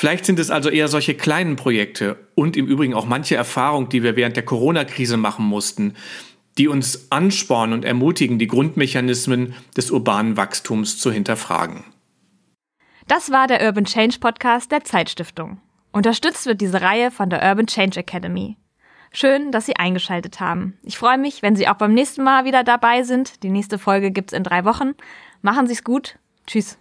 Vielleicht 0.00 0.24
sind 0.24 0.38
es 0.38 0.50
also 0.50 0.70
eher 0.70 0.88
solche 0.88 1.12
kleinen 1.12 1.56
Projekte 1.56 2.16
und 2.34 2.56
im 2.56 2.66
Übrigen 2.66 2.94
auch 2.94 3.04
manche 3.04 3.36
Erfahrung, 3.36 3.90
die 3.90 4.02
wir 4.02 4.16
während 4.16 4.34
der 4.34 4.46
Corona-Krise 4.46 5.18
machen 5.18 5.44
mussten, 5.44 5.94
die 6.56 6.68
uns 6.68 7.12
anspornen 7.12 7.74
und 7.74 7.84
ermutigen, 7.84 8.38
die 8.38 8.46
Grundmechanismen 8.46 9.52
des 9.76 9.90
urbanen 9.90 10.38
Wachstums 10.38 10.98
zu 10.98 11.12
hinterfragen. 11.12 11.84
Das 13.08 13.30
war 13.30 13.46
der 13.46 13.62
Urban 13.62 13.84
Change 13.84 14.20
Podcast 14.20 14.72
der 14.72 14.84
Zeitstiftung. 14.84 15.60
Unterstützt 15.92 16.46
wird 16.46 16.62
diese 16.62 16.80
Reihe 16.80 17.10
von 17.10 17.28
der 17.28 17.42
Urban 17.42 17.66
Change 17.66 18.00
Academy. 18.00 18.56
Schön, 19.12 19.52
dass 19.52 19.66
Sie 19.66 19.76
eingeschaltet 19.76 20.40
haben. 20.40 20.78
Ich 20.82 20.96
freue 20.96 21.18
mich, 21.18 21.42
wenn 21.42 21.56
Sie 21.56 21.68
auch 21.68 21.74
beim 21.74 21.92
nächsten 21.92 22.24
Mal 22.24 22.46
wieder 22.46 22.64
dabei 22.64 23.02
sind. 23.02 23.42
Die 23.42 23.50
nächste 23.50 23.78
Folge 23.78 24.12
gibt's 24.12 24.32
in 24.32 24.44
drei 24.44 24.64
Wochen. 24.64 24.94
Machen 25.42 25.66
Sie's 25.66 25.84
gut. 25.84 26.18
Tschüss. 26.46 26.78